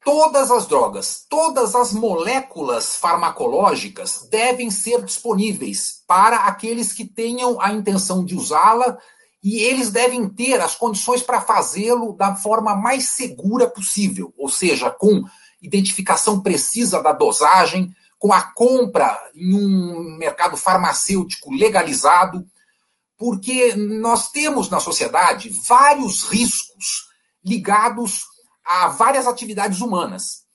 todas 0.07 0.49
as 0.51 0.65
drogas, 0.67 1.25
todas 1.29 1.75
as 1.75 1.91
moléculas 1.91 2.95
farmacológicas 2.95 4.25
devem 4.31 4.71
ser 4.71 5.03
disponíveis 5.03 6.01
para 6.07 6.45
aqueles 6.45 6.93
que 6.93 7.03
tenham 7.03 7.59
a 7.59 7.73
intenção 7.73 8.23
de 8.23 8.33
usá-la 8.33 8.97
e 9.43 9.59
eles 9.59 9.91
devem 9.91 10.29
ter 10.29 10.61
as 10.61 10.75
condições 10.77 11.21
para 11.21 11.41
fazê-lo 11.41 12.13
da 12.13 12.33
forma 12.37 12.73
mais 12.73 13.09
segura 13.09 13.69
possível, 13.69 14.33
ou 14.37 14.47
seja, 14.47 14.89
com 14.89 15.25
identificação 15.61 16.39
precisa 16.39 17.03
da 17.03 17.11
dosagem, 17.11 17.93
com 18.17 18.31
a 18.31 18.41
compra 18.41 19.19
em 19.35 19.55
um 19.55 20.15
mercado 20.17 20.55
farmacêutico 20.55 21.53
legalizado, 21.53 22.47
porque 23.17 23.75
nós 23.75 24.31
temos 24.31 24.69
na 24.69 24.79
sociedade 24.79 25.49
vários 25.67 26.23
riscos 26.23 27.09
ligados 27.43 28.36
a 28.67 28.89
várias 28.89 29.25
atividades 29.25 29.79
humanas. 29.79 30.45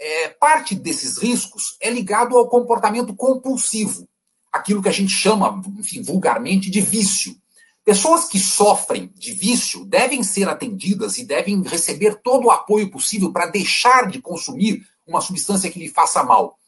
É, 0.00 0.28
parte 0.28 0.74
desses 0.74 1.18
riscos 1.18 1.76
é 1.80 1.90
ligado 1.90 2.38
ao 2.38 2.48
comportamento 2.48 3.14
compulsivo, 3.14 4.08
aquilo 4.50 4.82
que 4.82 4.88
a 4.88 4.92
gente 4.92 5.12
chama, 5.12 5.60
enfim, 5.76 6.02
vulgarmente, 6.02 6.70
de 6.70 6.80
vício. 6.80 7.36
Pessoas 7.84 8.26
que 8.26 8.38
sofrem 8.38 9.12
de 9.14 9.32
vício 9.32 9.84
devem 9.84 10.22
ser 10.22 10.48
atendidas 10.48 11.18
e 11.18 11.24
devem 11.24 11.62
receber 11.62 12.20
todo 12.22 12.46
o 12.46 12.50
apoio 12.50 12.90
possível 12.90 13.32
para 13.32 13.46
deixar 13.46 14.08
de 14.08 14.20
consumir 14.20 14.86
uma 15.06 15.20
substância 15.20 15.70
que 15.70 15.78
lhe 15.78 15.88
faça 15.88 16.22
mal. 16.22 16.58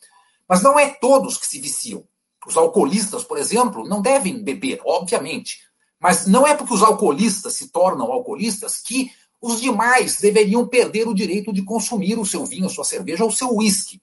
Mas 0.49 0.63
não 0.63 0.79
é 0.79 0.89
todos 0.89 1.37
que 1.37 1.47
se 1.47 1.61
viciam. 1.61 2.05
Os 2.47 2.57
alcoolistas, 2.57 3.23
por 3.23 3.39
exemplo, 3.39 3.87
não 3.87 4.03
devem 4.03 4.43
beber, 4.43 4.81
obviamente. 4.85 5.61
Mas 6.01 6.27
não 6.27 6.47
é 6.47 6.55
porque 6.55 6.73
os 6.73 6.83
alcoolistas 6.83 7.55
se 7.55 7.69
tornam 7.69 8.11
alcoolistas 8.11 8.79
que 8.79 9.13
os 9.41 9.61
demais 9.61 10.21
deveriam 10.21 10.67
perder 10.67 11.09
o 11.09 11.15
direito 11.15 11.53
de 11.53 11.63
consumir 11.63 12.19
o 12.19 12.27
seu 12.27 12.45
vinho, 12.45 12.67
a 12.67 12.71
sua 12.71 12.85
cerveja 12.85 13.25
ou 13.25 13.31
o 13.31 13.33
seu 13.33 13.55
uísque. 13.57 14.01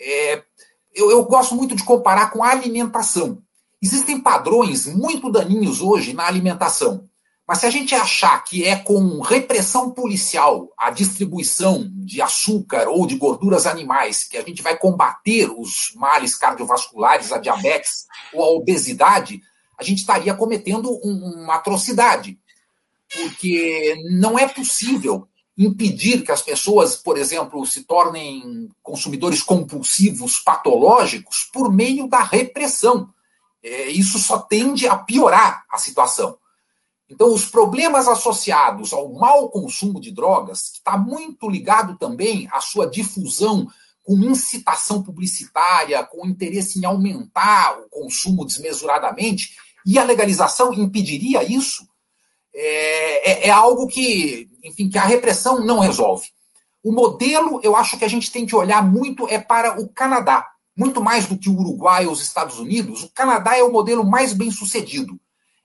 É, 0.00 0.42
eu, 0.94 1.10
eu 1.10 1.24
gosto 1.24 1.54
muito 1.54 1.76
de 1.76 1.84
comparar 1.84 2.30
com 2.30 2.42
a 2.42 2.50
alimentação. 2.50 3.42
Existem 3.80 4.20
padrões 4.20 4.86
muito 4.86 5.30
daninhos 5.30 5.80
hoje 5.80 6.12
na 6.12 6.26
alimentação. 6.26 7.08
Mas 7.46 7.60
se 7.60 7.66
a 7.66 7.70
gente 7.70 7.94
achar 7.94 8.44
que 8.44 8.64
é 8.64 8.76
com 8.76 9.20
repressão 9.20 9.90
policial 9.90 10.70
a 10.76 10.90
distribuição 10.90 11.90
de 11.94 12.20
açúcar 12.20 12.88
ou 12.88 13.06
de 13.06 13.16
gorduras 13.16 13.66
animais 13.66 14.24
que 14.24 14.36
a 14.36 14.42
gente 14.42 14.60
vai 14.60 14.76
combater 14.76 15.50
os 15.50 15.92
males 15.96 16.36
cardiovasculares, 16.36 17.32
a 17.32 17.38
diabetes 17.38 18.06
ou 18.34 18.42
a 18.42 18.50
obesidade, 18.50 19.40
a 19.78 19.82
gente 19.82 19.98
estaria 19.98 20.34
cometendo 20.34 20.90
uma 21.02 21.54
atrocidade 21.54 22.38
porque 23.12 23.96
não 24.10 24.38
é 24.38 24.46
possível 24.48 25.26
impedir 25.56 26.22
que 26.22 26.30
as 26.30 26.40
pessoas, 26.40 26.94
por 26.94 27.18
exemplo, 27.18 27.66
se 27.66 27.82
tornem 27.82 28.68
consumidores 28.82 29.42
compulsivos 29.42 30.38
patológicos 30.38 31.48
por 31.52 31.72
meio 31.72 32.06
da 32.06 32.22
repressão. 32.22 33.12
É, 33.60 33.88
isso 33.88 34.18
só 34.20 34.38
tende 34.38 34.86
a 34.86 34.96
piorar 34.96 35.64
a 35.68 35.78
situação. 35.78 36.38
Então, 37.10 37.32
os 37.32 37.46
problemas 37.46 38.06
associados 38.06 38.92
ao 38.92 39.12
mau 39.14 39.48
consumo 39.48 40.00
de 40.00 40.12
drogas, 40.12 40.68
que 40.68 40.78
está 40.78 40.96
muito 40.96 41.48
ligado 41.48 41.96
também 41.96 42.46
à 42.52 42.60
sua 42.60 42.86
difusão 42.86 43.66
com 44.04 44.14
incitação 44.18 45.02
publicitária, 45.02 46.04
com 46.04 46.26
interesse 46.26 46.78
em 46.78 46.84
aumentar 46.84 47.78
o 47.80 47.88
consumo 47.88 48.44
desmesuradamente, 48.44 49.56
e 49.84 49.98
a 49.98 50.04
legalização 50.04 50.72
impediria 50.72 51.42
isso, 51.42 51.87
é, 52.60 53.30
é, 53.30 53.46
é, 53.46 53.50
algo 53.50 53.86
que, 53.86 54.48
enfim, 54.64 54.88
que 54.88 54.98
a 54.98 55.04
repressão 55.04 55.64
não 55.64 55.78
resolve. 55.78 56.26
O 56.82 56.92
modelo, 56.92 57.60
eu 57.62 57.76
acho 57.76 57.96
que 57.96 58.04
a 58.04 58.08
gente 58.08 58.32
tem 58.32 58.44
que 58.44 58.56
olhar 58.56 58.82
muito 58.82 59.28
é 59.28 59.38
para 59.38 59.80
o 59.80 59.88
Canadá. 59.88 60.44
Muito 60.76 61.00
mais 61.00 61.26
do 61.26 61.38
que 61.38 61.48
o 61.48 61.56
Uruguai 61.56 62.06
ou 62.06 62.12
os 62.12 62.20
Estados 62.20 62.58
Unidos, 62.58 63.04
o 63.04 63.12
Canadá 63.12 63.56
é 63.56 63.62
o 63.62 63.72
modelo 63.72 64.04
mais 64.04 64.32
bem 64.32 64.50
sucedido. 64.50 65.18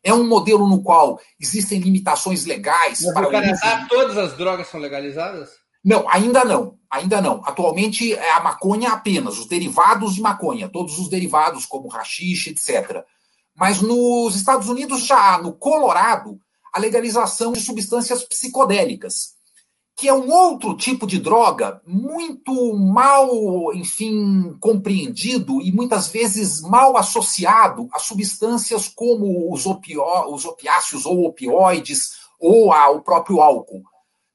É 0.03 0.13
um 0.13 0.27
modelo 0.27 0.67
no 0.67 0.83
qual 0.83 1.19
existem 1.39 1.79
limitações 1.79 2.45
legais. 2.45 3.01
Mas 3.01 3.13
para 3.13 3.21
no 3.23 3.31
Canadá, 3.31 3.79
uso... 3.79 3.87
todas 3.89 4.17
as 4.17 4.37
drogas 4.37 4.67
são 4.67 4.79
legalizadas? 4.79 5.49
Não, 5.83 6.07
ainda 6.07 6.45
não. 6.45 6.77
Ainda 6.91 7.21
não. 7.21 7.41
Atualmente 7.43 8.13
é 8.13 8.33
a 8.33 8.39
maconha 8.39 8.91
apenas, 8.91 9.39
os 9.39 9.47
derivados 9.47 10.13
de 10.13 10.21
maconha, 10.21 10.69
todos 10.69 10.99
os 10.99 11.09
derivados, 11.09 11.65
como 11.65 11.87
rachixe, 11.87 12.51
etc. 12.51 13.03
Mas 13.55 13.81
nos 13.81 14.35
Estados 14.35 14.69
Unidos 14.69 15.05
já 15.05 15.35
há, 15.35 15.41
no 15.41 15.53
Colorado, 15.53 16.39
a 16.73 16.79
legalização 16.79 17.53
de 17.53 17.61
substâncias 17.61 18.23
psicodélicas, 18.23 19.33
que 19.95 20.07
é 20.07 20.13
um 20.13 20.31
outro 20.31 20.75
tipo 20.75 21.05
de 21.05 21.19
droga 21.19 21.79
muito 21.85 22.73
mal, 22.73 23.71
enfim, 23.75 24.57
compreendido 24.59 25.61
e 25.61 25.71
muitas 25.71 26.07
vezes 26.07 26.61
mal 26.61 26.97
associado 26.97 27.87
a 27.93 27.99
substâncias 27.99 28.87
como 28.87 29.53
os, 29.53 29.67
opio 29.67 30.03
os 30.33 30.45
opiáceos 30.45 31.05
ou 31.05 31.25
opioides 31.25 32.23
ou 32.39 32.73
ao 32.73 33.01
próprio 33.01 33.39
álcool. 33.39 33.83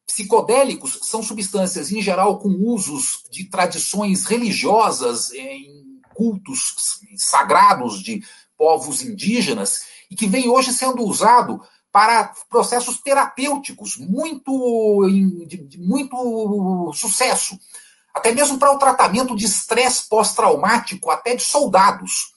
Psicodélicos 0.07 1.01
são 1.03 1.23
substâncias, 1.23 1.91
em 1.93 2.01
geral, 2.01 2.39
com 2.39 2.49
usos 2.49 3.25
de 3.31 3.45
tradições 3.51 4.25
religiosas 4.25 5.33
em 5.33 6.01
cultos 6.15 6.75
sagrados 7.17 8.03
de 8.03 8.23
povos 8.57 9.03
indígenas 9.03 9.83
e 10.11 10.17
que 10.17 10.27
vem 10.27 10.49
hoje 10.49 10.73
sendo 10.73 11.05
usado 11.05 11.61
para 11.93 12.33
processos 12.51 13.01
terapêuticos 13.01 13.97
muito, 13.97 15.09
de, 15.47 15.79
muito 15.79 16.93
sucesso. 16.95 17.59
Até 18.15 18.33
mesmo 18.33 18.59
para 18.59 18.73
o 18.73 18.79
tratamento 18.79 19.35
de 19.37 19.47
estresse 19.47 20.09
pós-traumático, 20.09 21.11
até 21.11 21.35
de 21.35 21.43
soldados. 21.43 22.35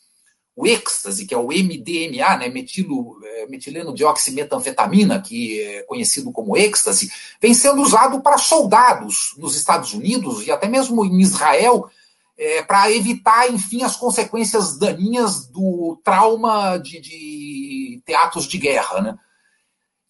O 0.56 0.68
êxtase, 0.68 1.26
que 1.26 1.34
é 1.34 1.38
o 1.38 1.48
MDMA, 1.48 2.38
né, 2.38 2.50
metilo, 2.50 3.20
é, 3.24 3.48
metileno 3.48 3.94
dioximetanfetamina, 3.94 5.22
que 5.22 5.60
é 5.62 5.84
conhecido 5.84 6.32
como 6.32 6.58
êxtase, 6.58 7.12
vem 7.42 7.54
sendo 7.54 7.82
usado 7.82 8.22
para 8.22 8.38
soldados 8.38 9.34
nos 9.38 9.56
Estados 9.56 9.94
Unidos 9.94 10.46
e 10.46 10.52
até 10.52 10.68
mesmo 10.68 11.06
em 11.06 11.22
Israel, 11.22 11.90
é, 12.38 12.62
para 12.64 12.92
evitar, 12.92 13.52
enfim, 13.52 13.84
as 13.84 13.96
consequências 13.96 14.78
daninhas 14.78 15.48
do 15.48 16.00
trauma 16.04 16.78
de, 16.78 17.00
de 17.00 18.02
teatros 18.06 18.46
de 18.46 18.58
guerra. 18.58 19.02
Né? 19.02 19.18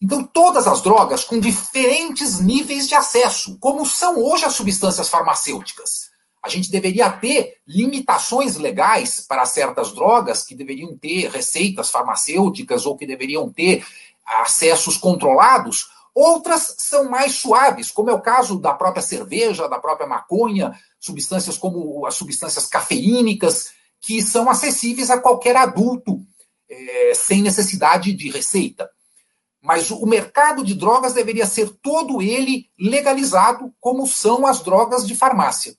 Então, 0.02 0.24
todas 0.24 0.66
as 0.66 0.82
drogas 0.82 1.22
com 1.22 1.38
diferentes 1.38 2.40
níveis 2.40 2.88
de 2.88 2.94
acesso, 2.96 3.56
como 3.60 3.86
são 3.86 4.18
hoje 4.18 4.44
as 4.44 4.54
substâncias 4.54 5.08
farmacêuticas. 5.08 6.10
A 6.42 6.48
gente 6.48 6.72
deveria 6.72 7.08
ter 7.08 7.58
limitações 7.64 8.56
legais 8.56 9.20
para 9.20 9.46
certas 9.46 9.92
drogas 9.92 10.42
que 10.42 10.56
deveriam 10.56 10.98
ter 10.98 11.30
receitas 11.30 11.88
farmacêuticas 11.88 12.84
ou 12.84 12.96
que 12.96 13.06
deveriam 13.06 13.48
ter 13.48 13.86
acessos 14.26 14.96
controlados. 14.96 15.88
Outras 16.12 16.74
são 16.78 17.08
mais 17.08 17.36
suaves, 17.36 17.92
como 17.92 18.10
é 18.10 18.12
o 18.12 18.20
caso 18.20 18.58
da 18.58 18.74
própria 18.74 19.02
cerveja, 19.02 19.68
da 19.68 19.78
própria 19.78 20.08
maconha, 20.08 20.76
substâncias 20.98 21.56
como 21.56 22.04
as 22.06 22.16
substâncias 22.16 22.66
cafeínicas, 22.66 23.70
que 24.00 24.20
são 24.20 24.50
acessíveis 24.50 25.10
a 25.10 25.20
qualquer 25.20 25.54
adulto, 25.54 26.20
é, 26.68 27.12
sem 27.14 27.40
necessidade 27.40 28.12
de 28.12 28.28
receita. 28.32 28.90
Mas 29.62 29.92
o 29.92 30.04
mercado 30.04 30.64
de 30.64 30.74
drogas 30.74 31.14
deveria 31.14 31.46
ser 31.46 31.70
todo 31.80 32.20
ele 32.20 32.68
legalizado, 32.76 33.72
como 33.78 34.06
são 34.08 34.44
as 34.44 34.60
drogas 34.60 35.06
de 35.06 35.14
farmácia. 35.14 35.76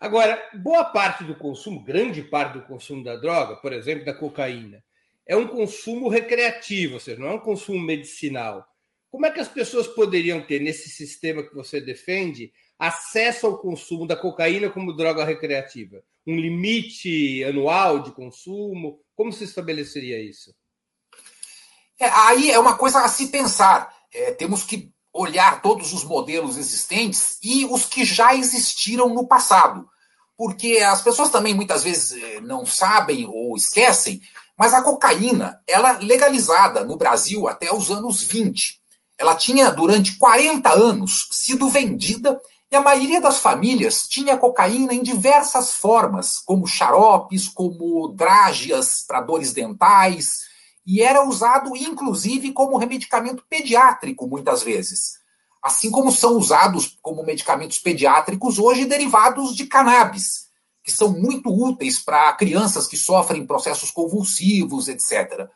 Agora, 0.00 0.42
boa 0.52 0.84
parte 0.84 1.22
do 1.22 1.36
consumo, 1.36 1.82
grande 1.82 2.22
parte 2.22 2.54
do 2.58 2.66
consumo 2.66 3.04
da 3.04 3.16
droga, 3.16 3.56
por 3.56 3.72
exemplo, 3.72 4.04
da 4.04 4.12
cocaína, 4.12 4.84
é 5.24 5.36
um 5.36 5.46
consumo 5.46 6.08
recreativo, 6.08 6.94
ou 6.94 7.00
seja, 7.00 7.20
não 7.20 7.28
é 7.28 7.34
um 7.34 7.40
consumo 7.40 7.80
medicinal. 7.80 8.66
Como 9.10 9.24
é 9.24 9.30
que 9.30 9.40
as 9.40 9.48
pessoas 9.48 9.86
poderiam 9.86 10.42
ter, 10.42 10.60
nesse 10.60 10.90
sistema 10.90 11.42
que 11.42 11.54
você 11.54 11.80
defende, 11.80 12.52
acesso 12.78 13.46
ao 13.46 13.58
consumo 13.58 14.06
da 14.06 14.16
cocaína 14.16 14.68
como 14.68 14.92
droga 14.92 15.24
recreativa? 15.24 16.02
Um 16.26 16.36
limite 16.36 17.42
anual 17.44 18.00
de 18.00 18.10
consumo? 18.10 19.00
Como 19.14 19.32
se 19.32 19.44
estabeleceria 19.44 20.20
isso? 20.20 20.54
É, 21.98 22.08
aí 22.08 22.50
é 22.50 22.58
uma 22.58 22.76
coisa 22.76 23.00
a 23.00 23.08
se 23.08 23.28
pensar. 23.28 23.92
É, 24.12 24.32
temos 24.32 24.62
que 24.62 24.90
olhar 25.12 25.62
todos 25.62 25.92
os 25.92 26.04
modelos 26.04 26.56
existentes 26.56 27.38
e 27.42 27.64
os 27.64 27.86
que 27.86 28.04
já 28.04 28.34
existiram 28.34 29.08
no 29.08 29.26
passado. 29.26 29.88
Porque 30.36 30.78
as 30.78 31.00
pessoas 31.00 31.30
também 31.30 31.54
muitas 31.54 31.82
vezes 31.82 32.22
eh, 32.22 32.40
não 32.42 32.66
sabem 32.66 33.26
ou 33.26 33.56
esquecem, 33.56 34.20
mas 34.56 34.74
a 34.74 34.82
cocaína, 34.82 35.58
ela 35.66 35.92
é 35.92 35.98
legalizada 35.98 36.84
no 36.84 36.96
Brasil 36.96 37.48
até 37.48 37.72
os 37.74 37.90
anos 37.90 38.22
20. 38.22 38.78
Ela 39.18 39.34
tinha, 39.34 39.70
durante 39.70 40.18
40 40.18 40.70
anos, 40.70 41.28
sido 41.32 41.70
vendida 41.70 42.38
e 42.70 42.76
a 42.76 42.82
maioria 42.82 43.20
das 43.20 43.38
famílias 43.38 44.06
tinha 44.06 44.36
cocaína 44.36 44.92
em 44.92 45.02
diversas 45.02 45.72
formas, 45.74 46.38
como 46.38 46.66
xaropes, 46.66 47.48
como 47.48 48.08
drágeas 48.08 49.04
para 49.06 49.22
dores 49.22 49.54
dentais, 49.54 50.40
e 50.86 51.02
era 51.02 51.26
usado 51.26 51.76
inclusive 51.76 52.52
como 52.52 52.76
remedicamento 52.78 53.44
pediátrico 53.48 54.26
muitas 54.26 54.62
vezes. 54.62 55.18
Assim 55.62 55.90
como 55.90 56.12
são 56.12 56.36
usados 56.36 56.96
como 57.02 57.24
medicamentos 57.24 57.78
pediátricos 57.80 58.58
hoje 58.58 58.84
derivados 58.84 59.56
de 59.56 59.66
cannabis, 59.66 60.46
que 60.84 60.92
são 60.92 61.10
muito 61.10 61.50
úteis 61.50 61.98
para 61.98 62.32
crianças 62.34 62.86
que 62.86 62.96
sofrem 62.96 63.44
processos 63.44 63.90
convulsivos, 63.90 64.86
etc. 64.86 65.48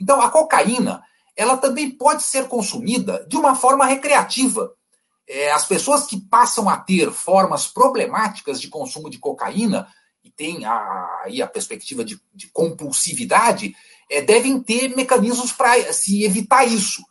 Então, 0.00 0.20
a 0.20 0.30
cocaína, 0.30 1.02
ela 1.36 1.56
também 1.56 1.90
pode 1.90 2.22
ser 2.22 2.46
consumida 2.46 3.26
de 3.28 3.36
uma 3.36 3.56
forma 3.56 3.84
recreativa. 3.84 4.72
É, 5.28 5.50
as 5.50 5.64
pessoas 5.64 6.06
que 6.06 6.20
passam 6.20 6.68
a 6.68 6.76
ter 6.76 7.10
formas 7.10 7.66
problemáticas 7.66 8.60
de 8.60 8.68
consumo 8.68 9.10
de 9.10 9.18
cocaína 9.18 9.88
e 10.22 10.30
têm 10.30 10.64
a, 10.64 11.22
aí 11.24 11.42
a 11.42 11.48
perspectiva 11.48 12.04
de, 12.04 12.20
de 12.32 12.46
compulsividade, 12.48 13.74
é, 14.10 14.22
devem 14.22 14.60
ter 14.60 14.94
mecanismos 14.96 15.52
para 15.52 15.92
se 15.92 16.24
evitar 16.24 16.64
isso. 16.64 17.02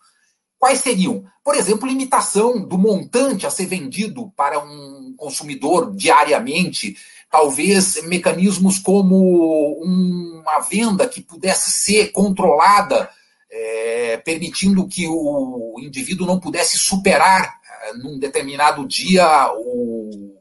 Quais 0.59 0.79
seriam? 0.79 1.23
Por 1.43 1.55
exemplo, 1.55 1.87
limitação 1.87 2.59
do 2.59 2.77
montante 2.77 3.45
a 3.45 3.51
ser 3.51 3.67
vendido 3.67 4.31
para 4.35 4.59
um 4.59 5.13
consumidor 5.15 5.95
diariamente, 5.95 6.97
talvez 7.29 8.01
mecanismos 8.03 8.79
como 8.79 9.79
uma 9.83 10.59
venda 10.59 11.07
que 11.07 11.21
pudesse 11.21 11.71
ser 11.71 12.11
controlada, 12.11 13.09
é, 13.51 14.17
permitindo 14.17 14.87
que 14.87 15.07
o 15.07 15.75
indivíduo 15.79 16.27
não 16.27 16.39
pudesse 16.39 16.77
superar 16.77 17.59
é, 17.83 17.93
num 17.93 18.17
determinado 18.17 18.85
dia 18.87 19.51
o, 19.53 20.35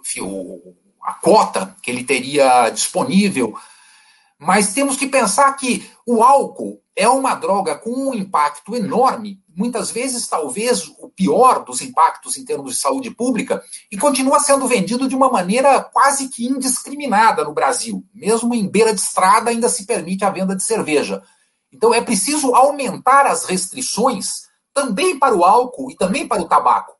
enfim, 0.00 0.20
o, 0.20 0.74
a 1.02 1.14
cota 1.14 1.76
que 1.82 1.90
ele 1.90 2.04
teria 2.04 2.70
disponível. 2.70 3.54
Mas 4.38 4.72
temos 4.72 4.96
que 4.96 5.08
pensar 5.08 5.52
que 5.54 5.90
o 6.06 6.22
álcool 6.22 6.80
é 6.94 7.08
uma 7.08 7.34
droga 7.34 7.76
com 7.76 7.90
um 7.90 8.14
impacto 8.14 8.76
enorme, 8.76 9.40
muitas 9.54 9.90
vezes, 9.90 10.28
talvez, 10.28 10.86
o 11.00 11.08
pior 11.08 11.64
dos 11.64 11.80
impactos 11.80 12.36
em 12.36 12.44
termos 12.44 12.74
de 12.74 12.80
saúde 12.80 13.10
pública, 13.10 13.62
e 13.90 13.98
continua 13.98 14.38
sendo 14.38 14.68
vendido 14.68 15.08
de 15.08 15.16
uma 15.16 15.28
maneira 15.28 15.82
quase 15.82 16.28
que 16.28 16.46
indiscriminada 16.46 17.42
no 17.44 17.52
Brasil. 17.52 18.04
Mesmo 18.14 18.54
em 18.54 18.68
beira 18.68 18.94
de 18.94 19.00
estrada, 19.00 19.50
ainda 19.50 19.68
se 19.68 19.86
permite 19.86 20.24
a 20.24 20.30
venda 20.30 20.54
de 20.54 20.62
cerveja. 20.62 21.22
Então, 21.72 21.92
é 21.92 22.00
preciso 22.00 22.54
aumentar 22.54 23.26
as 23.26 23.44
restrições 23.44 24.48
também 24.72 25.18
para 25.18 25.36
o 25.36 25.44
álcool 25.44 25.90
e 25.90 25.96
também 25.96 26.26
para 26.26 26.42
o 26.42 26.48
tabaco 26.48 26.98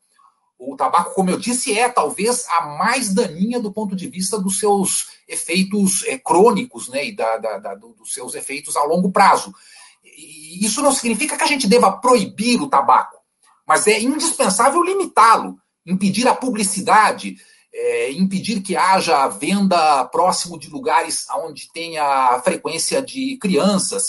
o 0.58 0.76
tabaco, 0.76 1.14
como 1.14 1.30
eu 1.30 1.38
disse, 1.38 1.78
é 1.78 1.88
talvez 1.88 2.44
a 2.48 2.66
mais 2.78 3.14
daninha 3.14 3.60
do 3.60 3.72
ponto 3.72 3.94
de 3.94 4.08
vista 4.08 4.38
dos 4.38 4.58
seus 4.58 5.17
efeitos 5.28 6.02
é, 6.06 6.18
crônicos 6.18 6.88
né, 6.88 7.06
e 7.06 7.14
da, 7.14 7.36
da, 7.36 7.58
da, 7.58 7.74
dos 7.74 8.12
seus 8.12 8.34
efeitos 8.34 8.76
a 8.76 8.82
longo 8.84 9.12
prazo. 9.12 9.52
E 10.02 10.64
isso 10.64 10.82
não 10.82 10.92
significa 10.92 11.36
que 11.36 11.44
a 11.44 11.46
gente 11.46 11.68
deva 11.68 11.92
proibir 11.92 12.60
o 12.60 12.68
tabaco, 12.68 13.18
mas 13.66 13.86
é 13.86 14.00
indispensável 14.00 14.82
limitá-lo, 14.82 15.58
impedir 15.86 16.26
a 16.26 16.34
publicidade, 16.34 17.36
é, 17.72 18.12
impedir 18.12 18.62
que 18.62 18.74
haja 18.74 19.28
venda 19.28 20.04
próximo 20.06 20.58
de 20.58 20.70
lugares 20.70 21.26
onde 21.44 21.70
tenha 21.72 22.40
frequência 22.42 23.02
de 23.02 23.36
crianças 23.36 24.02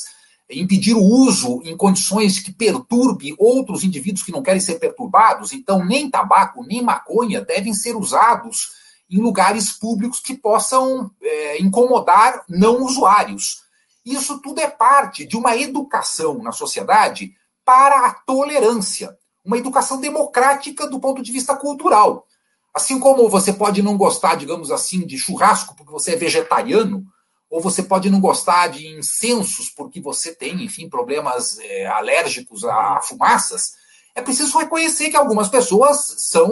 impedir 0.50 0.96
o 0.96 1.04
uso 1.04 1.62
em 1.64 1.78
condições 1.78 2.40
que 2.40 2.52
perturbe 2.52 3.36
outros 3.38 3.84
indivíduos 3.84 4.24
que 4.24 4.32
não 4.32 4.42
querem 4.42 4.60
ser 4.60 4.80
perturbados. 4.80 5.54
Então, 5.54 5.86
nem 5.86 6.10
tabaco, 6.10 6.66
nem 6.66 6.82
maconha 6.82 7.42
devem 7.42 7.74
ser 7.74 7.96
usados 7.96 8.72
em 9.10 9.20
lugares 9.20 9.72
públicos 9.72 10.20
que 10.20 10.36
possam 10.36 11.10
é, 11.22 11.62
incomodar 11.62 12.44
não 12.48 12.84
usuários. 12.84 13.64
Isso 14.06 14.40
tudo 14.40 14.60
é 14.62 14.68
parte 14.68 15.26
de 15.26 15.36
uma 15.36 15.56
educação 15.58 16.42
na 16.42 16.52
sociedade 16.52 17.34
para 17.66 18.08
a 18.08 18.14
tolerância, 18.14 19.18
uma 19.44 19.58
educação 19.58 20.00
democrática 20.00 20.88
do 20.88 21.00
ponto 21.00 21.22
de 21.22 21.32
vista 21.32 21.56
cultural. 21.56 22.26
Assim 22.74 23.00
como 23.00 23.30
você 23.30 23.52
pode 23.52 23.82
não 23.82 23.98
gostar, 23.98 24.36
digamos 24.36 24.72
assim, 24.72 25.06
de 25.06 25.18
churrasco 25.18 25.76
porque 25.76 25.92
você 25.92 26.14
é 26.14 26.16
vegetariano, 26.16 27.06
ou 27.50 27.60
você 27.60 27.82
pode 27.82 28.10
não 28.10 28.22
gostar 28.22 28.68
de 28.68 28.88
incensos 28.88 29.70
porque 29.70 30.00
você 30.00 30.36
tem, 30.36 30.64
enfim, 30.64 30.88
problemas 30.88 31.58
é, 31.60 31.88
alérgicos 31.88 32.64
a 32.64 33.02
fumaças. 33.02 33.74
É 34.16 34.22
preciso 34.22 34.58
reconhecer 34.58 35.10
que 35.10 35.18
algumas 35.18 35.48
pessoas 35.48 36.16
são 36.18 36.50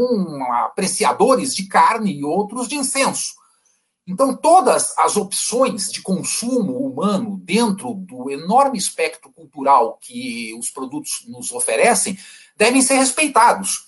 apreciadores 0.63 1.55
de 1.55 1.67
carne 1.67 2.19
e 2.19 2.23
outros 2.23 2.67
de 2.67 2.75
incenso. 2.75 3.35
Então, 4.07 4.33
todas 4.33 4.97
as 4.97 5.17
opções 5.17 5.91
de 5.91 6.01
consumo 6.01 6.77
humano 6.77 7.41
dentro 7.43 7.93
do 7.93 8.31
enorme 8.31 8.77
espectro 8.77 9.29
cultural 9.31 9.99
que 10.01 10.55
os 10.57 10.69
produtos 10.69 11.25
nos 11.27 11.51
oferecem 11.51 12.17
devem 12.55 12.81
ser 12.81 12.95
respeitados. 12.95 13.85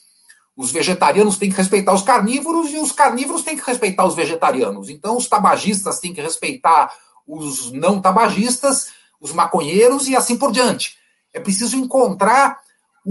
Os 0.57 0.71
vegetarianos 0.71 1.37
têm 1.37 1.49
que 1.49 1.55
respeitar 1.55 1.93
os 1.93 2.01
carnívoros 2.01 2.69
e 2.71 2.77
os 2.79 2.91
carnívoros 2.91 3.43
têm 3.43 3.55
que 3.55 3.65
respeitar 3.65 4.05
os 4.05 4.13
vegetarianos. 4.13 4.89
Então, 4.89 5.15
os 5.15 5.25
tabagistas 5.25 5.99
têm 5.99 6.13
que 6.13 6.21
respeitar 6.21 6.93
os 7.25 7.71
não 7.71 8.01
tabagistas, 8.01 8.87
os 9.21 9.31
maconheiros 9.31 10.09
e 10.09 10.17
assim 10.17 10.35
por 10.35 10.51
diante. 10.51 10.97
É 11.33 11.39
preciso 11.39 11.77
encontrar 11.77 12.59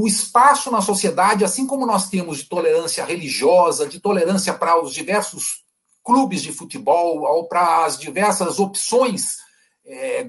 o 0.01 0.07
espaço 0.07 0.71
na 0.71 0.81
sociedade, 0.81 1.45
assim 1.45 1.67
como 1.67 1.85
nós 1.85 2.09
temos 2.09 2.39
de 2.39 2.45
tolerância 2.45 3.05
religiosa, 3.05 3.85
de 3.85 3.99
tolerância 3.99 4.55
para 4.55 4.81
os 4.81 4.95
diversos 4.95 5.65
clubes 6.05 6.41
de 6.41 6.53
futebol, 6.53 7.23
ou 7.23 7.49
para 7.49 7.85
as 7.85 7.99
diversas 7.99 8.61
opções, 8.61 9.39
é, 9.85 10.23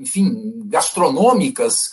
enfim, 0.00 0.62
gastronômicas, 0.66 1.90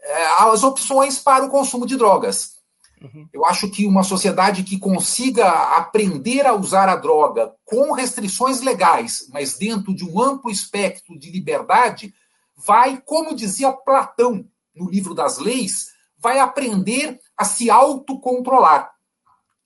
é, 0.00 0.24
as 0.40 0.64
opções 0.64 1.20
para 1.20 1.44
o 1.44 1.48
consumo 1.48 1.86
de 1.86 1.96
drogas. 1.96 2.54
Uhum. 3.00 3.28
Eu 3.32 3.46
acho 3.46 3.70
que 3.70 3.86
uma 3.86 4.02
sociedade 4.02 4.64
que 4.64 4.76
consiga 4.76 5.48
aprender 5.76 6.44
a 6.44 6.52
usar 6.52 6.88
a 6.88 6.96
droga 6.96 7.54
com 7.64 7.92
restrições 7.92 8.60
legais, 8.60 9.28
mas 9.32 9.56
dentro 9.56 9.94
de 9.94 10.04
um 10.04 10.20
amplo 10.20 10.50
espectro 10.50 11.16
de 11.16 11.30
liberdade, 11.30 12.12
vai, 12.56 13.00
como 13.06 13.36
dizia 13.36 13.70
Platão 13.70 14.44
no 14.74 14.90
livro 14.90 15.14
das 15.14 15.38
leis, 15.38 15.91
vai 16.22 16.38
aprender 16.38 17.18
a 17.36 17.44
se 17.44 17.68
autocontrolar. 17.68 18.90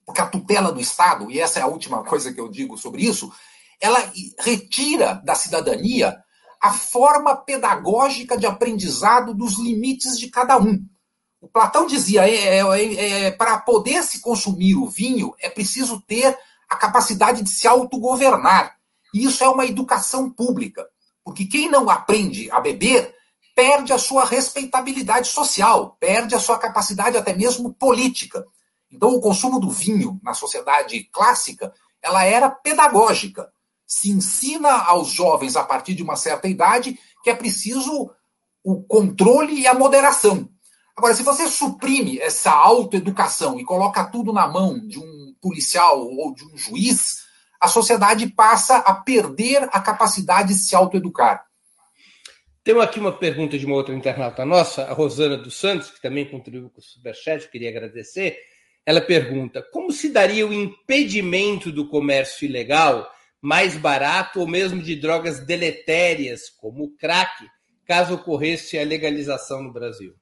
Porque 0.05 0.21
a 0.21 0.25
tutela 0.25 0.71
do 0.71 0.79
Estado, 0.79 1.29
e 1.29 1.39
essa 1.39 1.59
é 1.59 1.61
a 1.61 1.67
última 1.67 2.03
coisa 2.03 2.33
que 2.33 2.39
eu 2.39 2.49
digo 2.49 2.77
sobre 2.77 3.03
isso, 3.03 3.31
ela 3.79 3.99
retira 4.39 5.21
da 5.23 5.35
cidadania 5.35 6.17
a 6.59 6.73
forma 6.73 7.35
pedagógica 7.35 8.37
de 8.37 8.47
aprendizado 8.47 9.33
dos 9.33 9.59
limites 9.59 10.17
de 10.17 10.29
cada 10.29 10.57
um. 10.57 10.83
O 11.39 11.47
Platão 11.47 11.85
dizia: 11.85 12.27
é, 12.27 12.57
é, 12.57 12.61
é, 12.61 13.23
é 13.25 13.31
para 13.31 13.59
poder 13.59 14.01
se 14.03 14.21
consumir 14.21 14.75
o 14.75 14.87
vinho, 14.87 15.35
é 15.39 15.49
preciso 15.49 16.01
ter 16.01 16.35
a 16.67 16.75
capacidade 16.75 17.43
de 17.43 17.49
se 17.49 17.67
autogovernar. 17.67 18.75
E 19.13 19.23
isso 19.23 19.43
é 19.43 19.49
uma 19.49 19.65
educação 19.65 20.29
pública. 20.29 20.85
Porque 21.23 21.45
quem 21.45 21.69
não 21.69 21.89
aprende 21.89 22.49
a 22.51 22.59
beber 22.59 23.13
perde 23.57 23.91
a 23.91 23.97
sua 23.97 24.23
respeitabilidade 24.23 25.29
social, 25.29 25.97
perde 25.99 26.35
a 26.35 26.39
sua 26.39 26.59
capacidade 26.59 27.17
até 27.17 27.33
mesmo 27.33 27.73
política. 27.73 28.45
Então, 28.91 29.09
o 29.09 29.19
consumo 29.19 29.59
do 29.59 29.71
vinho 29.71 30.19
na 30.21 30.35
sociedade 30.35 31.05
clássica, 31.11 31.73
ela 31.99 32.23
era 32.23 32.51
pedagógica. 32.51 33.51
Se 33.83 34.11
ensina 34.11 34.69
aos 34.69 35.07
jovens 35.07 35.55
a 35.55 35.63
partir 35.63 35.95
de 35.95 36.03
uma 36.03 36.15
certa 36.15 36.47
idade 36.47 36.99
que 37.23 37.31
é 37.31 37.35
preciso 37.35 38.11
o 38.63 38.83
controle 38.83 39.61
e 39.61 39.65
a 39.65 39.73
moderação. 39.73 40.47
Agora, 40.95 41.15
se 41.15 41.23
você 41.23 41.47
suprime 41.47 42.19
essa 42.19 42.51
autoeducação 42.51 43.59
e 43.59 43.65
coloca 43.65 44.05
tudo 44.05 44.31
na 44.31 44.47
mão 44.47 44.79
de 44.79 44.99
um 44.99 45.33
policial 45.41 45.99
ou 45.99 46.31
de 46.31 46.45
um 46.45 46.55
juiz, 46.55 47.23
a 47.59 47.67
sociedade 47.67 48.27
passa 48.27 48.77
a 48.77 48.93
perder 48.93 49.67
a 49.71 49.79
capacidade 49.79 50.49
de 50.49 50.59
se 50.59 50.75
autoeducar. 50.75 51.46
Tem 52.67 52.77
aqui 52.81 52.99
uma 52.99 53.13
pergunta 53.13 53.57
de 53.57 53.65
uma 53.65 53.75
outra 53.75 53.95
internauta 53.95 54.45
nossa, 54.45 54.83
a 54.83 54.91
Rosana 54.91 55.37
dos 55.37 55.55
Santos, 55.55 55.89
que 55.89 56.01
também 56.01 56.29
contribuiu 56.29 56.69
com 56.69 56.81
o 56.81 56.83
Superchat, 56.83 57.49
queria 57.49 57.69
agradecer. 57.69 58.37
Ela 58.85 58.99
pergunta: 58.99 59.65
como 59.71 59.89
se 59.89 60.09
daria 60.09 60.45
o 60.45 60.53
impedimento 60.53 61.71
do 61.71 61.87
comércio 61.87 62.43
ilegal 62.43 63.09
mais 63.41 63.77
barato 63.77 64.41
ou 64.41 64.47
mesmo 64.47 64.81
de 64.81 64.97
drogas 64.97 65.39
deletérias, 65.39 66.49
como 66.49 66.83
o 66.83 66.97
crack, 66.97 67.47
caso 67.85 68.15
ocorresse 68.15 68.77
a 68.77 68.83
legalização 68.83 69.63
no 69.63 69.71
Brasil? 69.71 70.13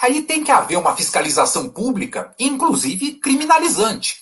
Aí 0.00 0.22
tem 0.22 0.44
que 0.44 0.52
haver 0.52 0.78
uma 0.78 0.94
fiscalização 0.94 1.70
pública, 1.70 2.32
inclusive 2.38 3.14
criminalizante. 3.14 4.14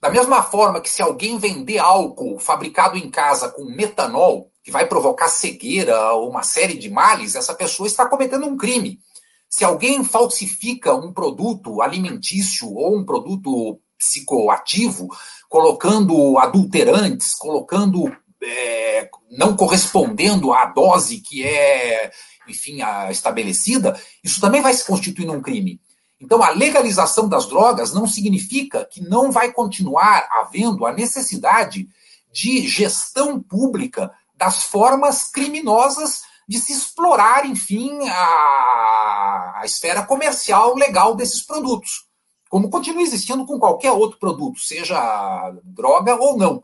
Da 0.00 0.10
mesma 0.10 0.44
forma 0.44 0.80
que 0.80 0.88
se 0.88 1.02
alguém 1.02 1.38
vender 1.38 1.78
álcool 1.78 2.38
fabricado 2.38 2.96
em 2.96 3.10
casa 3.10 3.48
com 3.48 3.64
metanol, 3.64 4.53
que 4.64 4.70
vai 4.70 4.86
provocar 4.86 5.28
cegueira 5.28 6.14
ou 6.14 6.30
uma 6.30 6.42
série 6.42 6.78
de 6.78 6.90
males, 6.90 7.34
essa 7.34 7.54
pessoa 7.54 7.86
está 7.86 8.06
cometendo 8.06 8.46
um 8.46 8.56
crime. 8.56 8.98
Se 9.46 9.62
alguém 9.62 10.02
falsifica 10.02 10.94
um 10.94 11.12
produto 11.12 11.82
alimentício 11.82 12.72
ou 12.74 12.96
um 12.96 13.04
produto 13.04 13.78
psicoativo, 13.98 15.08
colocando 15.50 16.38
adulterantes, 16.38 17.34
colocando 17.34 18.10
é, 18.42 19.08
não 19.30 19.54
correspondendo 19.54 20.52
à 20.52 20.64
dose 20.64 21.18
que 21.18 21.44
é, 21.44 22.10
enfim, 22.48 22.80
a 22.80 23.10
estabelecida, 23.10 24.00
isso 24.22 24.40
também 24.40 24.62
vai 24.62 24.72
se 24.72 24.86
constituir 24.86 25.26
num 25.26 25.42
crime. 25.42 25.78
Então, 26.18 26.42
a 26.42 26.50
legalização 26.50 27.28
das 27.28 27.46
drogas 27.46 27.92
não 27.92 28.06
significa 28.06 28.84
que 28.90 29.02
não 29.02 29.30
vai 29.30 29.52
continuar 29.52 30.26
havendo 30.40 30.86
a 30.86 30.92
necessidade 30.92 31.86
de 32.32 32.66
gestão 32.66 33.40
pública 33.40 34.10
das 34.34 34.64
formas 34.64 35.30
criminosas 35.30 36.22
de 36.46 36.58
se 36.58 36.72
explorar, 36.72 37.46
enfim, 37.46 38.06
a, 38.08 39.52
a 39.56 39.62
esfera 39.64 40.02
comercial 40.02 40.74
legal 40.74 41.14
desses 41.14 41.42
produtos. 41.42 42.04
Como 42.50 42.70
continua 42.70 43.02
existindo 43.02 43.46
com 43.46 43.58
qualquer 43.58 43.92
outro 43.92 44.18
produto, 44.18 44.60
seja 44.60 45.52
droga 45.64 46.14
ou 46.16 46.36
não. 46.36 46.62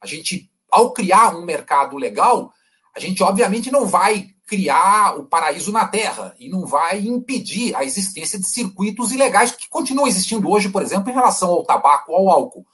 A 0.00 0.06
gente 0.06 0.50
ao 0.74 0.92
criar 0.92 1.36
um 1.36 1.44
mercado 1.44 1.96
legal, 1.96 2.52
a 2.94 2.98
gente 2.98 3.22
obviamente 3.22 3.70
não 3.70 3.86
vai 3.86 4.30
criar 4.46 5.16
o 5.16 5.24
paraíso 5.24 5.70
na 5.70 5.86
Terra 5.86 6.34
e 6.38 6.48
não 6.48 6.66
vai 6.66 6.98
impedir 7.00 7.74
a 7.76 7.84
existência 7.84 8.38
de 8.38 8.46
circuitos 8.46 9.12
ilegais 9.12 9.52
que 9.52 9.68
continuam 9.68 10.08
existindo 10.08 10.50
hoje, 10.50 10.68
por 10.68 10.82
exemplo, 10.82 11.10
em 11.10 11.14
relação 11.14 11.48
ao 11.50 11.64
tabaco 11.64 12.12
ou 12.12 12.28
ao 12.28 12.36
álcool. 12.36 12.66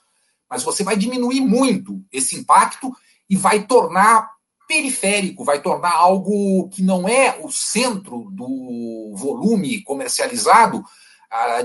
Mas 0.48 0.62
você 0.62 0.82
vai 0.82 0.96
diminuir 0.96 1.42
muito 1.42 2.02
esse 2.10 2.36
impacto 2.36 2.90
e 3.30 3.36
vai 3.36 3.64
tornar 3.64 4.28
periférico, 4.68 5.44
vai 5.44 5.62
tornar 5.62 5.92
algo 5.92 6.68
que 6.68 6.82
não 6.82 7.08
é 7.08 7.38
o 7.40 7.50
centro 7.50 8.28
do 8.30 9.14
volume 9.16 9.82
comercializado 9.82 10.84
a, 11.30 11.60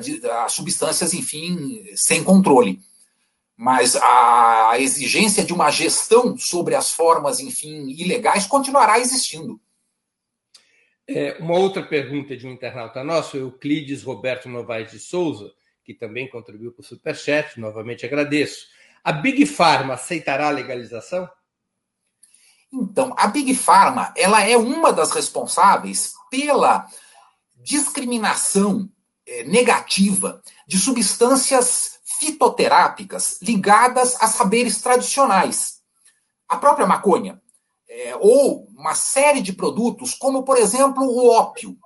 a 0.45 0.49
substâncias, 0.49 1.13
enfim, 1.13 1.83
sem 1.95 2.23
controle 2.23 2.79
mas 3.57 3.95
a 3.95 4.73
exigência 4.79 5.43
de 5.43 5.53
uma 5.53 5.71
gestão 5.71 6.37
sobre 6.37 6.75
as 6.75 6.91
formas, 6.91 7.39
enfim, 7.39 7.89
ilegais 7.89 8.45
continuará 8.45 8.99
existindo. 8.99 9.59
É, 11.07 11.37
uma 11.39 11.57
outra 11.57 11.83
pergunta 11.83 12.35
de 12.35 12.47
um 12.47 12.51
internauta 12.51 13.03
nosso, 13.03 13.37
Euclides 13.37 14.03
Roberto 14.03 14.49
Novaes 14.49 14.91
de 14.91 14.99
Souza, 14.99 15.53
que 15.83 15.93
também 15.93 16.27
contribuiu 16.27 16.73
para 16.73 16.81
o 16.81 16.85
Superchat, 16.85 17.59
novamente 17.59 18.05
agradeço. 18.05 18.67
A 19.03 19.11
Big 19.11 19.45
Pharma 19.45 19.93
aceitará 19.93 20.47
a 20.47 20.51
legalização? 20.51 21.29
Então, 22.75 23.13
a 23.17 23.27
Big 23.27 23.55
Pharma 23.55 24.13
ela 24.17 24.41
é 24.41 24.57
uma 24.57 24.91
das 24.91 25.11
responsáveis 25.11 26.13
pela 26.29 26.85
discriminação 27.55 28.89
é, 29.25 29.43
negativa 29.45 30.41
de 30.67 30.77
substâncias 30.77 31.99
fitoterápicas 32.19 33.39
ligadas 33.41 34.21
a 34.21 34.27
saberes 34.27 34.81
tradicionais. 34.81 35.79
A 36.49 36.57
própria 36.57 36.85
maconha, 36.85 37.41
é, 37.89 38.15
ou 38.19 38.67
uma 38.77 38.93
série 38.93 39.41
de 39.41 39.53
produtos, 39.53 40.13
como, 40.13 40.43
por 40.43 40.57
exemplo, 40.57 41.03
o 41.03 41.29
ópio. 41.29 41.77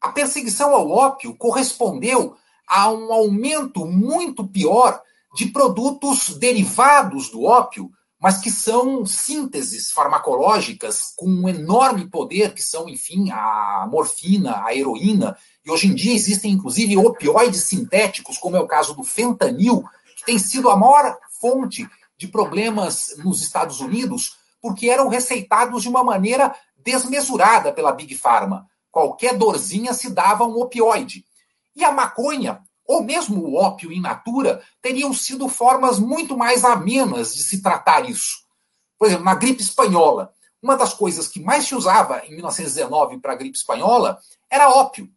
A 0.00 0.12
perseguição 0.12 0.72
ao 0.72 0.88
ópio 0.88 1.36
correspondeu 1.36 2.36
a 2.66 2.88
um 2.90 3.12
aumento 3.12 3.84
muito 3.84 4.46
pior 4.46 5.02
de 5.34 5.46
produtos 5.46 6.38
derivados 6.38 7.28
do 7.28 7.42
ópio, 7.42 7.90
mas 8.20 8.38
que 8.38 8.50
são 8.50 9.06
sínteses 9.06 9.92
farmacológicas 9.92 11.12
com 11.16 11.28
um 11.28 11.48
enorme 11.48 12.08
poder, 12.08 12.52
que 12.52 12.62
são, 12.62 12.88
enfim, 12.88 13.30
a 13.30 13.86
morfina, 13.90 14.64
a 14.64 14.74
heroína 14.74 15.36
e 15.64 15.70
hoje 15.70 15.86
em 15.86 15.94
dia 15.94 16.14
existem, 16.14 16.52
inclusive, 16.52 16.96
opioides 16.96 17.64
sintéticos, 17.64 18.38
como 18.38 18.56
é 18.56 18.60
o 18.60 18.66
caso 18.66 18.94
do 18.94 19.04
fentanil, 19.04 19.84
que 20.16 20.24
tem 20.24 20.38
sido 20.38 20.70
a 20.70 20.76
maior 20.76 21.18
fonte 21.40 21.86
de 22.16 22.26
problemas 22.26 23.14
nos 23.18 23.42
Estados 23.42 23.80
Unidos, 23.80 24.38
porque 24.62 24.88
eram 24.88 25.08
receitados 25.08 25.82
de 25.82 25.88
uma 25.90 26.02
maneira 26.02 26.54
desmesurada 26.76 27.70
pela 27.70 27.92
Big 27.92 28.16
Pharma. 28.16 28.66
Qualquer 28.90 29.36
dorzinha 29.36 29.92
se 29.92 30.10
dava 30.10 30.44
um 30.44 30.58
opioide. 30.58 31.24
E 31.76 31.84
a 31.84 31.92
maconha, 31.92 32.62
ou 32.88 33.04
mesmo 33.04 33.44
o 33.44 33.54
ópio 33.54 33.92
in 33.92 34.00
natura, 34.00 34.60
teriam 34.82 35.14
sido 35.14 35.48
formas 35.48 36.00
muito 36.00 36.36
mais 36.36 36.64
amenas 36.64 37.34
de 37.34 37.44
se 37.44 37.62
tratar 37.62 38.08
isso. 38.10 38.38
Por 38.98 39.06
exemplo, 39.06 39.24
na 39.24 39.36
gripe 39.36 39.62
espanhola, 39.62 40.32
uma 40.60 40.76
das 40.76 40.92
coisas 40.92 41.28
que 41.28 41.38
mais 41.38 41.68
se 41.68 41.74
usava 41.76 42.20
em 42.26 42.34
1919 42.34 43.20
para 43.20 43.34
a 43.34 43.36
gripe 43.36 43.56
espanhola 43.56 44.18
era 44.50 44.70
ópio 44.70 45.08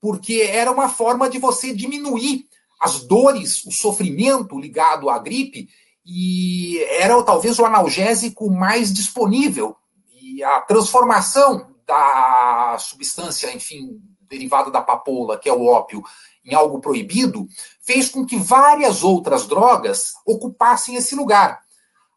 porque 0.00 0.48
era 0.50 0.72
uma 0.72 0.88
forma 0.88 1.28
de 1.28 1.38
você 1.38 1.74
diminuir 1.74 2.46
as 2.80 3.04
dores, 3.04 3.64
o 3.66 3.70
sofrimento 3.70 4.58
ligado 4.58 5.10
à 5.10 5.18
gripe, 5.18 5.68
e 6.04 6.82
era 6.98 7.22
talvez 7.22 7.58
o 7.58 7.66
analgésico 7.66 8.50
mais 8.50 8.92
disponível. 8.92 9.76
E 10.22 10.42
a 10.42 10.62
transformação 10.62 11.74
da 11.86 12.76
substância, 12.78 13.54
enfim, 13.54 14.00
derivada 14.22 14.70
da 14.70 14.80
papoula, 14.80 15.38
que 15.38 15.48
é 15.48 15.52
o 15.52 15.66
ópio, 15.66 16.02
em 16.50 16.54
algo 16.54 16.80
proibido, 16.80 17.46
fez 17.82 18.08
com 18.08 18.24
que 18.24 18.36
várias 18.36 19.02
outras 19.02 19.46
drogas 19.46 20.12
ocupassem 20.26 20.96
esse 20.96 21.14
lugar. 21.14 21.60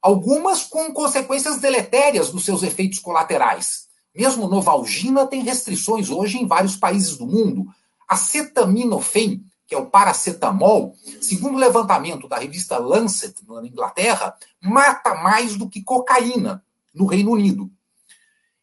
Algumas 0.01 0.63
com 0.63 0.91
consequências 0.91 1.57
deletérias 1.57 2.34
nos 2.34 2.43
seus 2.43 2.63
efeitos 2.63 2.99
colaterais. 2.99 3.88
Mesmo 4.13 4.47
Novalgina 4.47 5.25
tem 5.25 5.43
restrições 5.43 6.09
hoje 6.09 6.38
em 6.38 6.47
vários 6.47 6.75
países 6.75 7.17
do 7.17 7.25
mundo. 7.25 7.65
Acetaminofém, 8.07 9.43
que 9.65 9.73
é 9.73 9.77
o 9.77 9.86
paracetamol, 9.86 10.93
segundo 11.21 11.55
o 11.55 11.59
levantamento 11.59 12.27
da 12.27 12.38
revista 12.38 12.77
Lancet, 12.77 13.36
na 13.47 13.65
Inglaterra, 13.65 14.36
mata 14.61 15.15
mais 15.15 15.55
do 15.55 15.69
que 15.69 15.81
cocaína 15.81 16.63
no 16.93 17.05
Reino 17.05 17.31
Unido. 17.31 17.71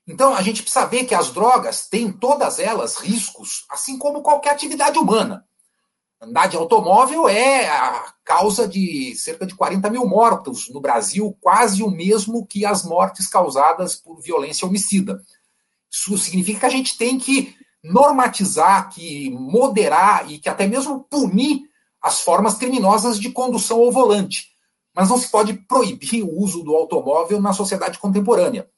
Então, 0.06 0.34
a 0.34 0.42
gente 0.42 0.62
precisa 0.62 0.86
ver 0.86 1.04
que 1.04 1.14
as 1.14 1.30
drogas 1.30 1.88
têm 1.88 2.12
todas 2.12 2.58
elas 2.58 2.96
riscos, 2.96 3.64
assim 3.70 3.96
como 3.96 4.22
qualquer 4.22 4.50
atividade 4.50 4.98
humana. 4.98 5.46
Andar 6.22 6.48
de 6.48 6.56
automóvel 6.56 7.26
é 7.26 7.66
a 7.66 8.12
causa 8.22 8.68
de 8.68 9.14
cerca 9.16 9.46
de 9.46 9.54
40 9.54 9.88
mil 9.88 10.06
mortos 10.06 10.68
no 10.68 10.78
Brasil, 10.78 11.34
quase 11.40 11.82
o 11.82 11.90
mesmo 11.90 12.46
que 12.46 12.66
as 12.66 12.84
mortes 12.84 13.26
causadas 13.26 13.96
por 13.96 14.20
violência 14.20 14.68
homicida. 14.68 15.22
Isso 15.90 16.18
significa 16.18 16.60
que 16.60 16.66
a 16.66 16.70
gente 16.70 16.98
tem 16.98 17.18
que 17.18 17.56
normatizar, 17.82 18.90
que 18.90 19.30
moderar 19.30 20.30
e 20.30 20.38
que 20.38 20.50
até 20.50 20.66
mesmo 20.66 21.00
punir 21.04 21.62
as 22.02 22.20
formas 22.20 22.54
criminosas 22.54 23.18
de 23.18 23.30
condução 23.30 23.78
ao 23.78 23.90
volante. 23.90 24.50
Mas 24.94 25.08
não 25.08 25.18
se 25.18 25.28
pode 25.28 25.54
proibir 25.54 26.22
o 26.22 26.38
uso 26.38 26.62
do 26.62 26.76
automóvel 26.76 27.40
na 27.40 27.54
sociedade 27.54 27.98
contemporânea. 27.98 28.68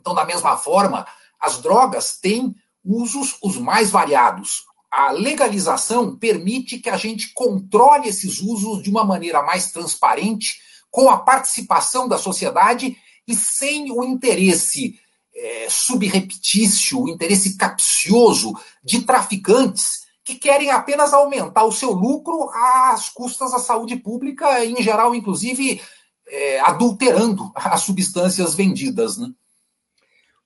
Então, 0.00 0.14
da 0.14 0.24
mesma 0.24 0.56
forma, 0.56 1.06
as 1.40 1.58
drogas 1.58 2.18
têm 2.18 2.56
usos 2.84 3.38
os 3.40 3.56
mais 3.56 3.88
variados. 3.88 4.64
A 4.90 5.10
legalização 5.10 6.16
permite 6.16 6.78
que 6.78 6.88
a 6.88 6.96
gente 6.96 7.32
controle 7.34 8.08
esses 8.08 8.40
usos 8.40 8.82
de 8.82 8.90
uma 8.90 9.04
maneira 9.04 9.42
mais 9.42 9.72
transparente, 9.72 10.60
com 10.90 11.10
a 11.10 11.18
participação 11.18 12.08
da 12.08 12.16
sociedade 12.16 12.96
e 13.26 13.34
sem 13.34 13.90
o 13.90 14.02
interesse 14.02 14.98
é, 15.34 15.66
subreptício, 15.68 17.02
o 17.02 17.08
interesse 17.08 17.56
capcioso 17.56 18.54
de 18.82 19.02
traficantes 19.02 20.06
que 20.24 20.34
querem 20.34 20.70
apenas 20.70 21.12
aumentar 21.12 21.64
o 21.64 21.72
seu 21.72 21.92
lucro 21.92 22.50
às 22.50 23.08
custas 23.10 23.52
da 23.52 23.58
saúde 23.58 23.96
pública, 23.96 24.64
em 24.64 24.82
geral, 24.82 25.14
inclusive, 25.14 25.80
é, 26.26 26.60
adulterando 26.60 27.52
as 27.54 27.82
substâncias 27.82 28.54
vendidas. 28.54 29.16
Né? 29.16 29.28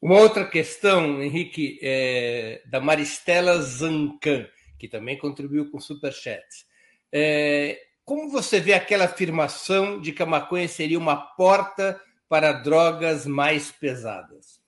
Uma 0.01 0.19
outra 0.19 0.49
questão, 0.49 1.23
Henrique, 1.23 1.79
é 1.83 2.63
da 2.67 2.81
Maristela 2.81 3.61
Zancan, 3.61 4.47
que 4.79 4.89
também 4.89 5.19
contribuiu 5.19 5.71
com 5.71 5.77
o 5.77 5.81
Superchat. 5.81 6.43
É, 7.13 7.79
como 8.03 8.31
você 8.31 8.59
vê 8.59 8.73
aquela 8.73 9.05
afirmação 9.05 10.01
de 10.01 10.13
que 10.13 10.23
a 10.23 10.27
maconha 10.27 10.67
seria 10.67 10.99
uma 10.99 11.17
porta 11.17 12.01
para 12.29 12.53
drogas 12.53 13.27
mais 13.27 13.71
pesadas? 13.71 14.59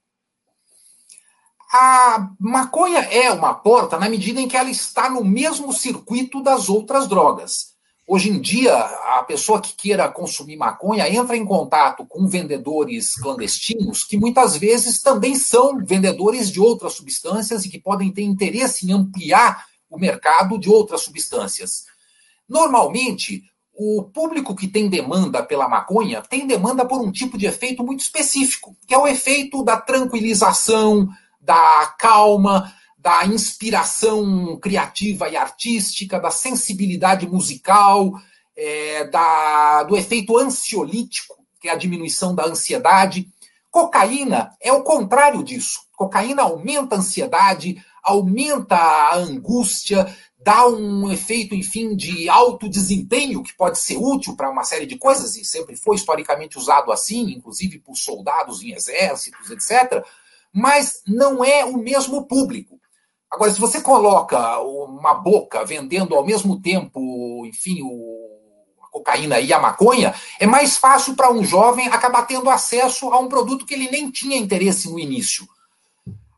A 1.72 2.28
maconha 2.38 3.00
é 3.00 3.30
uma 3.32 3.54
porta 3.54 3.98
na 3.98 4.10
medida 4.10 4.38
em 4.38 4.46
que 4.46 4.56
ela 4.56 4.68
está 4.68 5.08
no 5.08 5.24
mesmo 5.24 5.72
circuito 5.72 6.42
das 6.42 6.68
outras 6.68 7.08
drogas. 7.08 7.71
Hoje 8.14 8.28
em 8.28 8.38
dia, 8.38 8.76
a 8.76 9.22
pessoa 9.22 9.58
que 9.58 9.74
queira 9.74 10.06
consumir 10.06 10.58
maconha 10.58 11.08
entra 11.08 11.34
em 11.34 11.46
contato 11.46 12.04
com 12.04 12.28
vendedores 12.28 13.14
clandestinos 13.14 14.04
que 14.04 14.18
muitas 14.18 14.54
vezes 14.54 15.00
também 15.00 15.34
são 15.34 15.78
vendedores 15.82 16.50
de 16.50 16.60
outras 16.60 16.92
substâncias 16.92 17.64
e 17.64 17.70
que 17.70 17.80
podem 17.80 18.12
ter 18.12 18.20
interesse 18.20 18.86
em 18.86 18.92
ampliar 18.92 19.64
o 19.88 19.98
mercado 19.98 20.58
de 20.58 20.68
outras 20.68 21.00
substâncias. 21.00 21.84
Normalmente, 22.46 23.44
o 23.74 24.02
público 24.02 24.54
que 24.54 24.68
tem 24.68 24.90
demanda 24.90 25.42
pela 25.42 25.66
maconha 25.66 26.20
tem 26.20 26.46
demanda 26.46 26.84
por 26.84 27.00
um 27.00 27.10
tipo 27.10 27.38
de 27.38 27.46
efeito 27.46 27.82
muito 27.82 28.00
específico, 28.00 28.76
que 28.86 28.92
é 28.92 28.98
o 28.98 29.08
efeito 29.08 29.64
da 29.64 29.78
tranquilização, 29.78 31.08
da 31.40 31.94
calma, 31.98 32.70
da 33.02 33.26
inspiração 33.26 34.56
criativa 34.60 35.28
e 35.28 35.36
artística, 35.36 36.20
da 36.20 36.30
sensibilidade 36.30 37.26
musical, 37.28 38.12
é, 38.56 39.04
da, 39.08 39.82
do 39.82 39.96
efeito 39.96 40.38
ansiolítico, 40.38 41.34
que 41.60 41.68
é 41.68 41.72
a 41.72 41.76
diminuição 41.76 42.32
da 42.32 42.46
ansiedade. 42.46 43.28
Cocaína 43.72 44.56
é 44.60 44.72
o 44.72 44.84
contrário 44.84 45.42
disso. 45.42 45.80
Cocaína 45.96 46.42
aumenta 46.42 46.94
a 46.94 46.98
ansiedade, 46.98 47.84
aumenta 48.04 48.76
a 48.76 49.16
angústia, 49.16 50.06
dá 50.38 50.68
um 50.68 51.10
efeito, 51.10 51.56
enfim, 51.56 51.96
de 51.96 52.28
alto 52.28 52.68
desempenho 52.68 53.42
que 53.42 53.54
pode 53.54 53.80
ser 53.80 53.96
útil 53.96 54.36
para 54.36 54.50
uma 54.50 54.62
série 54.62 54.86
de 54.86 54.96
coisas 54.96 55.36
e 55.36 55.44
sempre 55.44 55.74
foi 55.74 55.96
historicamente 55.96 56.56
usado 56.56 56.92
assim, 56.92 57.32
inclusive 57.32 57.80
por 57.80 57.96
soldados 57.96 58.62
em 58.62 58.72
exércitos, 58.72 59.50
etc. 59.50 60.04
Mas 60.52 61.02
não 61.04 61.44
é 61.44 61.64
o 61.64 61.76
mesmo 61.76 62.26
público. 62.28 62.80
Agora, 63.32 63.50
se 63.50 63.58
você 63.58 63.80
coloca 63.80 64.60
uma 64.60 65.14
boca 65.14 65.64
vendendo 65.64 66.14
ao 66.14 66.22
mesmo 66.22 66.60
tempo, 66.60 67.46
enfim, 67.46 67.80
a 68.82 68.90
cocaína 68.90 69.40
e 69.40 69.50
a 69.54 69.58
maconha, 69.58 70.14
é 70.38 70.46
mais 70.46 70.76
fácil 70.76 71.16
para 71.16 71.32
um 71.32 71.42
jovem 71.42 71.88
acabar 71.88 72.26
tendo 72.26 72.50
acesso 72.50 73.08
a 73.08 73.18
um 73.18 73.28
produto 73.28 73.64
que 73.64 73.72
ele 73.72 73.90
nem 73.90 74.10
tinha 74.10 74.36
interesse 74.36 74.90
no 74.90 74.98
início. 74.98 75.48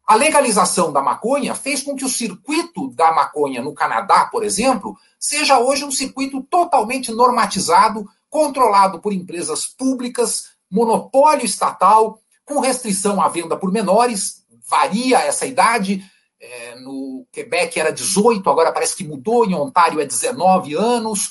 A 0.06 0.14
legalização 0.14 0.92
da 0.92 1.02
maconha 1.02 1.52
fez 1.56 1.82
com 1.82 1.96
que 1.96 2.04
o 2.04 2.08
circuito 2.08 2.88
da 2.90 3.12
maconha 3.12 3.60
no 3.60 3.74
Canadá, 3.74 4.26
por 4.26 4.44
exemplo, 4.44 4.96
seja 5.18 5.58
hoje 5.58 5.84
um 5.84 5.90
circuito 5.90 6.42
totalmente 6.42 7.10
normatizado, 7.10 8.08
controlado 8.30 9.00
por 9.00 9.12
empresas 9.12 9.66
públicas, 9.66 10.50
monopólio 10.70 11.44
estatal, 11.44 12.20
com 12.44 12.60
restrição 12.60 13.20
à 13.20 13.26
venda 13.26 13.56
por 13.56 13.72
menores, 13.72 14.44
varia 14.68 15.18
essa 15.18 15.44
idade. 15.44 16.08
É, 16.44 16.74
no 16.76 17.26
Quebec 17.32 17.78
era 17.80 17.92
18, 17.92 18.48
agora 18.50 18.72
parece 18.72 18.94
que 18.94 19.06
mudou, 19.06 19.46
em 19.46 19.54
Ontário 19.54 20.00
é 20.00 20.04
19 20.04 20.74
anos. 20.74 21.30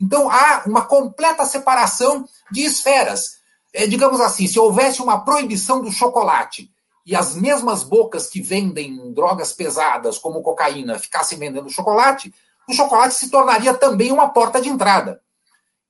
Então 0.00 0.30
há 0.30 0.64
uma 0.66 0.84
completa 0.84 1.46
separação 1.46 2.26
de 2.50 2.62
esferas. 2.62 3.38
É, 3.72 3.86
digamos 3.86 4.20
assim, 4.20 4.46
se 4.46 4.58
houvesse 4.58 5.00
uma 5.00 5.24
proibição 5.24 5.80
do 5.80 5.90
chocolate 5.90 6.70
e 7.06 7.16
as 7.16 7.34
mesmas 7.34 7.82
bocas 7.82 8.28
que 8.28 8.42
vendem 8.42 9.12
drogas 9.14 9.52
pesadas, 9.52 10.18
como 10.18 10.42
cocaína, 10.42 10.98
ficassem 10.98 11.38
vendendo 11.38 11.70
chocolate, 11.70 12.32
o 12.68 12.74
chocolate 12.74 13.14
se 13.14 13.30
tornaria 13.30 13.74
também 13.74 14.12
uma 14.12 14.28
porta 14.28 14.60
de 14.60 14.68
entrada. 14.68 15.20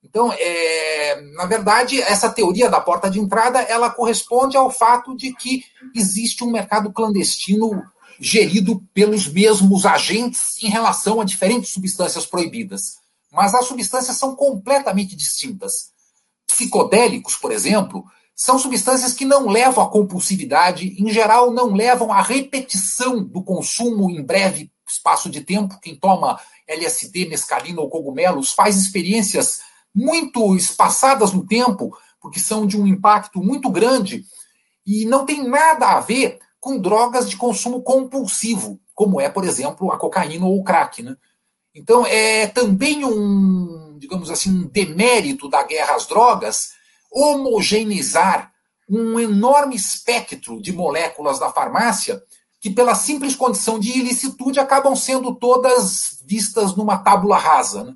Então, 0.03 0.33
é, 0.33 1.21
na 1.35 1.45
verdade, 1.45 2.01
essa 2.01 2.29
teoria 2.29 2.69
da 2.69 2.81
porta 2.81 3.09
de 3.09 3.19
entrada, 3.19 3.61
ela 3.61 3.89
corresponde 3.89 4.57
ao 4.57 4.71
fato 4.71 5.15
de 5.15 5.33
que 5.33 5.63
existe 5.95 6.43
um 6.43 6.51
mercado 6.51 6.91
clandestino 6.91 7.83
gerido 8.23 8.87
pelos 8.93 9.27
mesmos 9.27 9.83
agentes 9.83 10.61
em 10.61 10.69
relação 10.69 11.19
a 11.19 11.25
diferentes 11.25 11.71
substâncias 11.71 12.23
proibidas. 12.23 12.97
Mas 13.31 13.55
as 13.55 13.65
substâncias 13.65 14.15
são 14.15 14.35
completamente 14.35 15.15
distintas. 15.15 15.89
Psicodélicos, 16.45 17.35
por 17.35 17.51
exemplo, 17.51 18.05
são 18.35 18.59
substâncias 18.59 19.13
que 19.13 19.25
não 19.25 19.47
levam 19.47 19.83
à 19.83 19.89
compulsividade, 19.89 20.95
em 20.99 21.09
geral, 21.09 21.51
não 21.51 21.73
levam 21.73 22.13
à 22.13 22.21
repetição 22.21 23.23
do 23.23 23.41
consumo 23.41 24.07
em 24.11 24.21
breve 24.21 24.71
espaço 24.87 25.27
de 25.27 25.41
tempo. 25.41 25.79
Quem 25.81 25.95
toma 25.95 26.39
LSD, 26.67 27.25
mescalina 27.25 27.81
ou 27.81 27.89
cogumelos 27.89 28.51
faz 28.51 28.77
experiências 28.77 29.61
muito 29.95 30.55
espaçadas 30.55 31.33
no 31.33 31.43
tempo, 31.43 31.97
porque 32.21 32.39
são 32.39 32.67
de 32.67 32.79
um 32.79 32.85
impacto 32.85 33.41
muito 33.41 33.67
grande 33.71 34.23
e 34.85 35.05
não 35.05 35.25
tem 35.25 35.47
nada 35.47 35.93
a 35.93 35.99
ver 35.99 36.37
com 36.61 36.79
drogas 36.79 37.27
de 37.27 37.35
consumo 37.35 37.81
compulsivo, 37.81 38.79
como 38.93 39.19
é, 39.19 39.27
por 39.27 39.43
exemplo, 39.43 39.91
a 39.91 39.97
cocaína 39.97 40.45
ou 40.45 40.59
o 40.59 40.63
crack. 40.63 41.01
Né? 41.01 41.17
Então, 41.73 42.05
é 42.05 42.45
também 42.45 43.03
um, 43.03 43.97
digamos 43.97 44.29
assim, 44.29 44.51
um 44.51 44.67
demérito 44.67 45.49
da 45.49 45.63
guerra 45.63 45.95
às 45.95 46.05
drogas 46.05 46.69
homogeneizar 47.11 48.53
um 48.87 49.19
enorme 49.19 49.75
espectro 49.75 50.61
de 50.61 50.71
moléculas 50.71 51.39
da 51.39 51.49
farmácia 51.49 52.21
que, 52.59 52.69
pela 52.69 52.93
simples 52.93 53.35
condição 53.35 53.79
de 53.79 53.97
ilicitude, 53.97 54.59
acabam 54.59 54.95
sendo 54.95 55.33
todas 55.33 56.23
vistas 56.27 56.75
numa 56.75 56.99
tábula 56.99 57.37
rasa. 57.37 57.85
Né? 57.85 57.95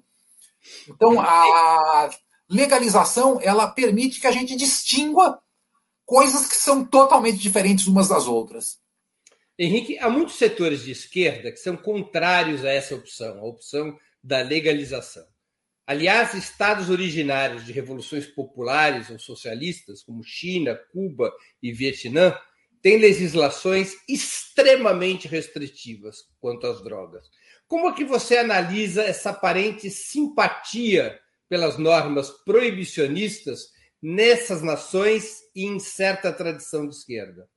Então, 0.89 1.21
a 1.21 2.09
legalização 2.49 3.39
ela 3.41 3.67
permite 3.67 4.19
que 4.19 4.27
a 4.27 4.31
gente 4.31 4.55
distingua 4.55 5.39
coisas 6.05 6.47
que 6.47 6.55
são 6.55 6.85
totalmente 6.85 7.37
diferentes 7.37 7.87
umas 7.87 8.09
das 8.09 8.27
outras. 8.27 8.79
Henrique, 9.57 9.97
há 9.99 10.09
muitos 10.09 10.35
setores 10.35 10.83
de 10.83 10.91
esquerda 10.91 11.51
que 11.51 11.57
são 11.57 11.77
contrários 11.77 12.65
a 12.65 12.71
essa 12.71 12.93
opção, 12.93 13.39
a 13.39 13.43
opção 13.43 13.97
da 14.23 14.41
legalização. 14.41 15.25
Aliás, 15.87 16.33
estados 16.33 16.89
originários 16.89 17.65
de 17.65 17.71
revoluções 17.71 18.25
populares 18.25 19.09
ou 19.09 19.19
socialistas, 19.19 20.03
como 20.03 20.23
China, 20.23 20.75
Cuba 20.91 21.31
e 21.61 21.71
Vietnã, 21.71 22.35
têm 22.81 22.97
legislações 22.97 23.93
extremamente 24.09 25.27
restritivas 25.27 26.17
quanto 26.39 26.67
às 26.67 26.83
drogas. 26.83 27.29
Como 27.67 27.87
é 27.87 27.93
que 27.93 28.03
você 28.03 28.37
analisa 28.37 29.03
essa 29.03 29.29
aparente 29.29 29.89
simpatia 29.89 31.19
pelas 31.47 31.77
normas 31.77 32.29
proibicionistas 32.43 33.74
nessas 34.01 34.61
nações 34.61 35.41
e 35.55 35.65
em 35.65 35.79
certa 35.79 36.31
tradição 36.31 36.87
de 36.87 36.95
esquerda? 36.95 37.47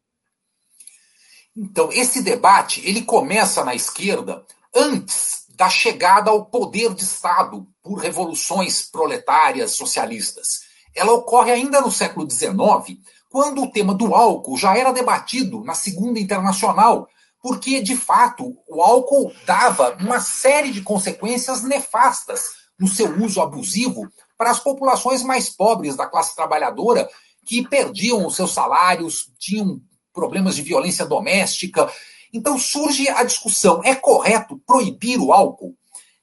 Então, 1.57 1.91
esse 1.93 2.23
debate 2.23 2.81
ele 2.89 3.03
começa 3.03 3.65
na 3.65 3.75
esquerda 3.75 4.45
antes 4.75 5.45
da 5.57 5.69
chegada 5.69 6.31
ao 6.31 6.47
poder 6.47 6.95
de 6.95 7.03
Estado 7.03 7.67
por 7.83 7.97
revoluções 7.97 8.83
proletárias 8.83 9.73
socialistas. 9.73 10.61
Ela 10.95 11.13
ocorre 11.13 11.51
ainda 11.51 11.81
no 11.81 11.91
século 11.91 12.31
XIX, 12.31 13.01
quando 13.29 13.63
o 13.63 13.71
tema 13.71 13.93
do 13.93 14.15
álcool 14.15 14.57
já 14.57 14.77
era 14.77 14.93
debatido 14.93 15.65
na 15.65 15.75
Segunda 15.75 16.21
Internacional, 16.21 17.09
porque, 17.43 17.81
de 17.81 17.97
fato, 17.97 18.57
o 18.69 18.83
álcool 18.83 19.33
dava 19.45 19.97
uma 20.01 20.21
série 20.21 20.71
de 20.71 20.83
consequências 20.83 21.63
nefastas 21.63 22.53
no 22.79 22.87
seu 22.87 23.21
uso 23.21 23.41
abusivo 23.41 24.09
para 24.39 24.51
as 24.51 24.61
populações 24.61 25.23
mais 25.23 25.51
pobres 25.51 25.97
da 25.97 26.07
classe 26.07 26.35
trabalhadora, 26.35 27.09
que 27.45 27.69
perdiam 27.69 28.25
os 28.25 28.37
seus 28.37 28.53
salários, 28.53 29.31
tinham 29.39 29.81
problemas 30.13 30.55
de 30.55 30.63
violência 30.63 31.05
doméstica 31.05 31.91
então 32.33 32.59
surge 32.59 33.09
a 33.09 33.23
discussão: 33.23 33.81
é 33.85 33.95
correto 33.95 34.61
proibir 34.67 35.19
o 35.19 35.33
álcool? 35.33 35.75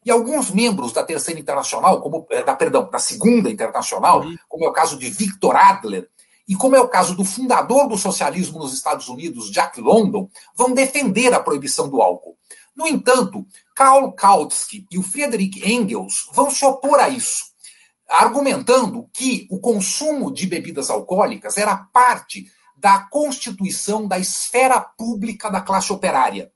E 0.05 0.11
alguns 0.11 0.51
membros 0.51 0.91
da 0.91 1.03
Terceira 1.03 1.39
Internacional, 1.39 1.99
como 1.99 2.27
eh, 2.29 2.43
da 2.43 2.55
perdão, 2.55 2.87
da 2.89 2.99
Segunda 2.99 3.49
Internacional, 3.49 4.21
uhum. 4.21 4.35
como 4.47 4.65
é 4.65 4.69
o 4.69 4.73
caso 4.73 4.99
de 4.99 5.09
Victor 5.09 5.55
Adler, 5.55 6.07
e 6.47 6.55
como 6.55 6.75
é 6.75 6.79
o 6.79 6.87
caso 6.87 7.15
do 7.15 7.25
fundador 7.25 7.87
do 7.87 7.97
socialismo 7.97 8.59
nos 8.59 8.73
Estados 8.73 9.09
Unidos, 9.09 9.49
Jack 9.49 9.81
London, 9.81 10.29
vão 10.55 10.73
defender 10.73 11.33
a 11.33 11.39
proibição 11.39 11.89
do 11.89 12.03
álcool. 12.03 12.37
No 12.75 12.85
entanto, 12.85 13.47
Karl 13.75 14.11
Kautsky 14.11 14.85
e 14.91 14.99
o 14.99 15.03
Friedrich 15.03 15.67
Engels 15.67 16.29
vão 16.33 16.51
se 16.51 16.63
opor 16.63 16.99
a 16.99 17.09
isso, 17.09 17.45
argumentando 18.09 19.09
que 19.13 19.47
o 19.49 19.59
consumo 19.59 20.31
de 20.31 20.45
bebidas 20.45 20.89
alcoólicas 20.89 21.57
era 21.57 21.75
parte 21.75 22.45
da 22.77 22.99
constituição 22.99 24.07
da 24.07 24.19
esfera 24.19 24.79
pública 24.79 25.49
da 25.49 25.61
classe 25.61 25.91
operária. 25.91 26.51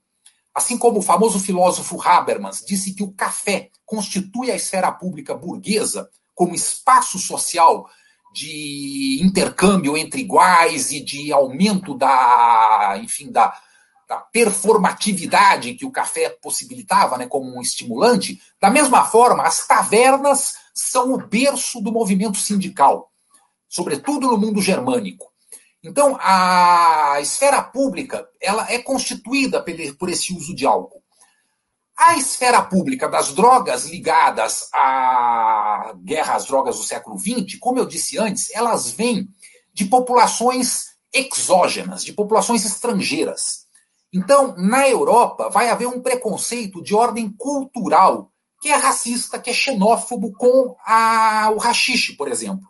Assim 0.54 0.76
como 0.76 0.98
o 0.98 1.02
famoso 1.02 1.38
filósofo 1.38 2.00
Habermas 2.02 2.64
disse 2.66 2.94
que 2.94 3.02
o 3.02 3.12
café 3.12 3.70
constitui 3.86 4.50
a 4.50 4.56
esfera 4.56 4.92
pública 4.92 5.34
burguesa 5.34 6.08
como 6.34 6.54
espaço 6.54 7.18
social 7.18 7.88
de 8.32 9.20
intercâmbio 9.22 9.96
entre 9.96 10.20
iguais 10.20 10.92
e 10.92 11.00
de 11.00 11.32
aumento 11.32 11.96
da, 11.96 12.94
enfim, 13.02 13.30
da, 13.30 13.52
da 14.08 14.18
performatividade 14.18 15.74
que 15.74 15.84
o 15.84 15.90
café 15.90 16.30
possibilitava, 16.40 17.18
né, 17.18 17.26
como 17.26 17.56
um 17.56 17.60
estimulante, 17.60 18.40
da 18.60 18.70
mesma 18.70 19.04
forma, 19.04 19.42
as 19.42 19.66
tavernas 19.66 20.54
são 20.74 21.12
o 21.12 21.18
berço 21.18 21.80
do 21.80 21.92
movimento 21.92 22.38
sindical, 22.38 23.10
sobretudo 23.68 24.28
no 24.28 24.38
mundo 24.38 24.60
germânico. 24.60 25.30
Então, 25.82 26.18
a 26.20 27.18
esfera 27.20 27.62
pública 27.62 28.28
ela 28.40 28.70
é 28.70 28.78
constituída 28.78 29.64
por 29.98 30.08
esse 30.08 30.34
uso 30.34 30.54
de 30.54 30.66
álcool. 30.66 31.02
A 31.96 32.16
esfera 32.16 32.62
pública 32.62 33.08
das 33.08 33.32
drogas 33.32 33.86
ligadas 33.86 34.68
à 34.72 35.94
guerra 36.02 36.34
às 36.34 36.46
drogas 36.46 36.76
do 36.76 36.82
século 36.82 37.18
XX, 37.18 37.58
como 37.58 37.78
eu 37.78 37.86
disse 37.86 38.18
antes, 38.18 38.50
elas 38.54 38.90
vêm 38.90 39.28
de 39.72 39.84
populações 39.84 40.90
exógenas, 41.12 42.04
de 42.04 42.12
populações 42.12 42.64
estrangeiras. 42.64 43.66
Então, 44.12 44.54
na 44.56 44.88
Europa, 44.88 45.48
vai 45.50 45.68
haver 45.68 45.86
um 45.86 46.00
preconceito 46.00 46.82
de 46.82 46.94
ordem 46.94 47.30
cultural, 47.30 48.32
que 48.60 48.68
é 48.68 48.76
racista, 48.76 49.38
que 49.38 49.48
é 49.48 49.54
xenófobo 49.54 50.32
com 50.32 50.76
a, 50.84 51.50
o 51.54 51.58
rachixe, 51.58 52.12
por 52.12 52.28
exemplo. 52.28 52.68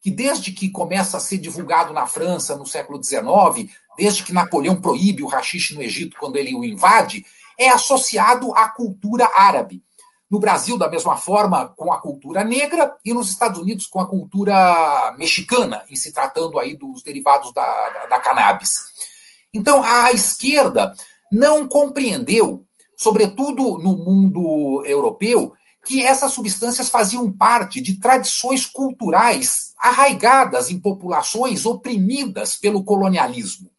Que 0.00 0.10
desde 0.10 0.52
que 0.52 0.68
começa 0.68 1.16
a 1.16 1.20
ser 1.20 1.38
divulgado 1.38 1.92
na 1.92 2.06
França 2.06 2.56
no 2.56 2.66
século 2.66 3.02
XIX, 3.02 3.70
desde 3.96 4.24
que 4.24 4.32
Napoleão 4.32 4.80
proíbe 4.80 5.22
o 5.22 5.28
rachixe 5.28 5.74
no 5.74 5.82
Egito 5.82 6.16
quando 6.18 6.36
ele 6.36 6.54
o 6.54 6.64
invade, 6.64 7.24
é 7.56 7.68
associado 7.68 8.52
à 8.54 8.68
cultura 8.68 9.28
árabe. 9.34 9.82
No 10.30 10.38
Brasil, 10.38 10.76
da 10.76 10.90
mesma 10.90 11.16
forma, 11.16 11.68
com 11.68 11.92
a 11.92 12.00
cultura 12.00 12.44
negra, 12.44 12.94
e 13.04 13.14
nos 13.14 13.30
Estados 13.30 13.58
Unidos, 13.60 13.86
com 13.86 13.98
a 13.98 14.06
cultura 14.06 15.14
mexicana, 15.16 15.84
em 15.88 15.96
se 15.96 16.12
tratando 16.12 16.58
aí 16.58 16.76
dos 16.76 17.02
derivados 17.02 17.52
da, 17.52 17.88
da, 17.90 18.06
da 18.06 18.20
cannabis. 18.20 18.74
Então, 19.54 19.82
a 19.82 20.12
esquerda 20.12 20.94
não 21.32 21.66
compreendeu, 21.66 22.67
sobretudo 22.98 23.78
no 23.78 23.96
mundo 23.96 24.82
europeu, 24.84 25.54
que 25.86 26.02
essas 26.02 26.32
substâncias 26.32 26.90
faziam 26.90 27.32
parte 27.32 27.80
de 27.80 27.98
tradições 27.98 28.66
culturais 28.66 29.72
arraigadas 29.78 30.68
em 30.68 30.80
populações 30.80 31.64
oprimidas 31.64 32.56
pelo 32.56 32.82
colonialismo. 32.82 33.70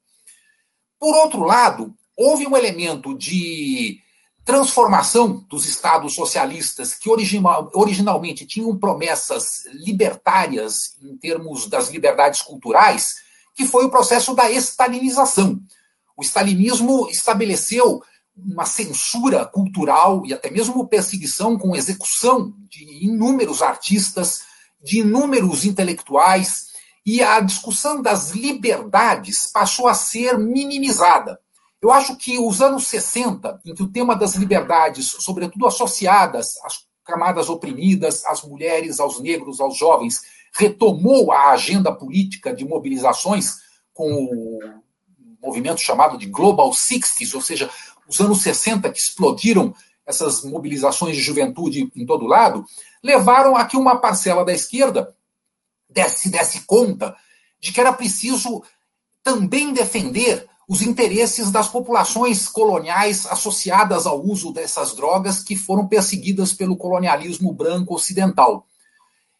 Por 0.97 1.13
outro 1.15 1.43
lado, 1.43 1.93
houve 2.17 2.47
um 2.47 2.55
elemento 2.55 3.15
de 3.15 3.99
transformação 4.45 5.45
dos 5.49 5.65
estados 5.65 6.15
socialistas 6.15 6.95
que 6.95 7.09
original, 7.09 7.69
originalmente 7.73 8.47
tinham 8.47 8.75
promessas 8.77 9.65
libertárias 9.73 10.97
em 11.01 11.15
termos 11.17 11.67
das 11.67 11.89
liberdades 11.89 12.41
culturais, 12.41 13.17
que 13.53 13.65
foi 13.65 13.85
o 13.85 13.91
processo 13.91 14.33
da 14.33 14.49
estalinização. 14.49 15.59
O 16.17 16.23
stalinismo 16.23 17.07
estabeleceu 17.09 18.01
uma 18.45 18.65
censura 18.65 19.45
cultural 19.45 20.25
e 20.25 20.33
até 20.33 20.49
mesmo 20.49 20.87
perseguição 20.87 21.57
com 21.57 21.75
execução 21.75 22.53
de 22.69 23.05
inúmeros 23.05 23.61
artistas, 23.61 24.43
de 24.81 24.99
inúmeros 24.99 25.65
intelectuais, 25.65 26.69
e 27.05 27.23
a 27.23 27.39
discussão 27.39 28.01
das 28.01 28.31
liberdades 28.31 29.47
passou 29.47 29.87
a 29.87 29.93
ser 29.93 30.37
minimizada. 30.37 31.39
Eu 31.81 31.91
acho 31.91 32.15
que 32.17 32.37
os 32.37 32.61
anos 32.61 32.87
60, 32.87 33.61
em 33.65 33.73
que 33.73 33.83
o 33.83 33.91
tema 33.91 34.15
das 34.15 34.35
liberdades, 34.35 35.15
sobretudo 35.19 35.65
associadas 35.65 36.57
às 36.63 36.85
camadas 37.05 37.49
oprimidas, 37.49 38.23
às 38.25 38.43
mulheres, 38.43 38.99
aos 38.99 39.19
negros, 39.19 39.59
aos 39.59 39.77
jovens, 39.77 40.21
retomou 40.53 41.31
a 41.31 41.51
agenda 41.51 41.91
política 41.91 42.53
de 42.53 42.65
mobilizações 42.65 43.55
com 43.93 44.11
o 44.11 44.59
movimento 45.41 45.81
chamado 45.81 46.17
de 46.17 46.27
Global 46.27 46.71
Sixties, 46.73 47.33
ou 47.33 47.41
seja, 47.41 47.69
os 48.09 48.19
anos 48.19 48.41
60 48.41 48.91
que 48.91 48.97
explodiram 48.97 49.73
essas 50.05 50.43
mobilizações 50.43 51.15
de 51.15 51.21
juventude 51.21 51.91
em 51.95 52.05
todo 52.05 52.25
lado, 52.25 52.65
levaram 53.03 53.55
a 53.55 53.65
que 53.65 53.77
uma 53.77 53.97
parcela 53.97 54.43
da 54.43 54.51
esquerda 54.51 55.15
desse, 55.87 56.29
desse 56.29 56.61
conta 56.61 57.15
de 57.61 57.71
que 57.71 57.79
era 57.79 57.93
preciso 57.93 58.63
também 59.23 59.71
defender 59.71 60.49
os 60.67 60.81
interesses 60.81 61.51
das 61.51 61.67
populações 61.67 62.47
coloniais 62.47 63.27
associadas 63.27 64.07
ao 64.07 64.23
uso 64.23 64.51
dessas 64.51 64.95
drogas 64.95 65.43
que 65.43 65.55
foram 65.55 65.87
perseguidas 65.87 66.53
pelo 66.53 66.77
colonialismo 66.77 67.53
branco 67.53 67.93
ocidental. 67.93 68.67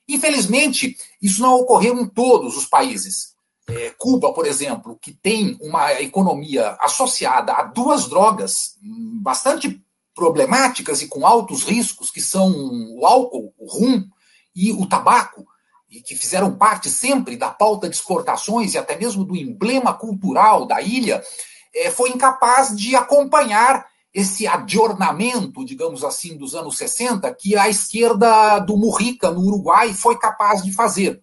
Infelizmente, 0.07 0.97
isso 1.21 1.41
não 1.41 1.55
ocorreu 1.55 1.99
em 1.99 2.07
todos 2.07 2.57
os 2.57 2.65
países. 2.65 3.28
É, 3.69 3.93
Cuba, 3.97 4.33
por 4.33 4.45
exemplo, 4.45 4.97
que 5.01 5.13
tem 5.13 5.57
uma 5.61 5.93
economia 6.01 6.77
associada 6.79 7.53
a 7.53 7.63
duas 7.63 8.07
drogas 8.07 8.77
hum, 8.83 9.19
bastante 9.21 9.81
problemáticas 10.15 11.01
e 11.01 11.07
com 11.07 11.25
altos 11.25 11.63
riscos, 11.63 12.11
que 12.11 12.21
são 12.21 12.51
o 12.97 13.05
álcool, 13.05 13.53
o 13.57 13.71
rum 13.71 14.03
e 14.55 14.71
o 14.71 14.85
tabaco, 14.85 15.45
e 15.89 16.01
que 16.01 16.15
fizeram 16.15 16.55
parte 16.55 16.89
sempre 16.89 17.37
da 17.37 17.49
pauta 17.49 17.89
de 17.89 17.95
exportações 17.95 18.73
e 18.73 18.77
até 18.77 18.97
mesmo 18.97 19.23
do 19.23 19.35
emblema 19.35 19.93
cultural 19.93 20.65
da 20.65 20.81
ilha, 20.81 21.23
é, 21.73 21.89
foi 21.89 22.09
incapaz 22.09 22.75
de 22.75 22.95
acompanhar 22.95 23.85
esse 24.13 24.47
adornamento, 24.47 25.63
digamos 25.63 26.03
assim, 26.03 26.35
dos 26.35 26.55
anos 26.55 26.77
60, 26.77 27.31
que 27.35 27.55
a 27.55 27.69
esquerda 27.69 28.59
do 28.59 28.75
Murrica, 28.75 29.29
no 29.31 29.41
Uruguai, 29.41 29.93
foi 29.93 30.17
capaz 30.17 30.63
de 30.63 30.73
fazer. 30.73 31.21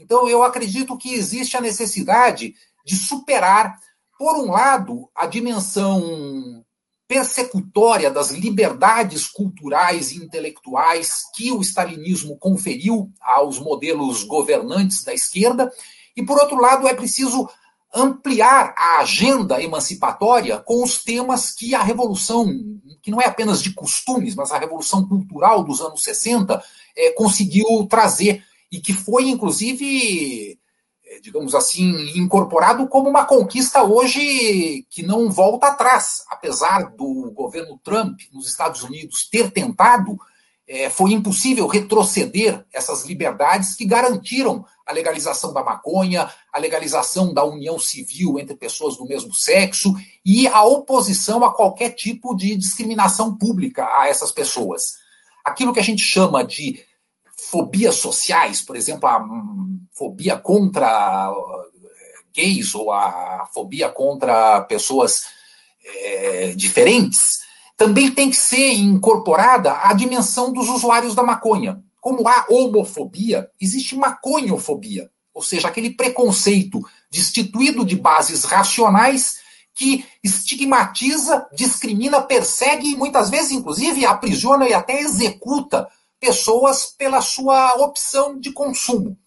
Então, 0.00 0.28
eu 0.28 0.42
acredito 0.42 0.96
que 0.96 1.12
existe 1.12 1.56
a 1.56 1.60
necessidade 1.60 2.54
de 2.84 2.96
superar, 2.96 3.78
por 4.18 4.36
um 4.36 4.50
lado, 4.50 5.08
a 5.14 5.26
dimensão 5.26 6.64
persecutória 7.06 8.10
das 8.10 8.30
liberdades 8.30 9.26
culturais 9.26 10.12
e 10.12 10.24
intelectuais 10.24 11.24
que 11.34 11.50
o 11.52 11.60
stalinismo 11.60 12.38
conferiu 12.38 13.10
aos 13.20 13.58
modelos 13.58 14.22
governantes 14.24 15.02
da 15.04 15.12
esquerda, 15.12 15.70
e, 16.16 16.24
por 16.24 16.38
outro 16.38 16.60
lado, 16.60 16.86
é 16.86 16.94
preciso 16.94 17.48
ampliar 17.92 18.74
a 18.78 19.00
agenda 19.00 19.60
emancipatória 19.62 20.58
com 20.58 20.82
os 20.82 21.02
temas 21.02 21.50
que 21.50 21.74
a 21.74 21.82
revolução, 21.82 22.46
que 23.02 23.10
não 23.10 23.20
é 23.20 23.26
apenas 23.26 23.60
de 23.60 23.74
costumes, 23.74 24.34
mas 24.34 24.52
a 24.52 24.58
revolução 24.58 25.06
cultural 25.06 25.64
dos 25.64 25.80
anos 25.80 26.02
60, 26.02 26.62
é, 26.96 27.10
conseguiu 27.12 27.86
trazer, 27.88 28.44
e 28.70 28.80
que 28.80 28.92
foi, 28.92 29.28
inclusive, 29.28 30.58
é, 31.04 31.20
digamos 31.20 31.54
assim, 31.54 32.16
incorporado 32.16 32.86
como 32.88 33.08
uma 33.08 33.24
conquista 33.24 33.82
hoje 33.82 34.86
que 34.88 35.02
não 35.02 35.30
volta 35.30 35.68
atrás. 35.68 36.24
Apesar 36.28 36.90
do 36.94 37.32
governo 37.32 37.78
Trump 37.82 38.20
nos 38.32 38.48
Estados 38.48 38.82
Unidos 38.82 39.28
ter 39.28 39.50
tentado, 39.50 40.16
é, 40.68 40.88
foi 40.88 41.12
impossível 41.12 41.66
retroceder 41.66 42.64
essas 42.72 43.04
liberdades 43.04 43.74
que 43.74 43.84
garantiram 43.84 44.64
a 44.86 44.92
legalização 44.92 45.52
da 45.52 45.64
maconha, 45.64 46.30
a 46.52 46.60
legalização 46.60 47.34
da 47.34 47.44
união 47.44 47.76
civil 47.76 48.38
entre 48.38 48.54
pessoas 48.54 48.96
do 48.96 49.04
mesmo 49.04 49.34
sexo 49.34 49.92
e 50.24 50.46
a 50.46 50.62
oposição 50.62 51.44
a 51.44 51.52
qualquer 51.52 51.90
tipo 51.90 52.36
de 52.36 52.54
discriminação 52.54 53.36
pública 53.36 53.84
a 53.84 54.06
essas 54.06 54.30
pessoas. 54.30 55.00
Aquilo 55.44 55.72
que 55.72 55.80
a 55.80 55.84
gente 55.84 56.02
chama 56.02 56.44
de 56.44 56.84
fobias 57.48 57.96
sociais, 57.96 58.60
por 58.60 58.76
exemplo, 58.76 59.08
a 59.08 59.24
fobia 59.92 60.36
contra 60.36 61.32
eh, 61.32 62.22
gays 62.34 62.74
ou 62.74 62.92
a 62.92 63.48
fobia 63.52 63.88
contra 63.88 64.60
pessoas 64.62 65.24
é, 65.84 66.52
diferentes, 66.54 67.40
também 67.76 68.10
tem 68.10 68.28
que 68.28 68.36
ser 68.36 68.74
incorporada 68.74 69.72
a 69.82 69.92
dimensão 69.94 70.52
dos 70.52 70.68
usuários 70.68 71.14
da 71.14 71.22
maconha. 71.22 71.82
Como 72.00 72.28
há 72.28 72.46
homofobia, 72.50 73.50
existe 73.60 73.96
maconhofobia, 73.96 75.10
ou 75.32 75.42
seja, 75.42 75.68
aquele 75.68 75.90
preconceito 75.90 76.80
destituído 77.10 77.84
de 77.84 77.96
bases 77.96 78.44
racionais 78.44 79.38
que 79.74 80.04
estigmatiza, 80.22 81.46
discrimina, 81.54 82.20
persegue 82.20 82.92
e 82.92 82.96
muitas 82.96 83.30
vezes, 83.30 83.52
inclusive, 83.52 84.04
aprisiona 84.04 84.68
e 84.68 84.74
até 84.74 85.00
executa 85.00 85.88
pessoas 86.20 86.86
pela 86.86 87.20
sua 87.20 87.74
opção 87.76 88.38
de 88.38 88.52
consumo. 88.52 89.18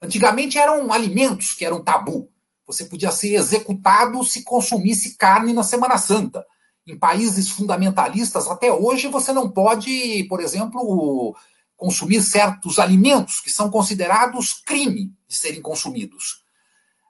Antigamente 0.00 0.58
eram 0.58 0.92
alimentos 0.92 1.52
que 1.52 1.64
eram 1.64 1.82
tabu. 1.82 2.30
Você 2.66 2.84
podia 2.84 3.10
ser 3.10 3.34
executado 3.34 4.22
se 4.22 4.44
consumisse 4.44 5.16
carne 5.16 5.52
na 5.52 5.62
Semana 5.62 5.96
Santa. 5.96 6.44
Em 6.86 6.96
países 6.96 7.50
fundamentalistas, 7.50 8.46
até 8.46 8.72
hoje, 8.72 9.08
você 9.08 9.32
não 9.32 9.50
pode, 9.50 10.24
por 10.28 10.40
exemplo, 10.40 11.34
consumir 11.76 12.22
certos 12.22 12.78
alimentos 12.78 13.40
que 13.40 13.50
são 13.50 13.70
considerados 13.70 14.54
crime 14.54 15.12
de 15.26 15.36
serem 15.36 15.62
consumidos. 15.62 16.42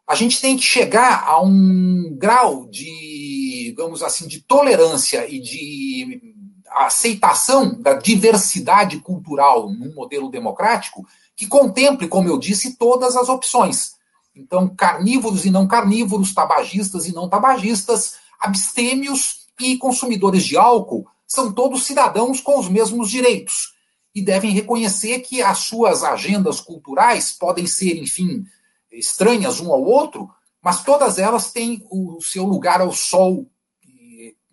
A 0.06 0.14
gente 0.14 0.40
tem 0.40 0.56
que 0.56 0.62
chegar 0.62 1.24
a 1.24 1.40
um 1.42 2.16
grau 2.16 2.66
de, 2.66 3.66
digamos 3.66 4.02
assim, 4.02 4.26
de 4.26 4.40
tolerância 4.40 5.28
e 5.28 5.38
de 5.38 6.34
a 6.70 6.86
aceitação 6.86 7.80
da 7.80 7.94
diversidade 7.94 8.98
cultural 9.00 9.70
num 9.70 9.94
modelo 9.94 10.30
democrático 10.30 11.06
que 11.36 11.46
contemple, 11.46 12.08
como 12.08 12.28
eu 12.28 12.38
disse, 12.38 12.76
todas 12.76 13.16
as 13.16 13.28
opções. 13.28 13.92
Então, 14.34 14.68
carnívoros 14.68 15.44
e 15.44 15.50
não 15.50 15.66
carnívoros, 15.66 16.34
tabagistas 16.34 17.06
e 17.06 17.12
não 17.12 17.28
tabagistas, 17.28 18.16
abstêmios 18.40 19.46
e 19.60 19.76
consumidores 19.76 20.44
de 20.44 20.56
álcool 20.56 21.06
são 21.26 21.52
todos 21.52 21.84
cidadãos 21.84 22.40
com 22.40 22.58
os 22.58 22.68
mesmos 22.68 23.10
direitos 23.10 23.74
e 24.14 24.22
devem 24.22 24.50
reconhecer 24.50 25.20
que 25.20 25.42
as 25.42 25.58
suas 25.58 26.02
agendas 26.02 26.60
culturais 26.60 27.32
podem 27.32 27.66
ser, 27.66 27.96
enfim, 27.96 28.44
estranhas 28.90 29.60
um 29.60 29.72
ao 29.72 29.82
outro, 29.82 30.28
mas 30.62 30.82
todas 30.82 31.18
elas 31.18 31.52
têm 31.52 31.86
o 31.90 32.20
seu 32.20 32.44
lugar 32.44 32.80
ao 32.80 32.92
sol 32.92 33.46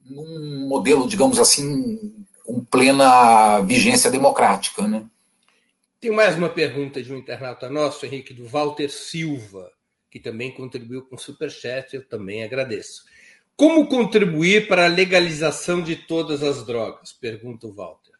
num 0.05 0.67
modelo, 0.67 1.07
digamos 1.07 1.39
assim, 1.39 2.25
com 2.43 2.63
plena 2.63 3.59
vigência 3.61 4.11
democrática. 4.11 4.87
Né? 4.87 5.05
Tem 5.99 6.11
mais 6.11 6.37
uma 6.37 6.49
pergunta 6.49 7.01
de 7.01 7.11
um 7.11 7.17
internauta 7.17 7.69
nosso, 7.69 8.05
Henrique, 8.05 8.33
do 8.33 8.47
Walter 8.47 8.89
Silva, 8.89 9.71
que 10.11 10.19
também 10.19 10.51
contribuiu 10.51 11.03
com 11.03 11.15
o 11.15 11.19
Superchat, 11.19 11.95
eu 11.95 12.07
também 12.07 12.43
agradeço. 12.43 13.03
Como 13.57 13.87
contribuir 13.87 14.67
para 14.67 14.85
a 14.85 14.89
legalização 14.89 15.81
de 15.81 15.95
todas 15.95 16.43
as 16.43 16.65
drogas? 16.65 17.13
Pergunta 17.13 17.67
o 17.67 17.73
Walter. 17.73 18.13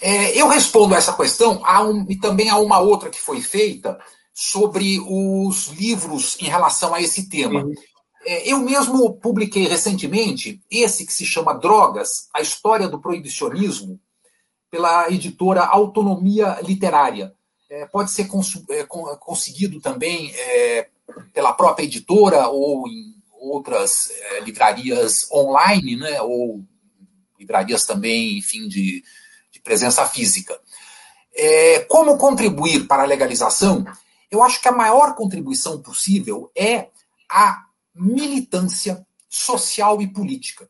É, 0.00 0.38
eu 0.40 0.48
respondo 0.48 0.94
essa 0.94 1.14
questão 1.14 1.62
um, 1.62 2.06
e 2.08 2.16
também 2.16 2.50
a 2.50 2.58
uma 2.58 2.78
outra 2.78 3.10
que 3.10 3.20
foi 3.20 3.40
feita 3.40 3.98
sobre 4.32 4.98
os 5.00 5.68
livros 5.68 6.36
em 6.40 6.44
relação 6.44 6.94
a 6.94 7.00
esse 7.00 7.28
tema. 7.28 7.64
Uhum. 7.64 7.74
É, 8.28 8.46
eu 8.46 8.58
mesmo 8.58 9.14
publiquei 9.14 9.66
recentemente 9.66 10.60
esse 10.70 11.06
que 11.06 11.12
se 11.14 11.24
chama 11.24 11.54
Drogas, 11.54 12.28
a 12.34 12.42
história 12.42 12.86
do 12.86 13.00
proibicionismo, 13.00 13.98
pela 14.70 15.10
editora 15.10 15.64
Autonomia 15.64 16.60
Literária. 16.62 17.32
É, 17.70 17.86
pode 17.86 18.10
ser 18.10 18.26
cons 18.26 18.62
é, 18.68 18.84
conseguido 18.84 19.80
também 19.80 20.30
é, 20.34 20.88
pela 21.32 21.54
própria 21.54 21.84
editora 21.84 22.48
ou 22.48 22.86
em 22.86 23.14
outras 23.40 24.10
é, 24.10 24.40
livrarias 24.40 25.26
online, 25.32 25.96
né, 25.96 26.20
ou 26.20 26.62
livrarias 27.38 27.86
também, 27.86 28.36
enfim, 28.36 28.68
de, 28.68 29.02
de 29.50 29.60
presença 29.60 30.06
física. 30.06 30.54
É, 31.34 31.80
como 31.88 32.18
contribuir 32.18 32.86
para 32.86 33.04
a 33.04 33.06
legalização? 33.06 33.86
Eu 34.30 34.42
acho 34.42 34.60
que 34.60 34.68
a 34.68 34.72
maior 34.72 35.14
contribuição 35.14 35.80
possível 35.80 36.52
é 36.54 36.88
a 37.30 37.67
militância 37.98 39.06
social 39.28 40.00
e 40.00 40.06
política. 40.06 40.68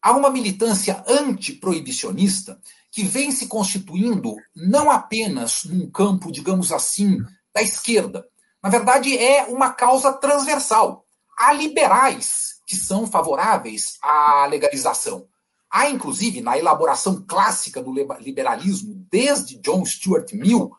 Há 0.00 0.12
uma 0.12 0.30
militância 0.30 1.04
antiproibicionista 1.06 2.60
que 2.90 3.04
vem 3.04 3.30
se 3.30 3.46
constituindo 3.46 4.36
não 4.54 4.90
apenas 4.90 5.64
num 5.64 5.90
campo, 5.90 6.30
digamos 6.30 6.72
assim, 6.72 7.18
da 7.54 7.62
esquerda. 7.62 8.26
Na 8.62 8.68
verdade, 8.68 9.16
é 9.16 9.44
uma 9.44 9.72
causa 9.72 10.12
transversal. 10.12 11.06
Há 11.38 11.52
liberais 11.52 12.60
que 12.66 12.76
são 12.76 13.06
favoráveis 13.06 13.98
à 14.02 14.46
legalização. 14.46 15.26
Há, 15.70 15.88
inclusive, 15.88 16.42
na 16.42 16.58
elaboração 16.58 17.24
clássica 17.26 17.82
do 17.82 17.92
liberalismo, 18.20 19.06
desde 19.10 19.56
John 19.58 19.84
Stuart 19.86 20.32
Mill, 20.34 20.70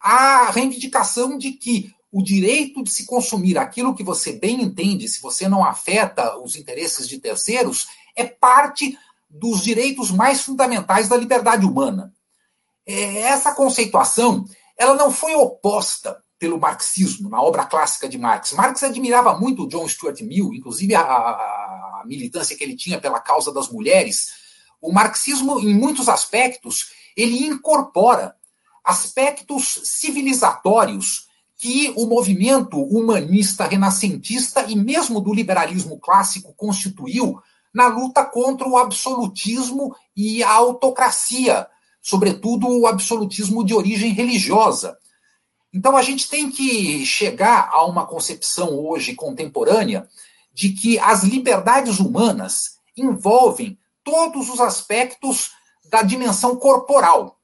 a 0.00 0.50
reivindicação 0.50 1.38
de 1.38 1.52
que 1.52 1.94
o 2.12 2.22
direito 2.22 2.82
de 2.82 2.90
se 2.90 3.06
consumir 3.06 3.56
aquilo 3.56 3.94
que 3.94 4.02
você 4.02 4.32
bem 4.32 4.62
entende, 4.62 5.08
se 5.08 5.20
você 5.20 5.48
não 5.48 5.64
afeta 5.64 6.36
os 6.38 6.56
interesses 6.56 7.08
de 7.08 7.18
terceiros, 7.18 7.86
é 8.16 8.24
parte 8.24 8.98
dos 9.28 9.62
direitos 9.62 10.10
mais 10.10 10.42
fundamentais 10.42 11.08
da 11.08 11.16
liberdade 11.16 11.64
humana. 11.64 12.12
É, 12.84 13.20
essa 13.20 13.54
conceituação 13.54 14.44
ela 14.76 14.94
não 14.94 15.12
foi 15.12 15.34
oposta 15.34 16.20
pelo 16.38 16.58
marxismo, 16.58 17.28
na 17.28 17.40
obra 17.40 17.66
clássica 17.66 18.08
de 18.08 18.16
Marx. 18.16 18.52
Marx 18.52 18.82
admirava 18.82 19.38
muito 19.38 19.68
John 19.68 19.86
Stuart 19.86 20.22
Mill, 20.22 20.54
inclusive 20.54 20.94
a, 20.94 21.02
a, 21.02 22.02
militância 22.06 22.56
que 22.56 22.64
ele 22.64 22.74
tinha 22.74 22.98
pela 22.98 23.20
causa 23.20 23.52
das 23.52 23.68
mulheres. 23.68 24.28
O 24.80 24.90
marxismo, 24.90 25.60
em 25.60 25.74
muitos 25.74 26.08
aspectos, 26.08 26.92
ele 27.14 27.46
incorpora 27.46 28.34
aspectos 28.82 29.82
civilizatórios 29.84 31.28
que 31.60 31.92
o 31.94 32.06
movimento 32.06 32.80
humanista 32.80 33.66
renascentista 33.66 34.64
e 34.66 34.74
mesmo 34.74 35.20
do 35.20 35.34
liberalismo 35.34 36.00
clássico 36.00 36.54
constituiu 36.54 37.38
na 37.72 37.86
luta 37.86 38.24
contra 38.24 38.66
o 38.66 38.78
absolutismo 38.78 39.94
e 40.16 40.42
a 40.42 40.50
autocracia, 40.50 41.68
sobretudo 42.00 42.66
o 42.66 42.86
absolutismo 42.86 43.62
de 43.62 43.74
origem 43.74 44.10
religiosa. 44.14 44.96
Então 45.70 45.98
a 45.98 46.02
gente 46.02 46.30
tem 46.30 46.50
que 46.50 47.04
chegar 47.04 47.68
a 47.70 47.84
uma 47.84 48.06
concepção 48.06 48.70
hoje 48.70 49.14
contemporânea 49.14 50.08
de 50.54 50.70
que 50.70 50.98
as 50.98 51.24
liberdades 51.24 52.00
humanas 52.00 52.78
envolvem 52.96 53.78
todos 54.02 54.48
os 54.48 54.60
aspectos 54.60 55.50
da 55.90 56.00
dimensão 56.00 56.56
corporal. 56.56 57.38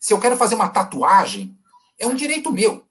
Se 0.00 0.12
eu 0.12 0.18
quero 0.18 0.36
fazer 0.36 0.56
uma 0.56 0.68
tatuagem, 0.68 1.56
é 1.96 2.08
um 2.08 2.14
direito 2.16 2.50
meu 2.50 2.89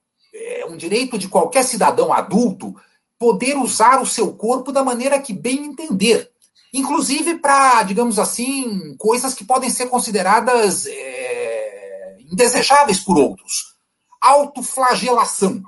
um 0.70 0.76
direito 0.76 1.18
de 1.18 1.28
qualquer 1.28 1.64
cidadão 1.64 2.12
adulto 2.12 2.74
poder 3.18 3.56
usar 3.56 4.00
o 4.00 4.06
seu 4.06 4.32
corpo 4.32 4.72
da 4.72 4.82
maneira 4.82 5.20
que 5.20 5.32
bem 5.32 5.66
entender. 5.66 6.30
Inclusive 6.72 7.38
para, 7.38 7.82
digamos 7.82 8.18
assim, 8.18 8.96
coisas 8.96 9.34
que 9.34 9.44
podem 9.44 9.68
ser 9.68 9.88
consideradas 9.88 10.86
é, 10.86 12.16
indesejáveis 12.30 13.00
por 13.00 13.18
outros. 13.18 13.74
Autoflagelação. 14.20 15.62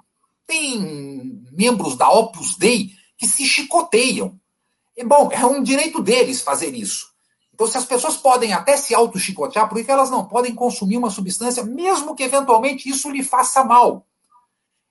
Tem 0.47 1.43
membros 1.53 1.97
da 1.97 2.09
Opus 2.09 2.57
Dei 2.57 2.91
que 3.19 3.27
se 3.27 3.45
chicoteiam. 3.45 4.39
E, 4.97 5.05
bom, 5.05 5.31
é 5.33 5.45
um 5.45 5.63
direito 5.63 6.03
deles 6.03 6.41
fazer 6.41 6.75
isso. 6.75 7.13
Então, 7.53 7.67
se 7.67 7.77
as 7.77 7.85
pessoas 7.85 8.17
podem 8.17 8.53
até 8.53 8.77
se 8.77 8.95
auto-chicotear, 8.95 9.69
por 9.69 9.83
que 9.83 9.91
elas 9.91 10.11
não 10.11 10.27
podem 10.27 10.55
consumir 10.55 10.97
uma 10.97 11.11
substância, 11.11 11.63
mesmo 11.63 12.15
que 12.15 12.23
eventualmente 12.23 12.89
isso 12.89 13.11
lhe 13.11 13.23
faça 13.23 13.63
mal? 13.63 14.07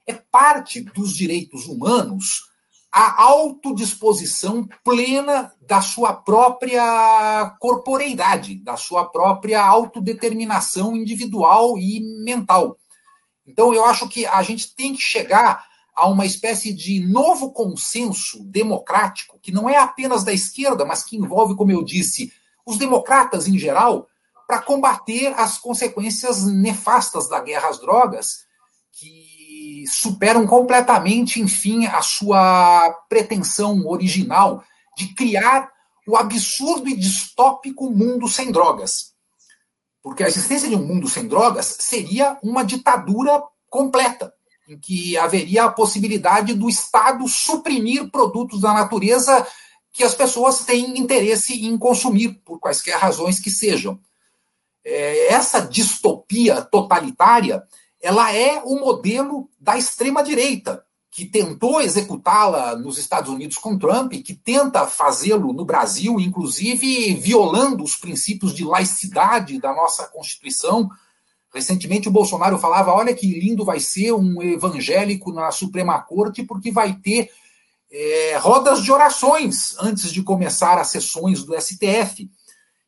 É 0.07 0.13
parte 0.13 0.81
dos 0.81 1.13
direitos 1.13 1.67
humanos 1.67 2.51
a 2.91 3.23
autodisposição 3.23 4.67
plena 4.83 5.53
da 5.61 5.81
sua 5.81 6.13
própria 6.13 7.55
corporeidade, 7.57 8.55
da 8.55 8.75
sua 8.75 9.05
própria 9.05 9.63
autodeterminação 9.63 10.95
individual 10.95 11.77
e 11.77 12.01
mental. 12.23 12.77
Então, 13.47 13.73
eu 13.73 13.85
acho 13.85 14.09
que 14.09 14.25
a 14.25 14.43
gente 14.43 14.75
tem 14.75 14.93
que 14.93 15.01
chegar 15.01 15.65
a 15.95 16.07
uma 16.07 16.25
espécie 16.25 16.73
de 16.73 16.99
novo 16.99 17.51
consenso 17.51 18.43
democrático, 18.43 19.39
que 19.41 19.51
não 19.51 19.69
é 19.69 19.77
apenas 19.77 20.23
da 20.23 20.33
esquerda, 20.33 20.85
mas 20.85 21.03
que 21.03 21.15
envolve, 21.15 21.55
como 21.55 21.71
eu 21.71 21.83
disse, 21.83 22.33
os 22.65 22.77
democratas 22.77 23.47
em 23.47 23.57
geral, 23.57 24.07
para 24.45 24.61
combater 24.61 25.27
as 25.39 25.57
consequências 25.57 26.45
nefastas 26.45 27.29
da 27.29 27.39
guerra 27.39 27.69
às 27.69 27.79
drogas, 27.79 28.45
que 28.91 29.30
superam 29.87 30.45
completamente, 30.45 31.39
enfim, 31.41 31.85
a 31.85 32.01
sua 32.01 32.89
pretensão 33.09 33.87
original 33.87 34.63
de 34.97 35.13
criar 35.13 35.71
o 36.07 36.15
absurdo 36.15 36.89
e 36.89 36.95
distópico 36.95 37.89
mundo 37.89 38.27
sem 38.27 38.51
drogas. 38.51 39.11
Porque 40.01 40.23
a 40.23 40.27
existência 40.27 40.67
de 40.67 40.75
um 40.75 40.85
mundo 40.85 41.07
sem 41.07 41.27
drogas 41.27 41.77
seria 41.79 42.37
uma 42.41 42.63
ditadura 42.63 43.41
completa, 43.69 44.33
em 44.67 44.77
que 44.77 45.15
haveria 45.17 45.65
a 45.65 45.71
possibilidade 45.71 46.53
do 46.53 46.67
Estado 46.67 47.27
suprimir 47.27 48.09
produtos 48.09 48.61
da 48.61 48.73
natureza 48.73 49.45
que 49.93 50.03
as 50.03 50.15
pessoas 50.15 50.65
têm 50.65 50.97
interesse 50.97 51.65
em 51.65 51.77
consumir, 51.77 52.41
por 52.45 52.59
quaisquer 52.59 52.97
razões 52.97 53.39
que 53.39 53.51
sejam. 53.51 53.99
É, 54.83 55.33
essa 55.33 55.59
distopia 55.59 56.61
totalitária 56.61 57.63
ela 58.01 58.33
é 58.33 58.61
o 58.65 58.79
modelo 58.79 59.49
da 59.59 59.77
extrema-direita, 59.77 60.83
que 61.11 61.25
tentou 61.25 61.81
executá-la 61.81 62.75
nos 62.75 62.97
Estados 62.97 63.29
Unidos 63.29 63.57
com 63.57 63.77
Trump, 63.77 64.13
que 64.13 64.33
tenta 64.33 64.87
fazê-lo 64.87 65.53
no 65.53 65.65
Brasil, 65.65 66.19
inclusive 66.19 67.13
violando 67.15 67.83
os 67.83 67.95
princípios 67.95 68.55
de 68.55 68.63
laicidade 68.63 69.59
da 69.59 69.73
nossa 69.73 70.07
Constituição. 70.07 70.89
Recentemente 71.53 72.07
o 72.07 72.11
Bolsonaro 72.11 72.57
falava: 72.57 72.93
olha 72.93 73.13
que 73.13 73.27
lindo 73.27 73.65
vai 73.65 73.79
ser 73.79 74.13
um 74.13 74.41
evangélico 74.41 75.33
na 75.33 75.51
Suprema 75.51 76.01
Corte, 76.01 76.43
porque 76.43 76.71
vai 76.71 76.93
ter 76.93 77.29
é, 77.91 78.37
rodas 78.37 78.81
de 78.81 78.91
orações 78.91 79.75
antes 79.79 80.11
de 80.13 80.23
começar 80.23 80.79
as 80.79 80.87
sessões 80.87 81.43
do 81.43 81.53
STF. 81.59 82.31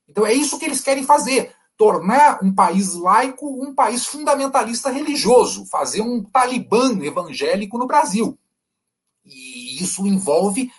Então 0.07 0.25
é 0.25 0.33
isso 0.33 0.57
que 0.57 0.65
eles 0.65 0.81
querem 0.81 1.03
fazer 1.03 1.53
tornar 1.83 2.41
um 2.41 2.55
país 2.55 2.93
laico 2.93 3.45
um 3.61 3.75
país 3.75 4.05
fundamentalista 4.05 4.89
religioso, 4.89 5.65
fazer 5.65 5.99
um 5.99 6.23
talibã 6.23 6.97
evangélico 7.03 7.77
no 7.77 7.85
Brasil. 7.85 8.39
E 9.25 9.83
isso 9.83 10.07
envolve 10.07 10.71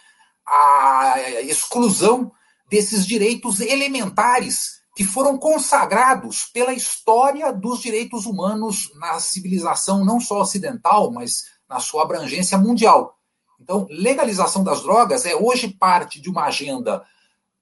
a 0.48 1.42
exclusão 1.42 2.32
desses 2.70 3.07
direitos 3.07 3.61
elementares 3.61 4.80
que 4.96 5.05
foram 5.05 5.36
consagrados 5.36 6.46
pela 6.55 6.72
história 6.72 7.52
dos 7.52 7.82
direitos 7.82 8.24
humanos 8.24 8.90
na 8.94 9.20
civilização 9.20 10.07
não 10.07 10.18
só 10.18 10.40
ocidental, 10.40 11.11
mas 11.11 11.32
na 11.68 11.80
sua 11.80 12.05
abrangência 12.05 12.57
mundial. 12.57 13.18
Então, 13.61 13.86
legalização 13.90 14.64
das 14.64 14.82
drogas 14.82 15.26
é 15.26 15.36
hoje 15.36 15.68
parte 15.68 16.18
de 16.18 16.30
uma 16.30 16.44
agenda 16.44 17.05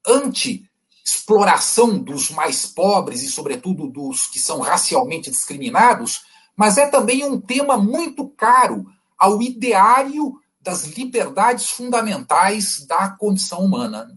anti 0.07 0.71
exploração 1.05 1.99
dos 1.99 2.31
mais 2.31 2.67
pobres 2.67 3.23
e, 3.23 3.29
sobretudo, 3.29 3.89
dos 3.89 4.27
que 4.27 4.39
são 4.39 4.61
racialmente 4.61 5.31
discriminados, 5.31 6.23
mas 6.57 6.79
é 6.79 6.87
também 6.87 7.25
um 7.25 7.41
tema 7.41 7.77
muito 7.77 8.29
caro 8.29 8.87
ao 9.19 9.41
ideário 9.43 10.35
das 10.61 10.85
liberdades 10.85 11.71
fundamentais 11.71 12.87
da 12.87 13.11
condição 13.11 13.61
humana. 13.61 14.09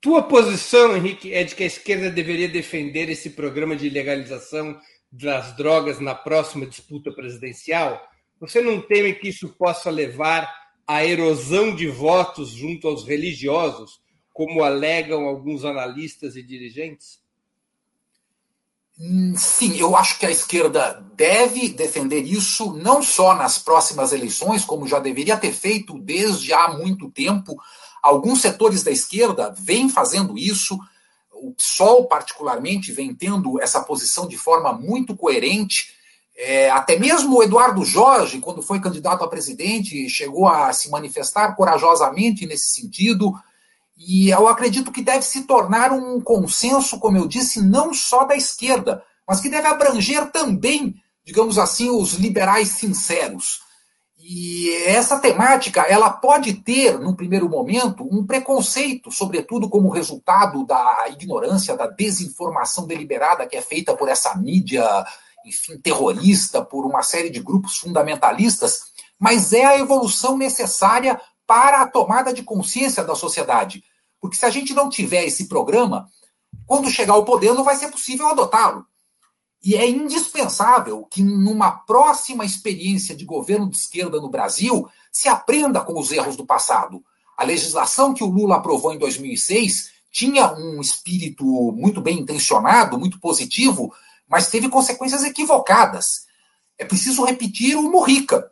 Tua 0.00 0.22
posição, 0.22 0.96
Henrique, 0.96 1.32
é 1.32 1.44
de 1.44 1.54
que 1.54 1.62
a 1.62 1.66
esquerda 1.66 2.10
deveria 2.10 2.48
defender 2.48 3.08
esse 3.08 3.30
programa 3.30 3.76
de 3.76 3.88
legalização 3.88 4.78
das 5.10 5.56
drogas 5.56 6.00
na 6.00 6.14
próxima 6.14 6.66
disputa 6.66 7.12
presidencial? 7.12 8.02
Você 8.40 8.60
não 8.60 8.80
teme 8.80 9.14
que 9.14 9.28
isso 9.28 9.48
possa 9.56 9.90
levar 9.90 10.52
a 10.86 11.04
erosão 11.04 11.74
de 11.74 11.88
votos 11.88 12.50
junto 12.50 12.88
aos 12.88 13.06
religiosos, 13.06 14.00
como 14.34 14.64
alegam 14.64 15.26
alguns 15.26 15.64
analistas 15.64 16.34
e 16.34 16.42
dirigentes? 16.42 17.20
Hum, 18.98 19.34
sim, 19.36 19.78
eu 19.78 19.96
acho 19.96 20.18
que 20.18 20.26
a 20.26 20.30
esquerda 20.30 21.04
deve 21.14 21.68
defender 21.68 22.20
isso, 22.20 22.72
não 22.74 23.00
só 23.00 23.34
nas 23.34 23.58
próximas 23.58 24.12
eleições, 24.12 24.64
como 24.64 24.88
já 24.88 24.98
deveria 24.98 25.36
ter 25.36 25.52
feito 25.52 25.98
desde 26.00 26.52
há 26.52 26.68
muito 26.68 27.08
tempo. 27.10 27.56
Alguns 28.02 28.40
setores 28.40 28.82
da 28.82 28.90
esquerda 28.90 29.54
vêm 29.56 29.88
fazendo 29.88 30.36
isso, 30.36 30.78
o 31.32 31.52
PSOL, 31.54 32.06
particularmente, 32.06 32.92
vem 32.92 33.14
tendo 33.14 33.60
essa 33.60 33.82
posição 33.82 34.26
de 34.26 34.36
forma 34.36 34.72
muito 34.72 35.16
coerente. 35.16 35.94
É, 36.36 36.70
até 36.70 36.98
mesmo 36.98 37.36
o 37.36 37.42
Eduardo 37.42 37.84
Jorge, 37.84 38.40
quando 38.40 38.62
foi 38.62 38.80
candidato 38.80 39.22
a 39.22 39.28
presidente, 39.28 40.08
chegou 40.08 40.48
a 40.48 40.72
se 40.72 40.90
manifestar 40.90 41.54
corajosamente 41.54 42.46
nesse 42.46 42.80
sentido. 42.80 43.32
E 43.96 44.30
eu 44.30 44.48
acredito 44.48 44.90
que 44.90 45.02
deve 45.02 45.22
se 45.22 45.42
tornar 45.44 45.92
um 45.92 46.20
consenso, 46.20 46.98
como 46.98 47.16
eu 47.16 47.28
disse, 47.28 47.62
não 47.62 47.94
só 47.94 48.24
da 48.24 48.34
esquerda, 48.34 49.02
mas 49.26 49.40
que 49.40 49.48
deve 49.48 49.68
abranger 49.68 50.30
também, 50.30 50.94
digamos 51.24 51.58
assim, 51.58 51.88
os 51.90 52.14
liberais 52.14 52.68
sinceros. 52.70 53.60
E 54.26 54.72
essa 54.86 55.18
temática, 55.18 55.82
ela 55.82 56.08
pode 56.08 56.54
ter, 56.54 56.98
num 56.98 57.14
primeiro 57.14 57.48
momento, 57.48 58.08
um 58.10 58.26
preconceito, 58.26 59.12
sobretudo 59.12 59.68
como 59.68 59.90
resultado 59.90 60.64
da 60.64 61.06
ignorância, 61.10 61.76
da 61.76 61.86
desinformação 61.86 62.86
deliberada 62.86 63.46
que 63.46 63.56
é 63.56 63.60
feita 63.60 63.94
por 63.94 64.08
essa 64.08 64.34
mídia, 64.34 64.82
enfim, 65.44 65.78
terrorista, 65.78 66.64
por 66.64 66.86
uma 66.86 67.02
série 67.02 67.28
de 67.28 67.40
grupos 67.40 67.76
fundamentalistas, 67.76 68.94
mas 69.18 69.52
é 69.52 69.64
a 69.64 69.78
evolução 69.78 70.38
necessária 70.38 71.20
para 71.46 71.82
a 71.82 71.88
tomada 71.88 72.32
de 72.32 72.42
consciência 72.42 73.04
da 73.04 73.14
sociedade. 73.14 73.84
Porque 74.20 74.36
se 74.36 74.44
a 74.44 74.50
gente 74.50 74.72
não 74.72 74.88
tiver 74.88 75.24
esse 75.24 75.48
programa, 75.48 76.08
quando 76.66 76.90
chegar 76.90 77.14
ao 77.14 77.24
poder 77.24 77.52
não 77.52 77.64
vai 77.64 77.76
ser 77.76 77.90
possível 77.90 78.28
adotá-lo. 78.28 78.86
E 79.62 79.76
é 79.76 79.88
indispensável 79.88 81.06
que, 81.10 81.22
numa 81.22 81.70
próxima 81.70 82.44
experiência 82.44 83.16
de 83.16 83.24
governo 83.24 83.70
de 83.70 83.76
esquerda 83.78 84.20
no 84.20 84.28
Brasil, 84.28 84.86
se 85.10 85.28
aprenda 85.28 85.80
com 85.80 85.98
os 85.98 86.12
erros 86.12 86.36
do 86.36 86.44
passado. 86.44 87.02
A 87.36 87.44
legislação 87.44 88.12
que 88.12 88.22
o 88.22 88.28
Lula 88.28 88.56
aprovou 88.56 88.92
em 88.92 88.98
2006 88.98 89.90
tinha 90.10 90.52
um 90.54 90.80
espírito 90.80 91.44
muito 91.72 92.00
bem 92.00 92.20
intencionado, 92.20 92.98
muito 92.98 93.18
positivo, 93.18 93.92
mas 94.28 94.48
teve 94.48 94.68
consequências 94.68 95.24
equivocadas. 95.24 96.26
É 96.78 96.84
preciso 96.84 97.24
repetir 97.24 97.76
o 97.76 97.90
Murrica. 97.90 98.50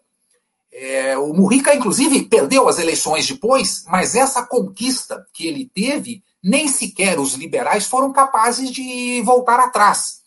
É, 0.73 1.19
o 1.19 1.35
Murrica, 1.35 1.75
inclusive, 1.75 2.25
perdeu 2.25 2.67
as 2.67 2.79
eleições 2.79 3.29
depois, 3.29 3.85
mas 3.89 4.15
essa 4.15 4.43
conquista 4.47 5.27
que 5.35 5.47
ele 5.47 5.71
teve, 5.75 6.25
nem 6.43 6.67
sequer 6.67 7.21
os 7.21 7.35
liberais 7.35 7.85
foram 7.85 8.11
capazes 8.11 8.71
de 8.71 9.21
voltar 9.23 9.61
atrás. 9.61 10.23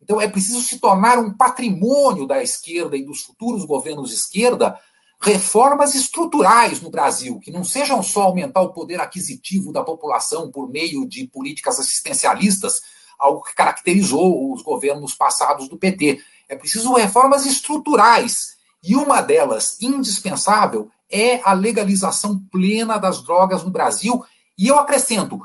Então 0.00 0.20
é 0.20 0.28
preciso 0.28 0.62
se 0.62 0.78
tornar 0.78 1.18
um 1.18 1.36
patrimônio 1.36 2.26
da 2.26 2.42
esquerda 2.42 2.96
e 2.96 3.04
dos 3.04 3.22
futuros 3.22 3.64
governos 3.64 4.10
de 4.10 4.14
esquerda 4.16 4.78
reformas 5.20 5.96
estruturais 5.96 6.80
no 6.80 6.90
Brasil, 6.90 7.40
que 7.40 7.50
não 7.50 7.64
sejam 7.64 8.00
só 8.02 8.22
aumentar 8.22 8.60
o 8.60 8.72
poder 8.72 9.00
aquisitivo 9.00 9.72
da 9.72 9.82
população 9.82 10.48
por 10.48 10.70
meio 10.70 11.06
de 11.08 11.26
políticas 11.26 11.80
assistencialistas, 11.80 12.80
algo 13.18 13.42
que 13.42 13.54
caracterizou 13.54 14.52
os 14.52 14.62
governos 14.62 15.12
passados 15.12 15.68
do 15.68 15.76
PT. 15.76 16.22
É 16.48 16.54
preciso 16.54 16.92
reformas 16.92 17.44
estruturais 17.44 18.57
e 18.82 18.94
uma 18.96 19.20
delas, 19.20 19.80
indispensável, 19.80 20.90
é 21.10 21.40
a 21.42 21.52
legalização 21.52 22.38
plena 22.50 22.98
das 22.98 23.22
drogas 23.22 23.62
no 23.62 23.70
Brasil. 23.70 24.24
E 24.56 24.68
eu 24.68 24.78
acrescento, 24.78 25.40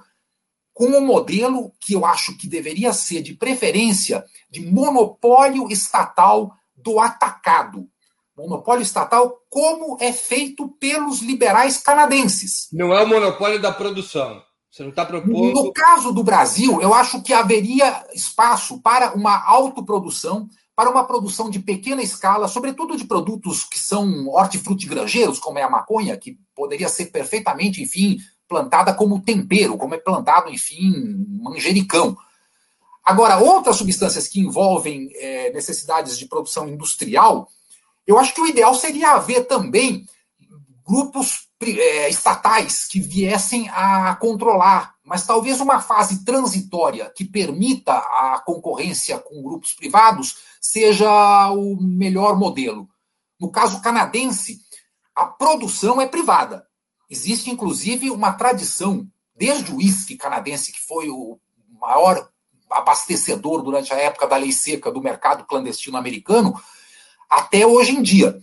com 0.73 0.85
um 0.85 1.05
modelo 1.05 1.71
que 1.79 1.93
eu 1.93 2.05
acho 2.05 2.37
que 2.37 2.47
deveria 2.47 2.91
ser 2.93 3.21
de 3.21 3.33
preferência 3.33 4.23
de 4.49 4.65
monopólio 4.65 5.67
estatal 5.69 6.53
do 6.75 6.99
atacado. 6.99 7.87
Monopólio 8.35 8.81
estatal, 8.81 9.37
como 9.49 9.97
é 9.99 10.11
feito 10.11 10.67
pelos 10.79 11.21
liberais 11.21 11.77
canadenses. 11.77 12.67
Não 12.73 12.91
é 12.91 13.03
o 13.03 13.07
monopólio 13.07 13.61
da 13.61 13.71
produção. 13.71 14.41
Você 14.71 14.81
não 14.81 14.89
está 14.89 15.05
propondo. 15.05 15.53
No 15.53 15.71
caso 15.71 16.11
do 16.11 16.23
Brasil, 16.23 16.81
eu 16.81 16.95
acho 16.95 17.21
que 17.21 17.31
haveria 17.31 18.03
espaço 18.11 18.81
para 18.81 19.13
uma 19.13 19.45
autoprodução 19.45 20.49
para 20.75 20.89
uma 20.89 21.05
produção 21.05 21.49
de 21.49 21.59
pequena 21.59 22.01
escala, 22.01 22.47
sobretudo 22.47 22.97
de 22.97 23.05
produtos 23.05 23.63
que 23.63 23.77
são 23.77 24.27
hortifrutigranjeiros, 24.27 25.39
como 25.39 25.59
é 25.59 25.63
a 25.63 25.69
maconha, 25.69 26.17
que 26.17 26.37
poderia 26.55 26.89
ser 26.89 27.07
perfeitamente, 27.07 27.81
enfim, 27.81 28.17
plantada 28.47 28.93
como 28.93 29.21
tempero, 29.21 29.77
como 29.77 29.93
é 29.93 29.97
plantado, 29.97 30.49
enfim, 30.49 31.25
manjericão. 31.41 32.17
Agora, 33.05 33.37
outras 33.37 33.75
substâncias 33.75 34.27
que 34.27 34.39
envolvem 34.39 35.11
é, 35.15 35.51
necessidades 35.51 36.17
de 36.17 36.25
produção 36.25 36.67
industrial, 36.67 37.47
eu 38.07 38.17
acho 38.17 38.33
que 38.33 38.41
o 38.41 38.47
ideal 38.47 38.73
seria 38.73 39.11
haver 39.11 39.45
também 39.45 40.05
grupos 40.85 41.47
é, 41.61 42.09
estatais 42.09 42.87
que 42.87 42.99
viessem 42.99 43.69
a 43.69 44.15
controlar, 44.15 44.95
mas 45.03 45.25
talvez 45.25 45.61
uma 45.61 45.81
fase 45.81 46.23
transitória 46.25 47.11
que 47.15 47.23
permita 47.23 47.93
a 47.93 48.41
concorrência 48.45 49.17
com 49.19 49.41
grupos 49.41 49.73
privados 49.73 50.37
seja 50.63 51.51
o 51.51 51.75
melhor 51.75 52.39
modelo. 52.39 52.87
No 53.37 53.51
caso 53.51 53.81
canadense, 53.81 54.61
a 55.13 55.25
produção 55.25 55.99
é 55.99 56.07
privada. 56.07 56.65
Existe, 57.09 57.51
inclusive, 57.51 58.09
uma 58.09 58.31
tradição, 58.31 59.05
desde 59.35 59.73
o 59.73 59.75
uísque 59.75 60.15
canadense, 60.15 60.71
que 60.71 60.79
foi 60.79 61.09
o 61.09 61.37
maior 61.79 62.29
abastecedor 62.71 63.61
durante 63.61 63.93
a 63.93 63.97
época 63.97 64.25
da 64.25 64.37
lei 64.37 64.53
seca 64.53 64.89
do 64.89 65.01
mercado 65.01 65.45
clandestino 65.45 65.97
americano, 65.97 66.59
até 67.29 67.67
hoje 67.67 67.91
em 67.91 68.01
dia. 68.01 68.39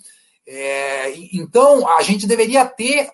É, 0.47 1.14
então, 1.33 1.89
a 1.89 2.03
gente 2.03 2.27
deveria 2.27 2.66
ter 2.66 3.11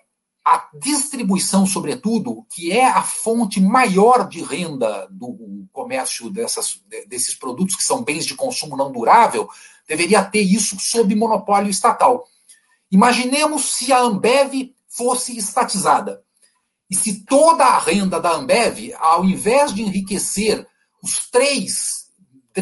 a 0.49 0.69
distribuição, 0.73 1.65
sobretudo, 1.65 2.45
que 2.49 2.71
é 2.71 2.87
a 2.87 3.03
fonte 3.03 3.59
maior 3.59 4.29
de 4.29 4.41
renda 4.41 5.05
do 5.11 5.67
comércio 5.73 6.29
dessas, 6.29 6.81
desses 7.05 7.35
produtos 7.35 7.75
que 7.75 7.83
são 7.83 8.01
bens 8.01 8.25
de 8.25 8.33
consumo 8.33 8.77
não 8.77 8.89
durável, 8.89 9.49
deveria 9.85 10.23
ter 10.23 10.39
isso 10.39 10.77
sob 10.79 11.13
monopólio 11.13 11.69
estatal. 11.69 12.25
Imaginemos 12.89 13.75
se 13.75 13.91
a 13.91 13.99
Ambev 13.99 14.73
fosse 14.87 15.37
estatizada. 15.37 16.23
E 16.89 16.95
se 16.95 17.25
toda 17.25 17.65
a 17.65 17.79
renda 17.79 18.17
da 18.17 18.31
Ambev, 18.31 18.93
ao 18.99 19.25
invés 19.25 19.73
de 19.73 19.81
enriquecer 19.81 20.65
os 21.03 21.29
três, 21.29 22.05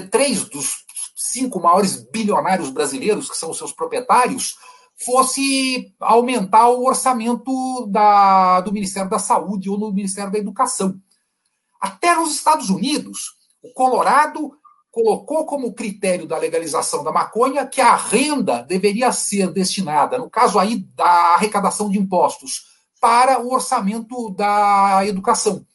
três 0.09 0.49
dos 0.49 0.83
cinco 1.15 1.59
maiores 1.59 2.03
bilionários 2.09 2.71
brasileiros, 2.71 3.29
que 3.29 3.37
são 3.37 3.51
os 3.51 3.59
seus 3.59 3.71
proprietários, 3.71 4.55
fosse 4.97 5.93
aumentar 5.99 6.69
o 6.69 6.85
orçamento 6.85 7.85
da, 7.87 8.61
do 8.61 8.71
Ministério 8.71 9.09
da 9.09 9.19
Saúde 9.19 9.69
ou 9.69 9.77
no 9.77 9.91
Ministério 9.91 10.31
da 10.31 10.39
Educação. 10.39 10.99
Até 11.79 12.15
nos 12.15 12.33
Estados 12.33 12.69
Unidos, 12.69 13.35
o 13.61 13.73
Colorado 13.73 14.57
colocou 14.91 15.45
como 15.45 15.73
critério 15.73 16.25
da 16.25 16.37
legalização 16.37 17.03
da 17.03 17.11
maconha 17.11 17.67
que 17.67 17.81
a 17.81 17.95
renda 17.95 18.63
deveria 18.63 19.11
ser 19.11 19.51
destinada, 19.51 20.17
no 20.17 20.29
caso 20.29 20.57
aí 20.57 20.77
da 20.95 21.33
arrecadação 21.33 21.89
de 21.89 21.99
impostos, 21.99 22.63
para 23.01 23.41
o 23.41 23.51
orçamento 23.51 24.31
da 24.31 25.05
educação. 25.05 25.65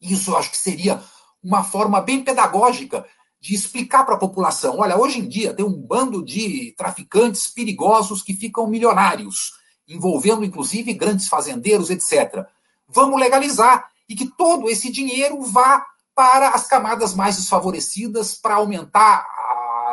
Isso 0.00 0.36
acho 0.36 0.52
que 0.52 0.56
seria 0.56 1.02
uma 1.42 1.64
forma 1.64 2.00
bem 2.00 2.22
pedagógica 2.22 3.04
de 3.40 3.54
explicar 3.54 4.04
para 4.04 4.14
a 4.14 4.18
população: 4.18 4.78
olha, 4.78 4.98
hoje 4.98 5.18
em 5.20 5.28
dia 5.28 5.54
tem 5.54 5.64
um 5.64 5.74
bando 5.74 6.24
de 6.24 6.74
traficantes 6.76 7.48
perigosos 7.48 8.22
que 8.22 8.34
ficam 8.34 8.66
milionários, 8.66 9.52
envolvendo 9.86 10.44
inclusive 10.44 10.92
grandes 10.94 11.28
fazendeiros, 11.28 11.90
etc. 11.90 12.46
Vamos 12.88 13.20
legalizar 13.20 13.90
e 14.08 14.14
que 14.14 14.26
todo 14.36 14.68
esse 14.68 14.90
dinheiro 14.90 15.42
vá 15.42 15.84
para 16.14 16.50
as 16.50 16.66
camadas 16.66 17.14
mais 17.14 17.36
desfavorecidas 17.36 18.34
para 18.34 18.56
aumentar 18.56 19.26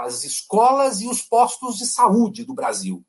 as 0.03 0.23
escolas 0.23 1.01
e 1.01 1.07
os 1.07 1.21
postos 1.21 1.77
de 1.77 1.85
saúde 1.85 2.43
do 2.43 2.53
Brasil. 2.53 3.05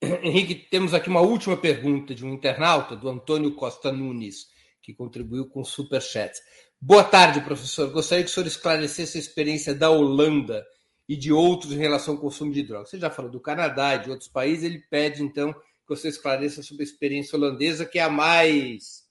Henrique, 0.00 0.54
temos 0.54 0.94
aqui 0.94 1.08
uma 1.08 1.20
última 1.20 1.56
pergunta 1.56 2.14
de 2.14 2.24
um 2.24 2.32
internauta, 2.32 2.94
do 2.94 3.08
Antônio 3.08 3.54
Costa 3.54 3.90
Nunes, 3.90 4.46
que 4.80 4.94
contribuiu 4.94 5.48
com 5.48 5.60
o 5.60 5.64
Superchat. 5.64 6.32
Boa 6.80 7.02
tarde, 7.02 7.40
professor. 7.40 7.90
Gostaria 7.90 8.22
que 8.22 8.30
o 8.30 8.32
senhor 8.32 8.46
esclarecesse 8.46 9.18
a 9.18 9.20
experiência 9.20 9.74
da 9.74 9.90
Holanda 9.90 10.64
e 11.08 11.16
de 11.16 11.32
outros 11.32 11.72
em 11.72 11.78
relação 11.78 12.14
ao 12.14 12.20
consumo 12.20 12.52
de 12.52 12.62
drogas. 12.62 12.90
Você 12.90 13.00
já 13.00 13.10
falou 13.10 13.30
do 13.30 13.40
Canadá 13.40 13.96
e 13.96 14.04
de 14.04 14.10
outros 14.10 14.28
países, 14.28 14.62
ele 14.62 14.78
pede, 14.78 15.22
então, 15.22 15.52
que 15.52 15.88
você 15.88 16.08
esclareça 16.08 16.62
sobre 16.62 16.84
a 16.84 16.86
experiência 16.86 17.36
holandesa, 17.36 17.84
que 17.84 17.98
é 17.98 18.02
a 18.02 18.08
mais 18.08 19.04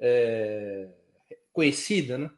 é, 0.00 0.88
conhecida, 1.52 2.18
né? 2.18 2.30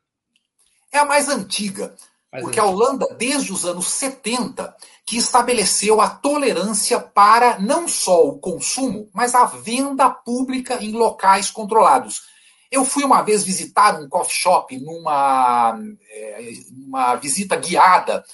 É 0.91 0.99
a 0.99 1.05
mais 1.05 1.29
antiga. 1.29 1.95
Porque 2.41 2.61
a 2.61 2.65
Holanda, 2.65 3.07
desde 3.19 3.53
os 3.53 3.65
anos 3.65 3.89
70, 3.89 4.75
que 5.05 5.19
estabeleceu 5.19 6.01
a 6.01 6.09
tolerância 6.09 7.01
para 7.01 7.59
não 7.59 7.89
só 7.89 8.27
o 8.27 8.39
consumo, 8.39 9.11
mas 9.13 9.35
a 9.35 9.45
venda 9.45 10.09
pública 10.09 10.83
em 10.83 10.93
locais 10.93 11.51
controlados. 11.51 12.30
Eu 12.71 12.85
fui 12.85 13.05
uma 13.05 13.23
vez 13.23 13.43
visitar 13.43 14.01
um 14.01 14.09
coffee 14.09 14.37
shop 14.37 14.79
numa 14.79 15.79
é, 16.09 16.53
uma 16.87 17.17
visita 17.17 17.57
guiada 17.57 18.25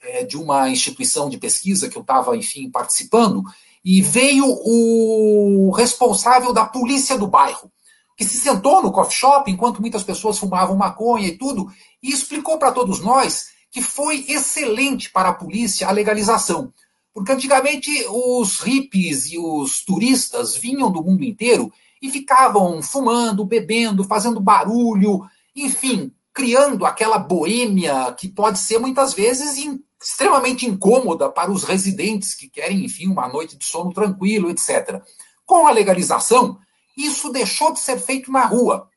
é, 0.00 0.24
de 0.24 0.36
uma 0.36 0.68
instituição 0.68 1.28
de 1.28 1.38
pesquisa 1.38 1.88
que 1.88 1.96
eu 1.96 2.02
estava, 2.02 2.36
enfim, 2.36 2.70
participando, 2.70 3.42
e 3.84 4.02
veio 4.02 4.44
o 4.46 5.70
responsável 5.70 6.52
da 6.52 6.64
polícia 6.66 7.16
do 7.16 7.26
bairro, 7.26 7.70
que 8.16 8.24
se 8.24 8.36
sentou 8.36 8.82
no 8.82 8.92
coffee 8.92 9.16
shop 9.16 9.50
enquanto 9.50 9.80
muitas 9.80 10.02
pessoas 10.02 10.38
fumavam 10.38 10.76
maconha 10.76 11.28
e 11.28 11.38
tudo, 11.38 11.70
e 12.02 12.10
explicou 12.10 12.58
para 12.58 12.72
todos 12.72 13.00
nós 13.00 13.46
que 13.70 13.82
foi 13.82 14.24
excelente 14.28 15.10
para 15.10 15.30
a 15.30 15.34
polícia 15.34 15.86
a 15.86 15.92
legalização. 15.92 16.72
Porque 17.12 17.32
antigamente 17.32 17.90
os 18.08 18.60
hippies 18.60 19.32
e 19.32 19.38
os 19.38 19.84
turistas 19.84 20.56
vinham 20.56 20.90
do 20.90 21.02
mundo 21.02 21.24
inteiro 21.24 21.72
e 22.00 22.10
ficavam 22.10 22.82
fumando, 22.82 23.44
bebendo, 23.44 24.04
fazendo 24.04 24.40
barulho, 24.40 25.22
enfim, 25.54 26.12
criando 26.32 26.84
aquela 26.84 27.18
boêmia 27.18 28.12
que 28.12 28.28
pode 28.28 28.58
ser 28.58 28.78
muitas 28.78 29.14
vezes 29.14 29.56
extremamente 30.00 30.66
incômoda 30.66 31.30
para 31.30 31.50
os 31.50 31.64
residentes 31.64 32.34
que 32.34 32.48
querem, 32.48 32.84
enfim, 32.84 33.08
uma 33.08 33.28
noite 33.28 33.56
de 33.56 33.64
sono 33.64 33.92
tranquilo, 33.92 34.50
etc. 34.50 35.02
Com 35.44 35.66
a 35.66 35.72
legalização, 35.72 36.58
isso 36.96 37.32
deixou 37.32 37.72
de 37.72 37.80
ser 37.80 37.98
feito 37.98 38.30
na 38.30 38.44
rua 38.44 38.88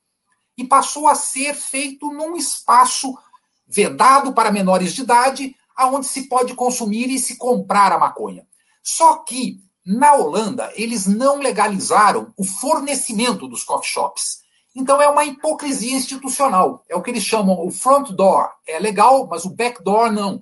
e 0.57 0.65
passou 0.65 1.07
a 1.07 1.15
ser 1.15 1.55
feito 1.55 2.11
num 2.11 2.35
espaço 2.35 3.17
vedado 3.65 4.33
para 4.33 4.51
menores 4.51 4.93
de 4.93 5.01
idade, 5.01 5.55
aonde 5.75 6.07
se 6.07 6.27
pode 6.27 6.53
consumir 6.55 7.09
e 7.09 7.19
se 7.19 7.37
comprar 7.37 7.91
a 7.93 7.99
maconha. 7.99 8.45
Só 8.83 9.17
que 9.17 9.61
na 9.85 10.13
Holanda 10.15 10.71
eles 10.75 11.07
não 11.07 11.39
legalizaram 11.39 12.33
o 12.37 12.43
fornecimento 12.43 13.47
dos 13.47 13.63
coffee 13.63 13.89
shops. 13.89 14.39
Então 14.75 15.01
é 15.01 15.09
uma 15.09 15.25
hipocrisia 15.25 15.95
institucional. 15.95 16.83
É 16.87 16.95
o 16.95 17.01
que 17.01 17.09
eles 17.09 17.23
chamam 17.23 17.65
o 17.65 17.71
front 17.71 18.11
door. 18.11 18.49
É 18.67 18.79
legal, 18.79 19.27
mas 19.27 19.45
o 19.45 19.49
back 19.49 19.83
door 19.83 20.11
não. 20.11 20.41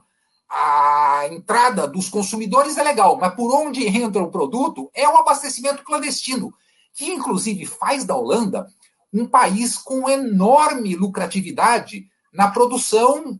A 0.50 1.28
entrada 1.32 1.88
dos 1.88 2.10
consumidores 2.10 2.78
é 2.78 2.84
legal, 2.84 3.18
mas 3.18 3.34
por 3.36 3.54
onde 3.54 3.86
entra 3.86 4.24
o 4.24 4.32
produto 4.32 4.90
é 4.94 5.08
o 5.08 5.18
abastecimento 5.18 5.84
clandestino, 5.84 6.54
que 6.94 7.06
inclusive 7.06 7.66
faz 7.66 8.06
da 8.06 8.16
Holanda 8.16 8.68
um 9.14 9.26
país 9.26 9.78
com 9.78 10.10
enorme 10.10 10.96
lucratividade 10.96 12.08
na 12.34 12.50
produção 12.50 13.38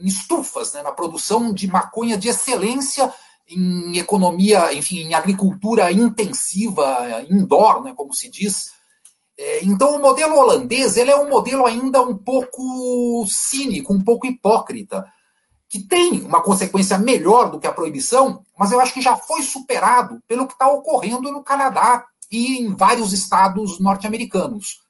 em 0.00 0.06
estufas, 0.06 0.72
né, 0.72 0.82
na 0.82 0.92
produção 0.92 1.52
de 1.52 1.66
maconha 1.66 2.18
de 2.18 2.28
excelência 2.28 3.12
em 3.48 3.98
economia, 3.98 4.72
enfim, 4.72 5.00
em 5.00 5.14
agricultura 5.14 5.92
intensiva, 5.92 7.24
indoor, 7.28 7.82
né, 7.82 7.92
como 7.94 8.14
se 8.14 8.30
diz. 8.30 8.72
É, 9.36 9.64
então, 9.64 9.96
o 9.96 10.00
modelo 10.00 10.36
holandês 10.36 10.96
ele 10.96 11.10
é 11.10 11.16
um 11.16 11.28
modelo 11.28 11.66
ainda 11.66 12.00
um 12.00 12.16
pouco 12.16 13.26
cínico, 13.28 13.92
um 13.92 14.02
pouco 14.02 14.26
hipócrita, 14.26 15.04
que 15.68 15.80
tem 15.80 16.22
uma 16.22 16.40
consequência 16.40 16.96
melhor 16.96 17.50
do 17.50 17.58
que 17.58 17.66
a 17.66 17.72
proibição, 17.72 18.44
mas 18.56 18.70
eu 18.70 18.80
acho 18.80 18.94
que 18.94 19.02
já 19.02 19.16
foi 19.16 19.42
superado 19.42 20.22
pelo 20.28 20.46
que 20.46 20.52
está 20.52 20.68
ocorrendo 20.68 21.32
no 21.32 21.42
Canadá 21.42 22.06
e 22.30 22.58
em 22.58 22.74
vários 22.74 23.12
estados 23.12 23.80
norte-americanos. 23.80 24.84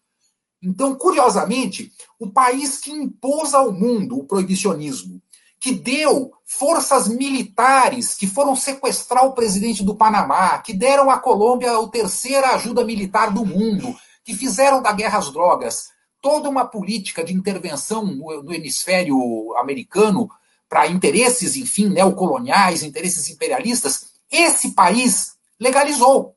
Então, 0.62 0.94
curiosamente, 0.94 1.90
o 2.18 2.31
país 2.31 2.78
que 2.78 2.90
impôs 2.90 3.55
ao 3.55 3.72
mundo 3.72 4.18
o 4.18 4.24
proibicionismo, 4.24 5.20
que 5.60 5.72
deu 5.72 6.32
forças 6.44 7.09
militares 7.09 8.14
que 8.14 8.26
foram 8.26 8.55
sequestrar 8.55 9.24
o 9.24 9.32
presidente 9.32 9.82
do 9.82 9.94
Panamá, 9.94 10.59
que 10.59 10.72
deram 10.72 11.10
à 11.10 11.18
Colômbia 11.18 11.78
a 11.78 11.89
terceira 11.89 12.55
ajuda 12.55 12.85
militar 12.85 13.32
do 13.32 13.44
mundo, 13.47 13.97
que 14.22 14.35
fizeram 14.35 14.82
da 14.82 14.93
guerra 14.93 15.18
às 15.18 15.31
drogas 15.32 15.89
toda 16.24 16.48
uma 16.48 16.64
política 16.64 17.22
de 17.22 17.35
intervenção 17.35 18.06
no, 18.06 18.43
no 18.43 18.55
hemisfério 18.55 19.18
americano 19.59 20.26
para 20.68 20.86
interesses, 20.86 21.55
enfim, 21.55 21.90
neocoloniais, 21.90 22.82
interesses 22.82 23.28
imperialistas, 23.28 24.06
esse 24.32 24.72
país 24.72 25.35
legalizou 25.60 26.35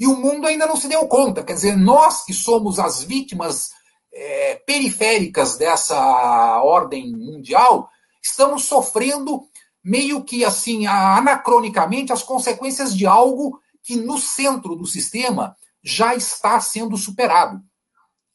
e 0.00 0.06
o 0.06 0.16
mundo 0.16 0.46
ainda 0.46 0.66
não 0.66 0.76
se 0.76 0.88
deu 0.88 1.06
conta. 1.06 1.42
Quer 1.42 1.52
dizer, 1.52 1.76
nós 1.76 2.24
que 2.24 2.32
somos 2.32 2.78
as 2.78 3.02
vítimas 3.02 3.70
é, 4.12 4.54
periféricas 4.66 5.56
dessa 5.58 6.62
ordem 6.62 7.12
mundial, 7.12 7.90
estamos 8.26 8.64
sofrendo 8.64 9.46
meio 9.82 10.24
que 10.24 10.44
assim, 10.44 10.86
anacronicamente, 10.86 12.12
as 12.12 12.22
consequências 12.22 12.94
de 12.94 13.06
algo 13.06 13.60
que 13.82 13.94
no 13.94 14.18
centro 14.18 14.74
do 14.74 14.84
sistema 14.84 15.56
já 15.82 16.14
está 16.14 16.60
sendo 16.60 16.96
superado. 16.96 17.62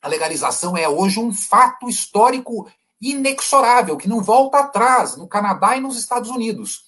A 0.01 0.07
legalização 0.07 0.77
é 0.77 0.87
hoje 0.87 1.19
um 1.19 1.33
fato 1.33 1.89
histórico 1.89 2.71
inexorável, 3.01 3.97
que 3.97 4.07
não 4.07 4.21
volta 4.21 4.59
atrás 4.59 5.17
no 5.17 5.27
Canadá 5.27 5.75
e 5.75 5.81
nos 5.81 5.97
Estados 5.97 6.29
Unidos. 6.29 6.83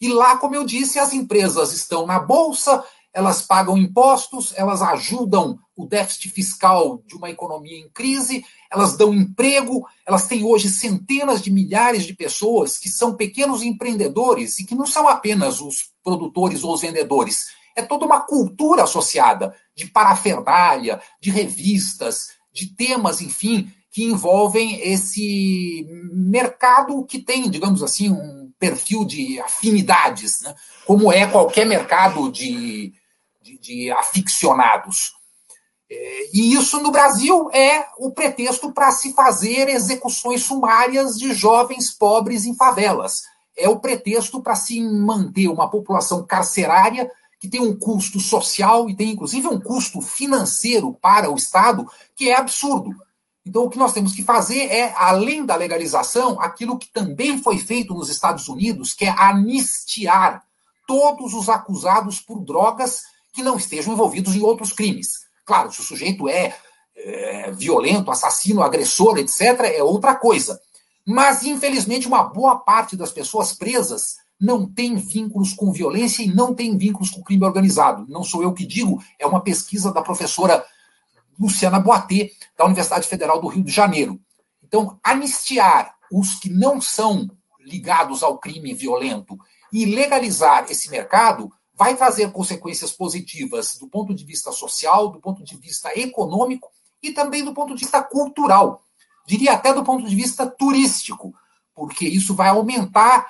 E 0.00 0.08
lá, 0.08 0.36
como 0.36 0.54
eu 0.54 0.64
disse, 0.64 0.98
as 0.98 1.12
empresas 1.12 1.72
estão 1.72 2.06
na 2.06 2.18
bolsa, 2.18 2.84
elas 3.12 3.42
pagam 3.42 3.78
impostos, 3.78 4.52
elas 4.56 4.82
ajudam 4.82 5.58
o 5.76 5.86
déficit 5.86 6.30
fiscal 6.30 7.02
de 7.06 7.14
uma 7.14 7.30
economia 7.30 7.78
em 7.78 7.88
crise, 7.90 8.44
elas 8.70 8.96
dão 8.96 9.14
emprego, 9.14 9.86
elas 10.06 10.26
têm 10.26 10.44
hoje 10.44 10.68
centenas 10.68 11.40
de 11.40 11.50
milhares 11.50 12.04
de 12.04 12.14
pessoas 12.14 12.76
que 12.76 12.88
são 12.88 13.14
pequenos 13.14 13.62
empreendedores 13.62 14.58
e 14.58 14.66
que 14.66 14.74
não 14.74 14.86
são 14.86 15.08
apenas 15.08 15.60
os 15.60 15.90
produtores 16.02 16.62
ou 16.64 16.74
os 16.74 16.82
vendedores. 16.82 17.46
É 17.74 17.82
toda 17.82 18.04
uma 18.04 18.20
cultura 18.20 18.82
associada 18.82 19.54
de 19.74 19.86
parafernália, 19.86 21.00
de 21.20 21.30
revistas, 21.30 22.28
de 22.52 22.74
temas, 22.74 23.20
enfim, 23.20 23.72
que 23.90 24.04
envolvem 24.04 24.80
esse 24.80 25.86
mercado 26.12 27.04
que 27.04 27.18
tem, 27.18 27.50
digamos 27.50 27.82
assim, 27.82 28.10
um 28.10 28.52
perfil 28.58 29.04
de 29.04 29.40
afinidades, 29.40 30.40
né? 30.42 30.54
como 30.86 31.12
é 31.12 31.26
qualquer 31.26 31.64
mercado 31.64 32.30
de, 32.30 32.92
de, 33.40 33.58
de 33.58 33.90
aficionados. 33.92 35.12
E 35.90 36.54
isso 36.54 36.80
no 36.80 36.90
Brasil 36.90 37.50
é 37.52 37.86
o 37.96 38.10
pretexto 38.10 38.72
para 38.72 38.90
se 38.90 39.14
fazer 39.14 39.68
execuções 39.68 40.42
sumárias 40.42 41.18
de 41.18 41.32
jovens 41.32 41.90
pobres 41.90 42.44
em 42.44 42.54
favelas. 42.54 43.22
É 43.56 43.68
o 43.68 43.80
pretexto 43.80 44.42
para 44.42 44.54
se 44.54 44.80
manter 44.80 45.48
uma 45.48 45.70
população 45.70 46.24
carcerária 46.24 47.10
que 47.40 47.48
tem 47.48 47.60
um 47.60 47.74
custo 47.74 48.20
social 48.20 48.90
e 48.90 48.96
tem 48.96 49.12
inclusive 49.12 49.46
um 49.46 49.60
custo 49.60 50.00
financeiro 50.00 50.92
para 51.00 51.30
o 51.30 51.36
Estado 51.36 51.86
que 52.14 52.28
é 52.28 52.36
absurdo. 52.36 52.94
Então, 53.46 53.64
o 53.64 53.70
que 53.70 53.78
nós 53.78 53.94
temos 53.94 54.14
que 54.14 54.22
fazer 54.22 54.66
é, 54.66 54.92
além 54.94 55.46
da 55.46 55.56
legalização, 55.56 56.38
aquilo 56.38 56.76
que 56.76 56.92
também 56.92 57.38
foi 57.38 57.56
feito 57.56 57.94
nos 57.94 58.10
Estados 58.10 58.46
Unidos, 58.46 58.92
que 58.92 59.06
é 59.06 59.08
anistiar 59.08 60.44
todos 60.86 61.32
os 61.32 61.48
acusados 61.48 62.20
por 62.20 62.44
drogas 62.44 63.04
que 63.32 63.42
não 63.42 63.56
estejam 63.56 63.94
envolvidos 63.94 64.36
em 64.36 64.42
outros 64.42 64.72
crimes. 64.72 65.27
Claro, 65.48 65.72
se 65.72 65.80
o 65.80 65.82
sujeito 65.82 66.28
é, 66.28 66.54
é 66.94 67.50
violento, 67.52 68.10
assassino, 68.10 68.62
agressor, 68.62 69.16
etc., 69.16 69.60
é 69.62 69.82
outra 69.82 70.14
coisa. 70.14 70.60
Mas, 71.06 71.42
infelizmente, 71.42 72.06
uma 72.06 72.22
boa 72.22 72.58
parte 72.58 72.94
das 72.94 73.10
pessoas 73.10 73.54
presas 73.54 74.16
não 74.38 74.70
tem 74.70 74.96
vínculos 74.96 75.54
com 75.54 75.72
violência 75.72 76.22
e 76.22 76.26
não 76.26 76.54
tem 76.54 76.76
vínculos 76.76 77.08
com 77.08 77.22
crime 77.22 77.46
organizado. 77.46 78.04
Não 78.10 78.22
sou 78.22 78.42
eu 78.42 78.52
que 78.52 78.66
digo, 78.66 79.02
é 79.18 79.26
uma 79.26 79.40
pesquisa 79.40 79.90
da 79.90 80.02
professora 80.02 80.62
Luciana 81.40 81.80
Boatê, 81.80 82.30
da 82.54 82.66
Universidade 82.66 83.08
Federal 83.08 83.40
do 83.40 83.48
Rio 83.48 83.64
de 83.64 83.72
Janeiro. 83.72 84.20
Então, 84.62 85.00
anistiar 85.02 85.94
os 86.12 86.34
que 86.34 86.50
não 86.50 86.78
são 86.78 87.26
ligados 87.58 88.22
ao 88.22 88.36
crime 88.36 88.74
violento 88.74 89.38
e 89.72 89.86
legalizar 89.86 90.66
esse 90.68 90.90
mercado 90.90 91.50
vai 91.78 91.96
trazer 91.96 92.32
consequências 92.32 92.90
positivas 92.90 93.76
do 93.78 93.86
ponto 93.86 94.12
de 94.12 94.24
vista 94.24 94.50
social, 94.50 95.08
do 95.08 95.20
ponto 95.20 95.44
de 95.44 95.56
vista 95.56 95.96
econômico 95.96 96.68
e 97.00 97.12
também 97.12 97.44
do 97.44 97.54
ponto 97.54 97.74
de 97.74 97.80
vista 97.80 98.02
cultural. 98.02 98.82
Diria 99.24 99.52
até 99.52 99.72
do 99.72 99.84
ponto 99.84 100.08
de 100.08 100.16
vista 100.16 100.44
turístico, 100.44 101.32
porque 101.72 102.08
isso 102.08 102.34
vai 102.34 102.48
aumentar, 102.48 103.26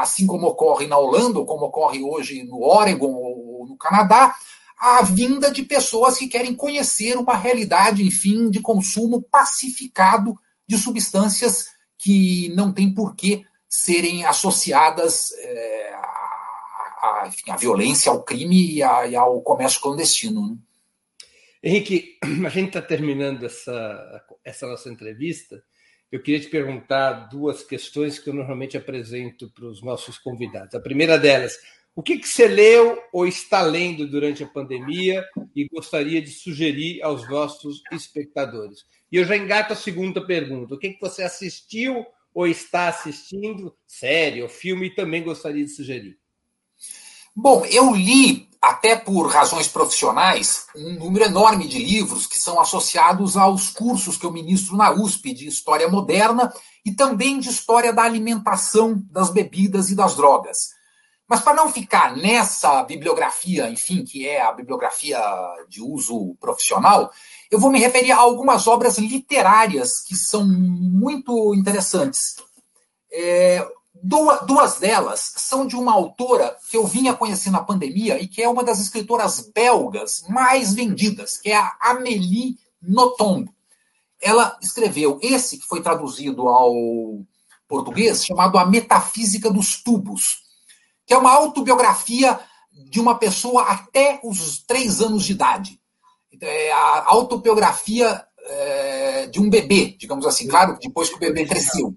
assim 0.00 0.26
como 0.26 0.48
ocorre 0.48 0.88
na 0.88 0.98
Holanda, 0.98 1.38
ou 1.38 1.46
como 1.46 1.66
ocorre 1.66 2.02
hoje 2.02 2.42
no 2.42 2.64
Oregon 2.64 3.12
ou 3.12 3.66
no 3.68 3.76
Canadá, 3.76 4.34
a 4.76 5.02
vinda 5.02 5.50
de 5.50 5.62
pessoas 5.62 6.18
que 6.18 6.26
querem 6.26 6.54
conhecer 6.54 7.16
uma 7.16 7.36
realidade, 7.36 8.04
enfim, 8.04 8.50
de 8.50 8.60
consumo 8.60 9.22
pacificado 9.22 10.36
de 10.66 10.76
substâncias 10.76 11.66
que 11.96 12.48
não 12.56 12.72
tem 12.72 12.92
por 12.92 13.14
que 13.14 13.46
serem 13.68 14.24
associadas 14.24 15.30
é, 15.38 15.94
à, 17.24 17.28
enfim, 17.28 17.50
à, 17.50 17.56
violência, 17.56 18.10
ao 18.10 18.22
crime 18.22 18.74
e, 18.74 18.82
a, 18.82 19.06
e 19.06 19.16
ao 19.16 19.40
comércio 19.42 19.80
clandestino. 19.80 20.50
Né? 20.50 20.56
Henrique, 21.62 22.18
a 22.44 22.48
gente 22.48 22.68
está 22.68 22.82
terminando 22.82 23.44
essa, 23.44 24.24
essa 24.44 24.66
nossa 24.66 24.90
entrevista. 24.90 25.62
eu 26.12 26.22
queria 26.22 26.40
te 26.40 26.48
perguntar 26.48 27.28
duas 27.28 27.62
questões 27.62 28.18
que 28.18 28.28
eu 28.28 28.34
normalmente 28.34 28.76
apresento 28.76 29.50
para 29.50 29.66
os 29.66 29.82
nossos 29.82 30.18
convidados. 30.18 30.74
A 30.74 30.80
primeira 30.80 31.18
delas, 31.18 31.58
o 31.96 32.02
que, 32.02 32.18
que 32.18 32.28
você 32.28 32.48
leu 32.48 33.00
ou 33.12 33.26
está 33.26 33.62
lendo 33.62 34.06
durante 34.06 34.42
a 34.42 34.48
pandemia 34.48 35.24
e 35.54 35.68
gostaria 35.68 36.20
de 36.20 36.30
sugerir 36.30 37.00
aos 37.02 37.28
nossos 37.28 37.82
espectadores? 37.92 38.84
E 39.10 39.16
eu 39.16 39.24
já 39.24 39.36
engato 39.36 39.72
a 39.72 39.76
segunda 39.76 40.24
pergunta: 40.24 40.74
o 40.74 40.78
que, 40.78 40.90
que 40.90 41.00
você 41.00 41.22
assistiu 41.22 42.04
ou 42.34 42.48
está 42.48 42.88
assistindo, 42.88 43.72
série 43.86 44.42
ou 44.42 44.48
filme, 44.48 44.88
e 44.88 44.94
também 44.94 45.22
gostaria 45.22 45.64
de 45.64 45.70
sugerir? 45.70 46.18
Bom, 47.36 47.64
eu 47.66 47.92
li, 47.94 48.48
até 48.62 48.94
por 48.94 49.26
razões 49.26 49.66
profissionais, 49.66 50.66
um 50.76 50.92
número 50.94 51.24
enorme 51.24 51.66
de 51.66 51.78
livros 51.78 52.26
que 52.26 52.38
são 52.38 52.60
associados 52.60 53.36
aos 53.36 53.70
cursos 53.70 54.16
que 54.16 54.24
eu 54.24 54.32
ministro 54.32 54.76
na 54.76 54.92
USP 54.92 55.34
de 55.34 55.48
História 55.48 55.88
Moderna 55.88 56.52
e 56.86 56.92
também 56.92 57.40
de 57.40 57.48
História 57.48 57.92
da 57.92 58.02
Alimentação, 58.02 59.02
das 59.10 59.30
Bebidas 59.30 59.90
e 59.90 59.96
das 59.96 60.14
Drogas. 60.14 60.74
Mas 61.28 61.40
para 61.40 61.54
não 61.54 61.72
ficar 61.72 62.16
nessa 62.16 62.82
bibliografia, 62.84 63.68
enfim, 63.68 64.04
que 64.04 64.28
é 64.28 64.42
a 64.42 64.52
bibliografia 64.52 65.18
de 65.68 65.82
uso 65.82 66.36
profissional, 66.38 67.10
eu 67.50 67.58
vou 67.58 67.70
me 67.70 67.80
referir 67.80 68.12
a 68.12 68.18
algumas 68.18 68.68
obras 68.68 68.98
literárias 68.98 70.00
que 70.00 70.14
são 70.14 70.46
muito 70.46 71.54
interessantes. 71.54 72.36
É, 73.10 73.66
duas, 74.02 74.78
delas 74.78 75.34
são 75.36 75.66
de 75.66 75.76
uma 75.76 75.92
autora 75.92 76.56
que 76.70 76.76
eu 76.76 76.86
vinha 76.86 77.14
conhecer 77.14 77.50
na 77.50 77.62
pandemia 77.62 78.20
e 78.20 78.26
que 78.26 78.42
é 78.42 78.48
uma 78.48 78.64
das 78.64 78.80
escritoras 78.80 79.50
belgas 79.54 80.22
mais 80.28 80.74
vendidas, 80.74 81.38
que 81.38 81.50
é 81.50 81.56
a 81.56 81.76
Amélie 81.80 82.58
Nothomb. 82.82 83.50
Ela 84.20 84.56
escreveu 84.60 85.18
esse 85.22 85.58
que 85.58 85.66
foi 85.66 85.82
traduzido 85.82 86.48
ao 86.48 86.72
português, 87.68 88.24
chamado 88.24 88.58
A 88.58 88.66
Metafísica 88.66 89.50
dos 89.50 89.82
Tubos 89.82 90.44
que 91.06 91.12
é 91.12 91.18
uma 91.18 91.32
autobiografia 91.32 92.38
de 92.72 93.00
uma 93.00 93.18
pessoa 93.18 93.62
até 93.64 94.20
os 94.22 94.58
três 94.58 95.00
anos 95.00 95.24
de 95.24 95.32
idade. 95.32 95.80
É 96.40 96.72
a 96.72 97.04
autobiografia 97.06 98.24
é, 98.46 99.26
de 99.26 99.40
um 99.40 99.48
bebê, 99.48 99.96
digamos 99.98 100.26
assim, 100.26 100.48
claro, 100.48 100.76
depois 100.80 101.08
que 101.08 101.16
o 101.16 101.20
bebê 101.20 101.46
cresceu. 101.46 101.94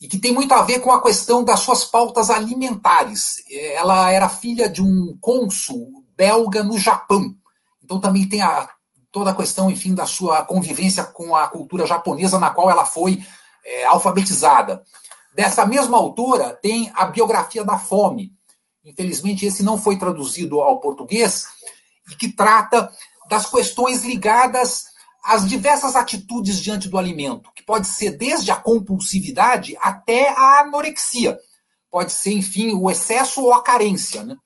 E 0.00 0.08
que 0.08 0.18
tem 0.18 0.32
muito 0.32 0.52
a 0.54 0.62
ver 0.62 0.80
com 0.80 0.90
a 0.90 1.02
questão 1.02 1.44
das 1.44 1.60
suas 1.60 1.84
pautas 1.84 2.30
alimentares. 2.30 3.44
Ela 3.50 4.10
era 4.10 4.28
filha 4.28 4.68
de 4.68 4.82
um 4.82 5.16
cônsul 5.20 6.04
belga 6.16 6.62
no 6.62 6.78
Japão. 6.78 7.34
Então 7.84 8.00
também 8.00 8.28
tem 8.28 8.40
a, 8.40 8.68
toda 9.12 9.30
a 9.30 9.34
questão, 9.34 9.70
enfim, 9.70 9.94
da 9.94 10.06
sua 10.06 10.44
convivência 10.44 11.04
com 11.04 11.34
a 11.34 11.48
cultura 11.48 11.86
japonesa 11.86 12.38
na 12.38 12.50
qual 12.50 12.70
ela 12.70 12.84
foi 12.84 13.22
é, 13.64 13.84
alfabetizada. 13.84 14.82
Dessa 15.34 15.66
mesma 15.66 15.96
autora 15.96 16.58
tem 16.60 16.90
a 16.94 17.06
biografia 17.06 17.64
da 17.64 17.78
fome. 17.78 18.32
Infelizmente, 18.84 19.44
esse 19.46 19.62
não 19.62 19.76
foi 19.76 19.98
traduzido 19.98 20.60
ao 20.60 20.80
português, 20.80 21.46
e 22.10 22.16
que 22.16 22.32
trata 22.32 22.90
das 23.28 23.46
questões 23.46 24.04
ligadas 24.04 24.86
às 25.24 25.48
diversas 25.48 25.96
atitudes 25.96 26.60
diante 26.60 26.88
do 26.88 26.98
alimento, 26.98 27.50
que 27.54 27.62
pode 27.62 27.86
ser 27.86 28.12
desde 28.12 28.50
a 28.50 28.56
compulsividade 28.56 29.76
até 29.80 30.30
a 30.30 30.60
anorexia. 30.60 31.38
Pode 31.90 32.12
ser, 32.12 32.32
enfim, 32.32 32.72
o 32.72 32.90
excesso 32.90 33.42
ou 33.42 33.52
a 33.52 33.62
carência. 33.62 34.22
Né? 34.22 34.36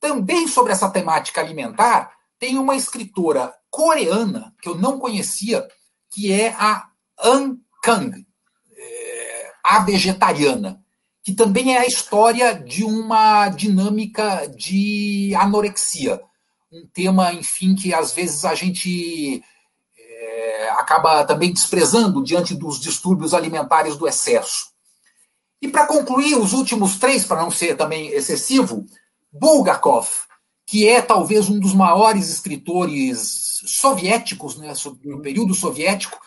Também 0.00 0.46
sobre 0.48 0.72
essa 0.72 0.90
temática 0.90 1.40
alimentar, 1.40 2.12
tem 2.38 2.58
uma 2.58 2.76
escritora 2.76 3.54
coreana 3.70 4.54
que 4.60 4.68
eu 4.68 4.74
não 4.74 4.98
conhecia, 4.98 5.66
que 6.10 6.32
é 6.32 6.54
a 6.58 6.88
An 7.22 7.56
Kang 7.82 8.26
a 9.70 9.78
vegetariana, 9.80 10.82
que 11.22 11.32
também 11.32 11.76
é 11.76 11.78
a 11.78 11.86
história 11.86 12.54
de 12.54 12.82
uma 12.82 13.48
dinâmica 13.48 14.46
de 14.48 15.32
anorexia. 15.36 16.20
Um 16.72 16.86
tema, 16.92 17.32
enfim, 17.32 17.74
que 17.76 17.94
às 17.94 18.12
vezes 18.12 18.44
a 18.44 18.54
gente 18.54 19.42
é, 20.20 20.68
acaba 20.70 21.24
também 21.24 21.50
desprezando 21.50 22.22
diante 22.22 22.54
dos 22.54 22.78
distúrbios 22.78 23.32
alimentares 23.32 23.96
do 23.96 24.06
excesso. 24.06 24.70
E 25.62 25.68
para 25.68 25.86
concluir, 25.86 26.36
os 26.36 26.52
últimos 26.52 26.98
três, 26.98 27.24
para 27.24 27.42
não 27.42 27.50
ser 27.50 27.76
também 27.76 28.08
excessivo, 28.08 28.84
Bulgakov, 29.32 30.08
que 30.66 30.86
é 30.86 31.00
talvez 31.00 31.48
um 31.48 31.58
dos 31.58 31.74
maiores 31.74 32.28
escritores 32.28 33.60
soviéticos, 33.66 34.56
né, 34.56 34.72
no 35.04 35.20
período 35.20 35.54
soviético, 35.54 36.18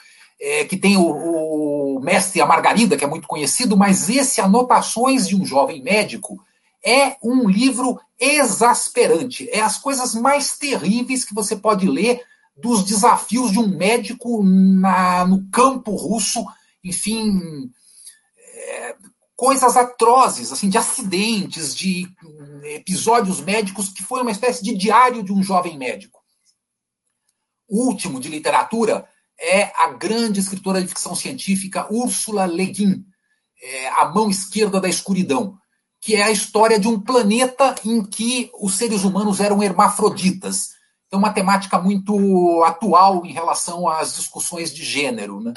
é, 0.42 0.66
que 0.66 0.76
tem 0.76 0.98
o, 0.98 1.98
o 1.98 2.00
Mestre 2.02 2.42
a 2.42 2.46
Margarida, 2.46 2.98
que 2.98 3.04
é 3.04 3.08
muito 3.08 3.28
conhecido, 3.28 3.78
mas 3.78 4.10
esse 4.10 4.42
Anotações 4.42 5.28
de 5.28 5.36
um 5.36 5.46
Jovem 5.46 5.82
Médico 5.82 6.44
é 6.86 7.16
um 7.24 7.48
livro 7.48 8.00
exasperante. 8.20 9.50
É 9.50 9.62
as 9.62 9.78
coisas 9.78 10.14
mais 10.14 10.58
terríveis 10.58 11.24
que 11.24 11.34
você 11.34 11.56
pode 11.56 11.88
ler 11.88 12.22
dos 12.56 12.84
desafios 12.84 13.52
de 13.52 13.60
um 13.60 13.68
médico 13.68 14.44
na, 14.44 15.26
no 15.26 15.50
campo 15.50 15.96
russo, 15.96 16.46
enfim, 16.84 17.72
é, 18.38 18.96
coisas 19.36 19.76
atrozes, 19.76 20.52
assim, 20.52 20.70
de 20.70 20.78
acidentes, 20.78 21.76
de 21.76 22.08
episódios 22.64 23.42
médicos, 23.42 23.90
que 23.90 24.04
foi 24.04 24.22
uma 24.22 24.32
espécie 24.32 24.64
de 24.64 24.76
diário 24.76 25.24
de 25.24 25.34
um 25.34 25.42
jovem 25.42 25.78
médico. 25.78 26.22
O 27.68 27.88
último 27.88 28.20
de 28.20 28.30
literatura 28.30 29.08
é 29.40 29.72
a 29.76 29.88
grande 29.88 30.40
escritora 30.40 30.82
de 30.82 30.88
ficção 30.88 31.16
científica 31.16 31.92
Ursula 31.92 32.46
Le 32.46 32.68
Guin, 32.68 33.06
é, 33.62 33.88
A 33.90 34.06
Mão 34.06 34.30
Esquerda 34.30 34.80
da 34.80 34.88
Escuridão, 34.88 35.58
que 36.00 36.16
é 36.16 36.24
a 36.24 36.32
história 36.32 36.80
de 36.80 36.88
um 36.88 37.00
planeta 37.00 37.76
em 37.86 38.04
que 38.04 38.52
os 38.60 38.76
seres 38.76 39.04
humanos 39.04 39.40
eram 39.40 39.64
hermafroditas. 39.64 40.72
Então, 41.14 41.20
uma 41.20 41.32
temática 41.32 41.80
muito 41.80 42.64
atual 42.64 43.24
em 43.24 43.32
relação 43.32 43.88
às 43.88 44.16
discussões 44.16 44.74
de 44.74 44.84
gênero. 44.84 45.40
Né? 45.40 45.54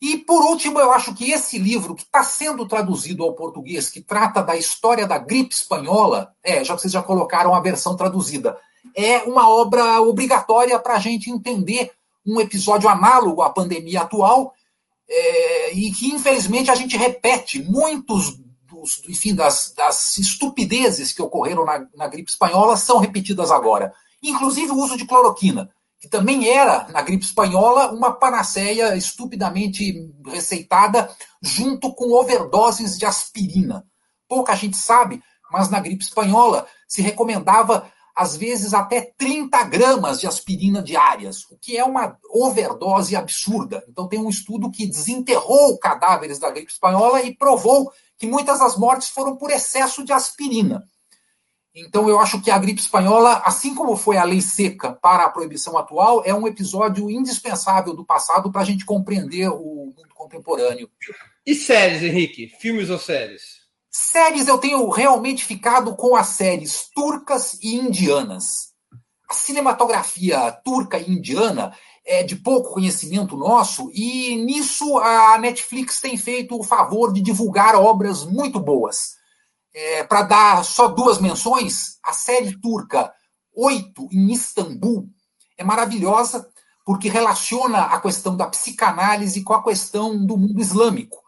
E, 0.00 0.16
por 0.16 0.42
último, 0.44 0.80
eu 0.80 0.90
acho 0.92 1.12
que 1.14 1.30
esse 1.30 1.58
livro, 1.58 1.94
que 1.94 2.04
está 2.04 2.24
sendo 2.24 2.66
traduzido 2.66 3.22
ao 3.22 3.34
português, 3.34 3.90
que 3.90 4.00
trata 4.00 4.42
da 4.42 4.56
história 4.56 5.06
da 5.06 5.18
gripe 5.18 5.54
espanhola, 5.54 6.32
é, 6.42 6.64
já 6.64 6.74
que 6.74 6.80
vocês 6.80 6.92
já 6.94 7.02
colocaram 7.02 7.54
a 7.54 7.60
versão 7.60 7.94
traduzida, 7.94 8.56
é 8.96 9.18
uma 9.24 9.46
obra 9.46 10.00
obrigatória 10.00 10.78
para 10.78 10.94
a 10.94 10.98
gente 10.98 11.30
entender 11.30 11.92
um 12.26 12.40
episódio 12.40 12.88
análogo 12.88 13.42
à 13.42 13.50
pandemia 13.50 14.00
atual 14.00 14.54
é, 15.06 15.74
e 15.74 15.92
que, 15.92 16.14
infelizmente, 16.14 16.70
a 16.70 16.74
gente 16.74 16.96
repete 16.96 17.62
muitos 17.62 18.38
dos, 18.70 19.02
enfim, 19.06 19.34
das, 19.34 19.74
das 19.76 20.16
estupidezes 20.16 21.12
que 21.12 21.20
ocorreram 21.20 21.62
na, 21.62 21.86
na 21.94 22.08
gripe 22.08 22.30
espanhola 22.30 22.74
são 22.78 22.96
repetidas 22.96 23.50
agora. 23.50 23.92
Inclusive 24.22 24.72
o 24.72 24.76
uso 24.76 24.96
de 24.96 25.06
cloroquina, 25.06 25.70
que 25.98 26.08
também 26.08 26.48
era, 26.48 26.88
na 26.88 27.02
gripe 27.02 27.24
espanhola, 27.24 27.92
uma 27.92 28.12
panaceia 28.12 28.96
estupidamente 28.96 30.10
receitada 30.26 31.10
junto 31.42 31.92
com 31.94 32.12
overdoses 32.12 32.98
de 32.98 33.04
aspirina. 33.04 33.84
Pouca 34.26 34.56
gente 34.56 34.76
sabe, 34.76 35.22
mas 35.50 35.68
na 35.68 35.80
gripe 35.80 36.04
espanhola 36.04 36.66
se 36.88 37.02
recomendava 37.02 37.90
às 38.20 38.36
vezes 38.36 38.74
até 38.74 39.12
30 39.16 39.62
gramas 39.64 40.20
de 40.20 40.26
aspirina 40.26 40.82
diárias, 40.82 41.44
o 41.50 41.56
que 41.58 41.76
é 41.76 41.84
uma 41.84 42.18
overdose 42.30 43.16
absurda. 43.16 43.84
Então, 43.88 44.08
tem 44.08 44.18
um 44.18 44.28
estudo 44.28 44.70
que 44.70 44.86
desenterrou 44.86 45.78
cadáveres 45.78 46.38
da 46.38 46.50
gripe 46.50 46.70
espanhola 46.70 47.22
e 47.22 47.34
provou 47.34 47.90
que 48.18 48.26
muitas 48.26 48.58
das 48.58 48.76
mortes 48.76 49.08
foram 49.08 49.36
por 49.36 49.50
excesso 49.50 50.04
de 50.04 50.12
aspirina. 50.12 50.84
Então, 51.74 52.08
eu 52.08 52.18
acho 52.18 52.40
que 52.40 52.50
a 52.50 52.58
gripe 52.58 52.80
espanhola, 52.80 53.42
assim 53.44 53.74
como 53.74 53.96
foi 53.96 54.16
a 54.16 54.24
lei 54.24 54.40
seca 54.40 54.92
para 54.92 55.24
a 55.24 55.30
proibição 55.30 55.78
atual, 55.78 56.22
é 56.24 56.34
um 56.34 56.46
episódio 56.46 57.08
indispensável 57.08 57.94
do 57.94 58.04
passado 58.04 58.50
para 58.50 58.62
a 58.62 58.64
gente 58.64 58.84
compreender 58.84 59.48
o 59.48 59.86
mundo 59.86 60.14
contemporâneo. 60.14 60.90
E 61.46 61.54
séries, 61.54 62.02
Henrique? 62.02 62.48
Filmes 62.60 62.90
ou 62.90 62.98
séries? 62.98 63.60
Séries 63.90 64.48
eu 64.48 64.58
tenho 64.58 64.88
realmente 64.88 65.44
ficado 65.44 65.94
com 65.96 66.16
as 66.16 66.28
séries 66.28 66.88
turcas 66.94 67.54
e 67.62 67.76
indianas. 67.76 68.70
A 69.28 69.34
cinematografia 69.34 70.50
turca 70.64 70.98
e 70.98 71.10
indiana 71.10 71.72
é 72.04 72.22
de 72.22 72.34
pouco 72.34 72.74
conhecimento 72.74 73.36
nosso 73.36 73.90
e 73.94 74.36
nisso 74.36 74.98
a 74.98 75.38
Netflix 75.38 76.00
tem 76.00 76.16
feito 76.16 76.58
o 76.58 76.64
favor 76.64 77.12
de 77.12 77.20
divulgar 77.20 77.76
obras 77.76 78.24
muito 78.24 78.58
boas. 78.58 79.19
É, 79.72 80.04
Para 80.04 80.22
dar 80.22 80.64
só 80.64 80.88
duas 80.88 81.20
menções, 81.20 81.98
a 82.04 82.12
série 82.12 82.58
turca 82.60 83.12
Oito 83.54 84.08
em 84.12 84.32
Istambul 84.32 85.08
é 85.58 85.64
maravilhosa 85.64 86.48
porque 86.84 87.08
relaciona 87.08 87.82
a 87.82 88.00
questão 88.00 88.36
da 88.36 88.46
psicanálise 88.46 89.42
com 89.42 89.52
a 89.52 89.62
questão 89.62 90.24
do 90.24 90.36
mundo 90.36 90.60
islâmico. 90.60 91.18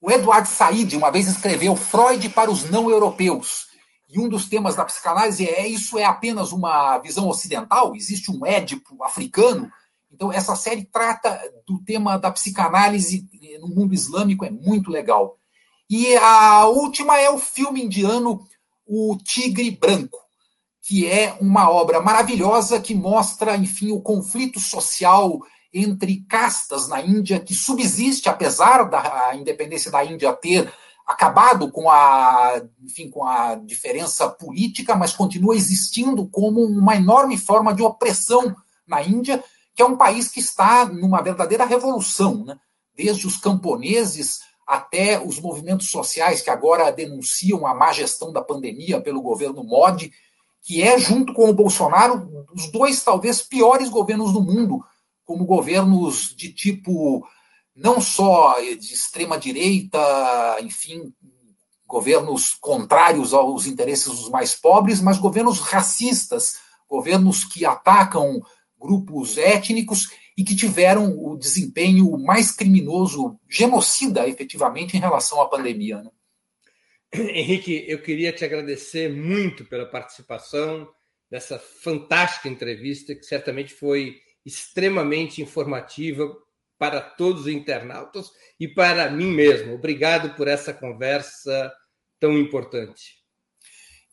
O 0.00 0.10
Edward 0.10 0.48
Said 0.48 0.96
uma 0.96 1.10
vez 1.10 1.26
escreveu 1.26 1.74
Freud 1.74 2.28
para 2.28 2.50
os 2.50 2.70
não 2.70 2.90
europeus. 2.90 3.66
E 4.08 4.20
um 4.20 4.28
dos 4.28 4.46
temas 4.46 4.76
da 4.76 4.84
psicanálise 4.84 5.48
é 5.48 5.66
isso 5.66 5.98
é 5.98 6.04
apenas 6.04 6.52
uma 6.52 6.98
visão 6.98 7.28
ocidental? 7.28 7.96
Existe 7.96 8.30
um 8.30 8.46
Édipo 8.46 9.02
africano? 9.02 9.70
Então, 10.12 10.32
essa 10.32 10.54
série 10.54 10.84
trata 10.84 11.40
do 11.66 11.82
tema 11.82 12.16
da 12.16 12.30
psicanálise 12.30 13.28
no 13.60 13.66
mundo 13.66 13.92
islâmico, 13.92 14.44
é 14.44 14.50
muito 14.50 14.90
legal. 14.90 15.36
E 15.88 16.16
a 16.16 16.66
última 16.66 17.18
é 17.18 17.30
o 17.30 17.38
filme 17.38 17.84
indiano 17.84 18.46
O 18.86 19.16
Tigre 19.22 19.70
Branco, 19.70 20.18
que 20.82 21.06
é 21.06 21.36
uma 21.40 21.70
obra 21.70 22.00
maravilhosa 22.00 22.80
que 22.80 22.94
mostra, 22.94 23.56
enfim, 23.56 23.92
o 23.92 24.00
conflito 24.00 24.58
social 24.60 25.40
entre 25.72 26.24
castas 26.28 26.88
na 26.88 27.00
Índia, 27.00 27.40
que 27.40 27.54
subsiste, 27.54 28.28
apesar 28.28 28.84
da 28.84 29.34
independência 29.34 29.90
da 29.90 30.04
Índia 30.04 30.32
ter 30.32 30.72
acabado 31.06 31.70
com 31.70 31.90
a, 31.90 32.62
enfim, 32.82 33.10
com 33.10 33.24
a 33.24 33.56
diferença 33.56 34.28
política, 34.28 34.94
mas 34.94 35.12
continua 35.12 35.56
existindo 35.56 36.26
como 36.28 36.62
uma 36.62 36.96
enorme 36.96 37.36
forma 37.36 37.74
de 37.74 37.82
opressão 37.82 38.54
na 38.86 39.02
Índia, 39.02 39.42
que 39.74 39.82
é 39.82 39.84
um 39.84 39.96
país 39.96 40.28
que 40.28 40.40
está 40.40 40.86
numa 40.86 41.20
verdadeira 41.20 41.64
revolução, 41.64 42.44
né? 42.44 42.56
desde 42.96 43.26
os 43.26 43.36
camponeses 43.36 44.40
até 44.66 45.22
os 45.22 45.40
movimentos 45.40 45.88
sociais 45.90 46.40
que 46.40 46.50
agora 46.50 46.90
denunciam 46.90 47.66
a 47.66 47.74
má 47.74 47.92
gestão 47.92 48.32
da 48.32 48.42
pandemia 48.42 49.00
pelo 49.00 49.22
governo 49.22 49.62
Modi, 49.62 50.12
que 50.62 50.82
é, 50.82 50.98
junto 50.98 51.34
com 51.34 51.48
o 51.48 51.54
Bolsonaro, 51.54 52.46
os 52.54 52.70
dois 52.70 53.02
talvez 53.02 53.42
piores 53.42 53.90
governos 53.90 54.32
do 54.32 54.40
mundo, 54.40 54.82
como 55.24 55.44
governos 55.44 56.34
de 56.34 56.52
tipo 56.52 57.26
não 57.76 58.00
só 58.00 58.58
de 58.60 58.94
extrema 58.94 59.36
direita, 59.36 59.98
enfim, 60.62 61.12
governos 61.86 62.54
contrários 62.54 63.34
aos 63.34 63.66
interesses 63.66 64.06
dos 64.06 64.30
mais 64.30 64.54
pobres, 64.54 65.00
mas 65.00 65.18
governos 65.18 65.60
racistas, 65.60 66.56
governos 66.88 67.44
que 67.44 67.66
atacam 67.66 68.40
grupos 68.80 69.36
étnicos 69.36 70.08
e 70.36 70.42
que 70.42 70.56
tiveram 70.56 71.16
o 71.16 71.36
desempenho 71.36 72.16
mais 72.18 72.50
criminoso, 72.50 73.38
genocida, 73.48 74.28
efetivamente, 74.28 74.96
em 74.96 75.00
relação 75.00 75.40
à 75.40 75.48
pandemia. 75.48 76.02
Né? 76.02 76.10
Henrique, 77.14 77.84
eu 77.86 78.02
queria 78.02 78.32
te 78.32 78.44
agradecer 78.44 79.08
muito 79.08 79.64
pela 79.64 79.86
participação 79.86 80.88
dessa 81.30 81.58
fantástica 81.58 82.48
entrevista, 82.48 83.14
que 83.14 83.24
certamente 83.24 83.72
foi 83.72 84.16
extremamente 84.44 85.40
informativa 85.40 86.36
para 86.78 87.00
todos 87.00 87.42
os 87.42 87.48
internautas 87.48 88.30
e 88.58 88.68
para 88.68 89.10
mim 89.10 89.32
mesmo. 89.32 89.74
Obrigado 89.74 90.34
por 90.36 90.48
essa 90.48 90.72
conversa 90.74 91.72
tão 92.18 92.36
importante. 92.36 93.23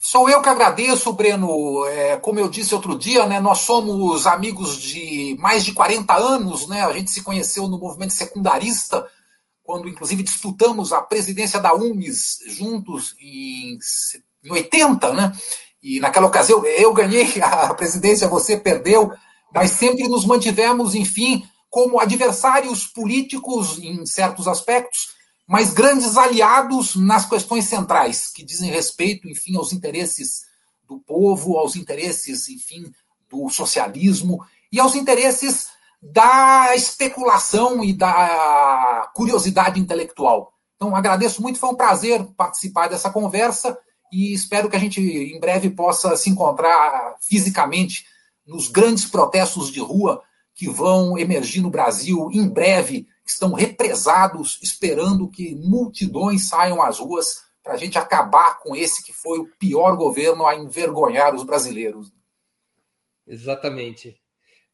Sou 0.04 0.28
eu 0.28 0.42
que 0.42 0.50
agradeço, 0.50 1.14
Breno. 1.14 1.86
É, 1.86 2.18
como 2.18 2.40
eu 2.40 2.50
disse 2.50 2.74
outro 2.74 2.98
dia, 2.98 3.28
né, 3.28 3.40
nós 3.40 3.60
somos 3.60 4.26
amigos 4.26 4.82
de 4.82 5.38
mais 5.40 5.64
de 5.64 5.74
40 5.74 6.16
anos. 6.16 6.68
Né, 6.68 6.82
a 6.82 6.92
gente 6.92 7.12
se 7.12 7.22
conheceu 7.22 7.68
no 7.68 7.78
movimento 7.78 8.12
secundarista, 8.12 9.08
quando 9.62 9.88
inclusive 9.88 10.24
disputamos 10.24 10.92
a 10.92 11.02
presidência 11.04 11.60
da 11.60 11.76
UMES 11.76 12.40
juntos 12.48 13.16
em, 13.22 13.78
em 14.44 14.52
80. 14.52 15.14
Né, 15.14 15.32
e 15.84 16.00
naquela 16.00 16.26
ocasião 16.26 16.66
eu 16.66 16.92
ganhei 16.96 17.30
a 17.40 17.72
presidência, 17.76 18.28
você 18.28 18.58
perdeu, 18.58 19.12
mas 19.54 19.70
sempre 19.70 20.08
nos 20.08 20.26
mantivemos, 20.26 20.96
enfim, 20.96 21.48
como 21.70 22.00
adversários 22.00 22.88
políticos 22.88 23.78
em 23.78 24.04
certos 24.08 24.48
aspectos 24.48 25.21
mas 25.52 25.74
grandes 25.74 26.16
aliados 26.16 26.96
nas 26.96 27.28
questões 27.28 27.66
centrais, 27.66 28.32
que 28.32 28.42
dizem 28.42 28.72
respeito, 28.72 29.28
enfim, 29.28 29.58
aos 29.58 29.74
interesses 29.74 30.44
do 30.88 30.98
povo, 30.98 31.58
aos 31.58 31.76
interesses, 31.76 32.48
enfim, 32.48 32.90
do 33.30 33.50
socialismo 33.50 34.42
e 34.72 34.80
aos 34.80 34.96
interesses 34.96 35.68
da 36.02 36.74
especulação 36.74 37.84
e 37.84 37.92
da 37.92 39.12
curiosidade 39.14 39.78
intelectual. 39.78 40.54
Então, 40.78 40.96
agradeço 40.96 41.42
muito, 41.42 41.60
foi 41.60 41.72
um 41.72 41.76
prazer 41.76 42.26
participar 42.38 42.88
dessa 42.88 43.10
conversa 43.10 43.78
e 44.10 44.34
espero 44.34 44.70
que 44.70 44.78
a 44.78 44.80
gente 44.80 45.02
em 45.02 45.38
breve 45.38 45.70
possa 45.70 46.16
se 46.16 46.30
encontrar 46.30 47.18
fisicamente 47.20 48.06
nos 48.48 48.70
grandes 48.70 49.04
protestos 49.04 49.70
de 49.70 49.82
rua 49.82 50.24
que 50.56 50.70
vão 50.70 51.18
emergir 51.18 51.60
no 51.60 51.70
Brasil 51.70 52.30
em 52.32 52.48
breve 52.48 53.06
estão 53.26 53.54
represados, 53.54 54.60
esperando 54.62 55.30
que 55.30 55.56
multidões 55.56 56.48
saiam 56.48 56.82
às 56.82 57.00
ruas 57.00 57.44
para 57.64 57.74
a 57.74 57.78
gente 57.78 57.98
acabar 57.98 58.60
com 58.60 58.76
esse 58.76 59.04
que 59.04 59.14
foi 59.14 59.40
o 59.40 59.48
pior 59.58 59.96
governo 59.96 60.46
a 60.46 60.56
envergonhar 60.56 61.36
os 61.36 61.44
brasileiros. 61.44 62.12
Exatamente. 63.28 64.20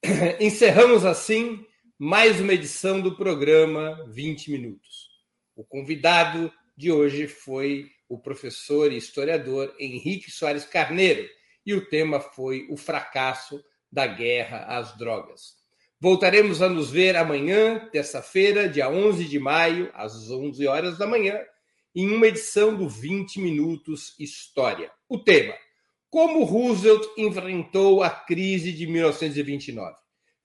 Encerramos 0.40 1.06
assim 1.06 1.66
mais 2.00 2.40
uma 2.40 2.54
edição 2.54 3.02
do 3.02 3.16
programa 3.16 4.06
20 4.08 4.52
Minutos. 4.52 5.10
O 5.56 5.64
convidado 5.64 6.52
de 6.78 6.92
hoje 6.92 7.28
foi 7.28 7.90
o 8.08 8.20
professor 8.20 8.92
e 8.92 8.98
historiador 8.98 9.76
Henrique 9.80 10.32
Soares 10.32 10.64
Carneiro, 10.64 11.28
e 11.66 11.74
o 11.74 11.90
tema 11.90 12.20
foi 12.20 12.68
o 12.70 12.78
fracasso 12.78 13.62
da 13.92 14.08
guerra 14.08 14.66
às 14.66 14.96
drogas. 14.98 15.57
Voltaremos 16.00 16.62
a 16.62 16.70
nos 16.70 16.92
ver 16.92 17.16
amanhã, 17.16 17.90
terça-feira, 17.92 18.70
dia 18.70 18.88
11 18.88 19.26
de 19.26 19.40
maio, 19.40 19.90
às 19.96 20.30
11 20.30 20.68
horas 20.68 20.96
da 21.00 21.08
manhã, 21.08 21.40
em 21.96 22.08
uma 22.08 22.28
edição 22.28 22.76
do 22.76 22.88
20 22.88 23.42
Minutos 23.42 24.14
História. 24.20 24.92
O 25.10 25.18
tema: 25.18 25.56
Como 26.08 26.44
Roosevelt 26.44 27.04
enfrentou 27.18 28.04
a 28.04 28.12
crise 28.12 28.72
de 28.72 28.86
1929. 28.86 29.96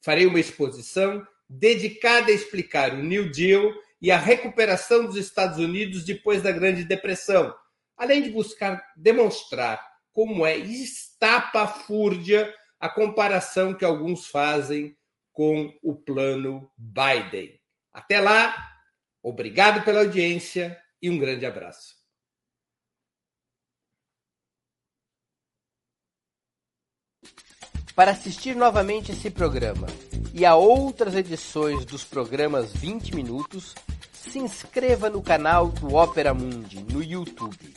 Farei 0.01 0.25
uma 0.25 0.41
exposição 0.41 1.23
dedicada 1.47 2.29
a 2.29 2.35
explicar 2.35 2.95
o 2.95 3.03
New 3.03 3.31
Deal 3.31 3.75
e 4.01 4.11
a 4.11 4.17
recuperação 4.17 5.05
dos 5.05 5.17
Estados 5.17 5.59
Unidos 5.59 6.03
depois 6.03 6.43
da 6.43 6.51
Grande 6.51 6.83
Depressão, 6.83 7.55
além 7.95 8.23
de 8.23 8.31
buscar 8.31 8.83
demonstrar 8.97 9.87
como 10.15 10.47
é 10.47 10.57
estapafúrdia 10.57 12.51
a 12.81 12.89
comparação 12.89 13.75
que 13.75 13.85
alguns 13.85 14.29
fazem 14.29 14.97
com 15.33 15.73
o 15.83 15.95
plano 15.95 16.71
Biden. 16.77 17.59
Até 17.93 18.21
lá, 18.21 18.55
obrigado 19.23 19.85
pela 19.85 20.01
audiência 20.01 20.79
e 21.01 21.11
um 21.11 21.19
grande 21.19 21.47
abraço. 21.47 22.01
Para 27.95 28.13
assistir 28.13 28.57
novamente 28.57 29.13
esse 29.13 29.31
programa 29.31 29.87
e 30.33 30.47
a 30.47 30.55
outras 30.55 31.15
edições 31.15 31.85
dos 31.85 32.05
programas 32.05 32.73
20 32.73 33.15
Minutos, 33.15 33.75
se 34.13 34.39
inscreva 34.39 35.11
no 35.11 35.23
canal 35.23 35.69
do 35.69 35.95
Opera 35.95 36.33
Mundi 36.33 36.83
no 36.85 37.03
YouTube. 37.03 37.75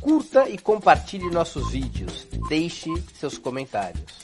Curta 0.00 0.48
e 0.48 0.56
compartilhe 0.56 1.30
nossos 1.30 1.72
vídeos. 1.72 2.26
Deixe 2.48 2.88
seus 3.18 3.36
comentários. 3.36 4.23